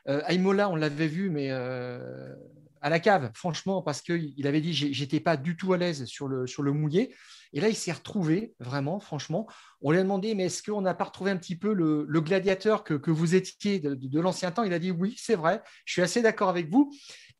Euh, 0.09 0.23
Aimola, 0.27 0.71
on 0.71 0.77
l'avait 0.77 1.09
vu, 1.09 1.29
mais 1.29 1.51
euh, 1.51 2.35
à 2.81 2.89
la 2.89 3.01
cave, 3.01 3.31
franchement, 3.35 3.83
parce 3.83 4.01
qu'il 4.01 4.47
avait 4.47 4.63
dit 4.63 4.73
j'étais 4.73 5.21
pas 5.21 5.37
du 5.37 5.57
tout 5.57 5.75
à 5.75 5.77
l'aise 5.77 6.07
sur 6.07 6.27
le, 6.27 6.73
mouillé. 6.73 7.15
Et 7.53 7.61
là, 7.61 7.69
il 7.69 7.77
s'est 7.77 7.93
retrouvé, 7.93 8.55
vraiment, 8.61 9.01
franchement. 9.01 9.47
On 9.83 9.91
lui 9.91 9.99
a 9.99 10.03
demandé, 10.03 10.35
mais 10.35 10.45
est-ce 10.45 10.63
qu'on 10.63 10.81
n'a 10.81 10.95
pas 10.95 11.05
retrouvé 11.05 11.31
un 11.31 11.37
petit 11.37 11.57
peu 11.57 11.75
le, 11.75 12.21
gladiateur 12.21 12.83
que, 12.83 13.11
vous 13.11 13.35
étiez 13.35 13.79
de, 13.79 13.95
de 13.95 14.21
l'ancien 14.21 14.53
temps? 14.53 14.63
Il 14.63 14.73
a 14.73 14.79
dit 14.79 14.91
oui, 14.91 15.15
c'est 15.19 15.37
vrai, 15.37 15.63
je 15.85 15.93
suis 15.93 16.03
assez 16.03 16.23
d'accord 16.23 16.49
avec 16.49 16.71
vous. 16.71 16.91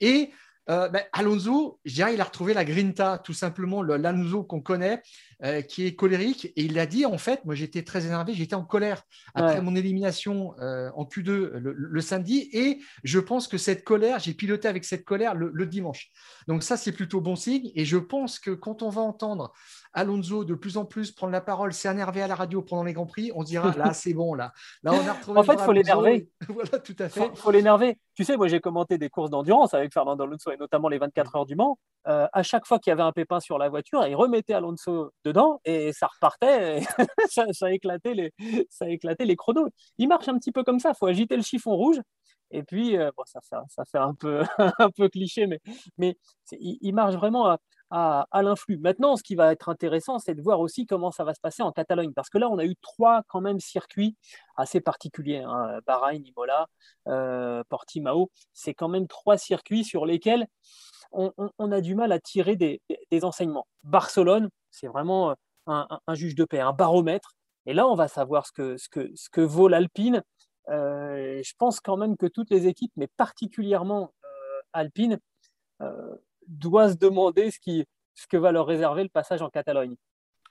Et 0.01 0.31
euh, 0.71 0.89
ben, 0.89 1.03
Alonso, 1.13 1.81
je 1.85 1.95
dirais, 1.95 2.15
il 2.15 2.21
a 2.21 2.25
retrouvé 2.25 2.53
la 2.53 2.65
grinta, 2.65 3.19
tout 3.19 3.33
simplement, 3.33 3.83
l'Alonso 3.83 4.45
qu'on 4.45 4.61
connaît, 4.61 5.03
euh, 5.45 5.63
qui 5.63 5.87
est 5.87 5.95
colérique. 5.95 6.47
Et 6.57 6.65
il 6.65 6.75
l'a 6.75 6.87
dit, 6.87 7.07
en 7.07 7.17
fait, 7.17 7.45
moi 7.45 7.55
j'étais 7.55 7.83
très 7.83 8.07
énervé, 8.07 8.35
j'étais 8.35 8.55
en 8.55 8.65
colère 8.65 9.03
après 9.35 9.63
mon 9.63 9.75
élimination 9.75 10.55
euh, 10.61 10.91
en 10.95 11.05
Q2 11.05 11.51
le, 11.55 12.01
samedi. 12.01 12.51
Et 12.53 12.81
je 13.03 13.19
pense 13.19 13.49
que 13.49 13.57
cette 13.57 13.85
colère, 13.85 14.19
j'ai 14.19 14.35
piloté 14.35 14.69
avec 14.69 14.85
cette 14.85 15.05
colère 15.05 15.35
le, 15.35 15.67
dimanche. 15.67 16.11
Donc 16.49 16.63
ça, 16.63 16.77
c'est 16.77 16.93
plutôt 16.93 17.21
bon 17.21 17.37
signe. 17.37 17.71
Et 17.75 17.85
je 17.85 17.97
pense 17.97 18.39
que 18.39 18.51
quand 18.51 18.83
on 18.83 18.91
va 18.91 19.01
entendre 19.01 19.53
Alonso 19.99 20.45
de 20.45 20.55
plus 20.55 20.77
en 20.77 20.85
plus 20.85 21.11
prendre 21.11 21.33
la 21.33 21.41
parole, 21.41 21.73
s'énerver 21.73 22.23
à 22.23 22.29
la 22.29 22.35
radio 22.35 22.63
pendant 22.63 22.85
les 22.85 22.93
Grands 22.93 23.07
Prix, 23.07 23.33
on 23.35 23.43
se 23.43 23.47
dira, 23.47 23.75
là, 23.77 23.93
c'est 23.93 24.15
bon, 24.15 24.35
là. 24.35 24.53
Là, 24.83 24.93
on 24.95 25.09
a 25.09 25.13
retrouvé. 25.13 25.41
en 25.41 25.43
fait, 25.43 25.55
il 25.55 25.59
faut 25.59 25.73
l'énerver. 25.73 26.29
voilà, 26.49 26.79
tout 26.79 26.97
à 26.99 27.09
fait. 27.09 27.31
Il 27.33 27.37
faut, 27.37 27.51
l'énerver. 27.51 27.99
Tu 28.15 28.25
sais, 28.25 28.37
moi, 28.37 28.49
j'ai 28.49 28.61
commenté 28.61 28.97
des 28.97 29.11
courses 29.11 29.31
d'endurance 29.31 29.75
avec 29.75 29.93
Fernando 29.93 30.25
Alonso 30.25 30.51
et 30.53 30.57
notamment 30.57 30.89
les 30.89 30.99
24 30.99 31.37
heures 31.37 31.47
du 31.47 31.57
Mans. 31.57 31.79
Euh, 32.07 32.27
à 32.33 32.43
chaque 32.43 32.67
fois 32.67 32.79
qu'il 32.79 32.91
y 32.91 32.93
avait 32.93 33.03
un 33.03 33.13
pépin 33.13 33.41
sur 33.41 33.59
la 33.59 33.69
voiture, 33.69 34.07
il 34.07 34.15
remettait 34.15 34.55
Alonso 34.55 35.13
dedans 35.25 35.61
et 35.65 35.93
ça 35.93 36.07
repartait. 36.07 36.81
ça, 37.29 37.47
ça, 37.53 37.73
éclatait 37.73 38.15
les, 38.15 38.33
ça 38.71 38.89
éclatait 38.89 39.25
les 39.25 39.37
chronos. 39.37 39.69
Il 39.99 40.09
marche 40.09 40.29
un 40.29 40.39
petit 40.39 40.53
peu 40.53 40.63
comme 40.63 40.79
ça. 40.79 40.91
Il 40.91 40.99
faut 40.99 41.07
agiter 41.07 41.37
le 41.37 41.43
chiffon 41.43 41.75
rouge. 41.75 42.01
Et 42.51 42.63
puis, 42.63 42.97
euh, 42.97 43.11
bon, 43.17 43.25
ça, 43.27 43.41
fait, 43.43 43.57
ça 43.69 43.85
fait 43.85 43.99
un 43.99 44.15
peu, 44.15 44.43
un 44.79 44.91
peu 44.91 45.09
cliché, 45.09 45.47
mais, 45.47 45.61
mais 45.99 46.17
il, 46.53 46.93
marche 46.95 47.15
vraiment 47.15 47.47
à, 47.47 47.59
à, 47.91 48.27
l'influx. 48.43 48.79
Maintenant, 48.79 49.17
ce 49.17 49.23
qui 49.23 49.35
va 49.35 49.53
être 49.53 49.69
intéressant, 49.69 50.19
c'est 50.19 50.35
de 50.35 50.43
voir 50.43 50.61
aussi 50.61 50.87
comment 50.87 51.11
ça 51.11 51.25
va 51.25 51.35
se 51.35 51.41
passer 51.41 51.63
en 51.63 51.73
Catalogne, 51.73 52.13
parce 52.13 52.29
que 52.29 52.39
là, 52.39 52.49
on 52.49 52.59
a 52.59 52.65
eu 52.65 52.77
trois 52.83 53.23
quand 53.29 53.41
même 53.41 53.61
circuits 53.61 54.17
assez 54.57 54.81
particuliers. 54.81 55.39
Hein. 55.39 55.79
Bahreïn, 55.87 56.23
Imola, 56.25 56.67
euh, 57.07 57.63
Portimao, 57.69 58.31
c'est 58.53 58.75
quand 58.75 58.89
même 58.89 59.07
trois 59.07 59.39
circuits 59.39 59.85
sur 59.85 60.07
lesquels 60.07 60.47
on, 61.13 61.33
a 61.73 61.81
du 61.81 61.95
mal 61.95 62.13
à 62.13 62.19
tirer 62.19 62.57
des, 62.57 62.81
enseignements. 63.23 63.67
Barcelone, 63.83 64.51
c'est 64.71 64.89
vraiment 64.89 65.35
un, 65.67 65.87
juge 66.15 66.35
de 66.35 66.45
paix, 66.45 66.61
un 66.61 66.73
baromètre. 66.73 67.33
Et 67.67 67.75
là, 67.75 67.87
on 67.87 67.95
va 67.95 68.09
savoir 68.09 68.47
ce 68.47 68.53
que, 68.53 68.77
ce 68.77 68.89
que, 68.89 69.11
ce 69.15 69.29
que 69.31 69.41
vaut 69.41 69.69
l'Alpine. 69.69 70.23
Euh, 70.69 71.43
je 71.43 71.53
pense 71.59 71.81
quand 71.81 71.97
même 71.97 72.17
que 72.19 72.27
toutes 72.27 72.51
les 72.51 72.67
équipes, 72.67 72.93
mais 72.97 73.09
particulièrement 73.17 74.13
euh, 74.25 74.61
Alpine, 74.75 75.19
doit 76.59 76.91
se 76.91 76.97
demander 76.97 77.51
ce, 77.51 77.59
qui, 77.59 77.85
ce 78.15 78.27
que 78.27 78.37
va 78.37 78.53
leur 78.53 78.67
réserver 78.67 79.03
le 79.03 79.09
passage 79.09 79.43
en 79.43 79.49
Catalogne. 79.49 79.95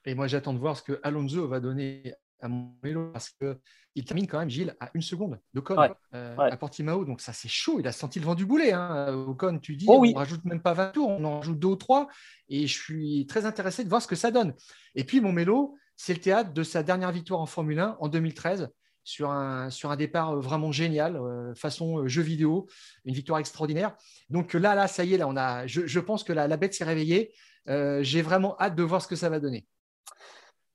Et 0.05 0.15
moi, 0.15 0.27
j'attends 0.27 0.53
de 0.53 0.59
voir 0.59 0.77
ce 0.77 0.83
que 0.83 0.99
Alonso 1.03 1.47
va 1.47 1.59
donner 1.59 2.13
à 2.39 2.47
mon 2.47 2.71
vélo 2.83 3.11
parce 3.11 3.29
qu'il 3.29 4.05
termine 4.05 4.27
quand 4.27 4.39
même, 4.39 4.49
Gilles, 4.49 4.75
à 4.79 4.89
une 4.93 5.01
seconde 5.01 5.39
de 5.53 5.59
Ocon 5.59 5.75
euh, 6.13 6.37
à 6.37 6.55
Portimao. 6.55 7.03
Donc, 7.03 7.19
ça, 7.19 7.33
c'est 7.33 7.49
chaud. 7.49 7.79
Il 7.79 7.87
a 7.87 7.91
senti 7.91 8.19
le 8.19 8.25
vent 8.25 8.35
du 8.35 8.45
boulet. 8.45 8.71
Hein. 8.71 9.13
Ocon, 9.27 9.59
tu 9.59 9.75
dis, 9.75 9.85
oh 9.87 10.03
on 10.05 10.13
rajoute 10.13 10.45
même 10.45 10.61
pas 10.61 10.73
20 10.73 10.91
tours, 10.91 11.09
on 11.09 11.23
en 11.25 11.39
rajoute 11.39 11.59
deux 11.59 11.69
ou 11.69 11.75
trois. 11.75 12.07
Et 12.47 12.67
je 12.67 12.79
suis 12.79 13.25
très 13.27 13.45
intéressé 13.45 13.83
de 13.83 13.89
voir 13.89 14.01
ce 14.01 14.07
que 14.07 14.15
ça 14.15 14.31
donne. 14.31 14.53
Et 14.95 15.03
puis, 15.03 15.19
mon 15.19 15.31
mélo, 15.31 15.75
c'est 15.95 16.13
le 16.13 16.19
théâtre 16.19 16.53
de 16.53 16.63
sa 16.63 16.83
dernière 16.83 17.11
victoire 17.11 17.41
en 17.41 17.47
Formule 17.47 17.79
1 17.79 17.97
en 17.99 18.07
2013 18.07 18.69
sur 19.07 19.31
un, 19.31 19.95
départ 19.97 20.31
euh, 20.31 20.39
vraiment 20.39 20.71
génial, 20.71 21.15
euh, 21.15 21.55
façon 21.55 21.99
euh, 21.99 22.07
jeu 22.07 22.21
vidéo, 22.21 22.67
une 23.05 23.13
victoire 23.13 23.39
extraordinaire. 23.39 23.95
Donc 24.29 24.53
là, 24.53 24.75
là, 24.75 24.87
ça 24.87 25.05
y 25.05 25.13
est, 25.13 25.17
là, 25.17 25.27
on 25.27 25.37
a, 25.37 25.65
je, 25.65 25.99
pense 25.99 26.23
que 26.23 26.33
la, 26.33 26.57
bête 26.57 26.73
s'est 26.73 26.83
réveillée. 26.83 27.33
J'ai 27.65 28.21
vraiment 28.21 28.55
hâte 28.59 28.75
de 28.75 28.83
voir 28.83 29.01
ce 29.01 29.07
que 29.07 29.15
ça 29.15 29.29
va 29.29 29.39
donner. 29.39 29.65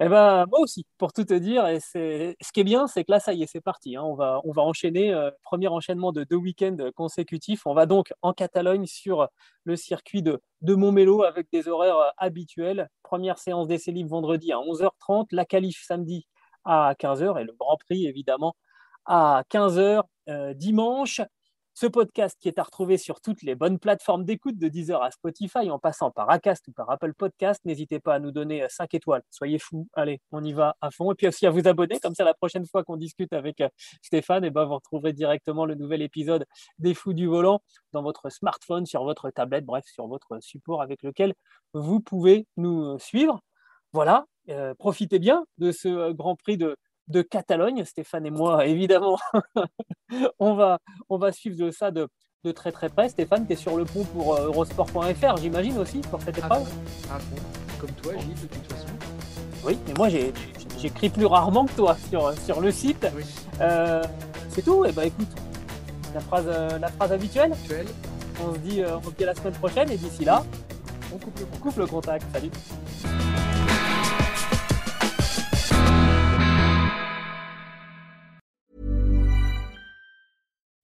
Eh 0.01 0.09
ben, 0.09 0.47
moi 0.51 0.61
aussi, 0.61 0.85
pour 0.99 1.13
tout 1.13 1.25
te 1.25 1.35
dire. 1.35 1.67
Et. 1.69 1.79
Ce 1.81 2.53
qui 2.53 2.61
est 2.61 2.65
bien, 2.65 2.87
c'est 2.87 3.05
que 3.05 3.13
là, 3.13 3.21
ça 3.21 3.35
y 3.35 3.43
est, 3.43 3.47
c'est 3.47 3.61
parti. 3.61 3.97
Hein. 3.97 4.03
On, 4.03 4.15
va, 4.15 4.41
on 4.45 4.53
va 4.53 4.63
enchaîner, 4.63 5.15
premier 5.43 5.69
enchaînement 5.69 6.13
de 6.13 6.25
deux 6.25 6.37
week-ends 6.37 6.77
consécutifs. 6.97 7.67
On 7.67 7.75
va 7.75 7.87
donc 7.87 8.13
en 8.21 8.33
Catalogne 8.33 8.87
sur 8.87 9.29
le 9.65 9.77
circuit 9.77 10.23
de, 10.23 10.41
de 10.63 11.25
avec 11.25 11.47
des 11.53 11.69
horaires 11.69 12.13
habituels. 12.17 12.89
Première 13.03 13.39
séance 13.39 13.69
d'essai 13.69 13.93
libre 13.93 14.11
vendredi 14.11 14.53
à 14.53 14.57
11h30, 14.57 15.29
la 15.31 15.45
qualif 15.45 15.83
samedi 15.87 16.27
à 16.65 16.95
15h 16.99 17.41
et 17.41 17.45
le 17.45 17.53
Grand 17.59 17.77
Prix 17.77 18.07
évidemment 18.07 18.55
à 19.05 19.45
15h 19.51 20.03
euh, 20.29 20.55
dimanche. 20.55 21.21
Ce 21.75 21.87
podcast 21.87 22.37
qui 22.39 22.49
est 22.49 22.59
à 22.59 22.65
retrouver 22.65 22.99
sur 22.99 23.23
toutes 23.23 23.43
les 23.43 23.55
bonnes 23.55 23.79
plateformes 23.79 24.27
d'écoute 24.27 24.59
de 24.59 24.69
Deezer 24.69 25.03
à 25.03 25.11
Spotify 25.11 25.71
en 25.71 25.79
passant 25.79 26.11
par 26.11 26.29
Acast 26.29 26.69
ou 26.69 26.73
par 26.73 26.91
Apple 26.91 27.15
Podcast. 27.15 27.63
N'hésitez 27.65 27.99
pas 27.99 28.15
à 28.15 28.19
nous 28.19 28.31
donner 28.31 28.67
5 28.69 28.93
étoiles. 28.93 29.23
Soyez 29.31 29.59
fous. 29.59 29.89
Allez, 29.95 30.21
on 30.33 30.45
y 30.45 30.53
va 30.53 30.77
à 30.83 30.91
fond. 30.91 31.11
Et 31.13 31.15
puis 31.15 31.29
aussi 31.29 31.47
à 31.47 31.51
vous 31.51 31.67
abonner. 31.67 31.99
Comme 31.99 32.15
ça, 32.15 32.25
la 32.25 32.35
prochaine 32.35 32.67
fois 32.67 32.85
qu'on 32.85 32.99
discute 32.99 33.33
avec 33.33 33.63
euh, 33.63 33.71
Stéphane, 34.03 34.45
et 34.45 34.49
eh 34.49 34.51
ben, 34.51 34.67
vous 34.67 34.75
retrouverez 34.75 35.15
directement 35.15 35.65
le 35.65 35.75
nouvel 35.75 36.03
épisode 36.03 36.45
des 36.79 36.93
Fous 36.93 37.15
du 37.15 37.27
Volant 37.27 37.63
dans 37.95 38.03
votre 38.03 38.29
smartphone, 38.29 38.85
sur 38.85 39.05
votre 39.05 39.31
tablette, 39.31 39.65
bref, 39.65 39.87
sur 39.87 40.07
votre 40.09 40.41
support 40.41 40.83
avec 40.83 41.03
lequel 41.03 41.33
vous 41.73 42.01
pouvez 42.01 42.47
nous 42.59 42.99
suivre. 42.99 43.41
Voilà, 43.95 44.27
euh, 44.49 44.75
profitez 44.75 45.19
bien 45.19 45.45
de 45.59 45.73
ce 45.73 45.89
euh, 45.89 46.13
Grand 46.13 46.37
Prix 46.37 46.57
de, 46.57 46.77
Catalogne. 47.31 47.85
Stéphane 47.85 48.27
et 48.27 48.31
moi, 48.31 48.67
évidemment, 48.67 49.19
on, 50.39 50.55
va, 50.55 50.79
on 51.09 51.19
va 51.19 51.33
suivre 51.33 51.71
ça 51.71 51.91
de, 51.91 52.09
très 52.55 52.73
très 52.73 52.89
près. 52.89 53.09
Stéphane, 53.09 53.47
tu 53.47 53.53
es 53.53 53.57
sur 53.57 53.77
le 53.77 53.85
pont 53.85 54.05
pour 54.05 54.37
euh, 54.37 54.47
eurosport.fr, 54.47 55.37
j'imagine 55.37 55.79
aussi, 55.79 56.01
pour 56.01 56.21
cette 56.23 56.39
épreuve 56.39 56.69
comme 57.83 57.91
toi, 58.01 58.13
Gilles, 58.21 58.35
de 58.35 58.47
toute 58.47 58.73
façon. 58.73 58.87
Oui, 59.65 59.77
mais 59.87 59.95
moi 59.95 60.09
j'écris 60.79 61.09
plus 61.09 61.27
rarement 61.27 61.67
que 61.67 61.73
toi 61.73 61.97
sur, 62.09 62.33
sur 62.39 62.61
le 62.61 62.71
site. 62.71 63.07
Oui. 63.15 63.25
Euh, 63.61 64.05
c'est 64.49 64.63
tout. 64.63 64.85
Et 64.85 64.93
bah 64.93 65.05
écoute, 65.05 65.29
la 66.15 66.21
phrase, 66.21 66.47
la 66.47 66.89
phrase 66.89 67.13
habituelle. 67.13 67.53
On 68.41 68.55
se 68.55 68.59
dit, 68.59 68.83
euh, 68.83 68.99
on 68.99 69.03
se 69.03 69.11
dit 69.11 69.25
à 69.25 69.27
la 69.27 69.35
semaine 69.35 69.55
prochaine 69.55 69.91
et 69.91 69.97
d'ici 69.97 70.25
là, 70.25 70.45
on 71.13 71.19
coupe 71.19 71.39
le 71.39 71.47
on 71.53 71.57
coupe 71.59 71.77
le 71.77 71.87
contact. 71.87 72.25
Salut. 72.33 72.51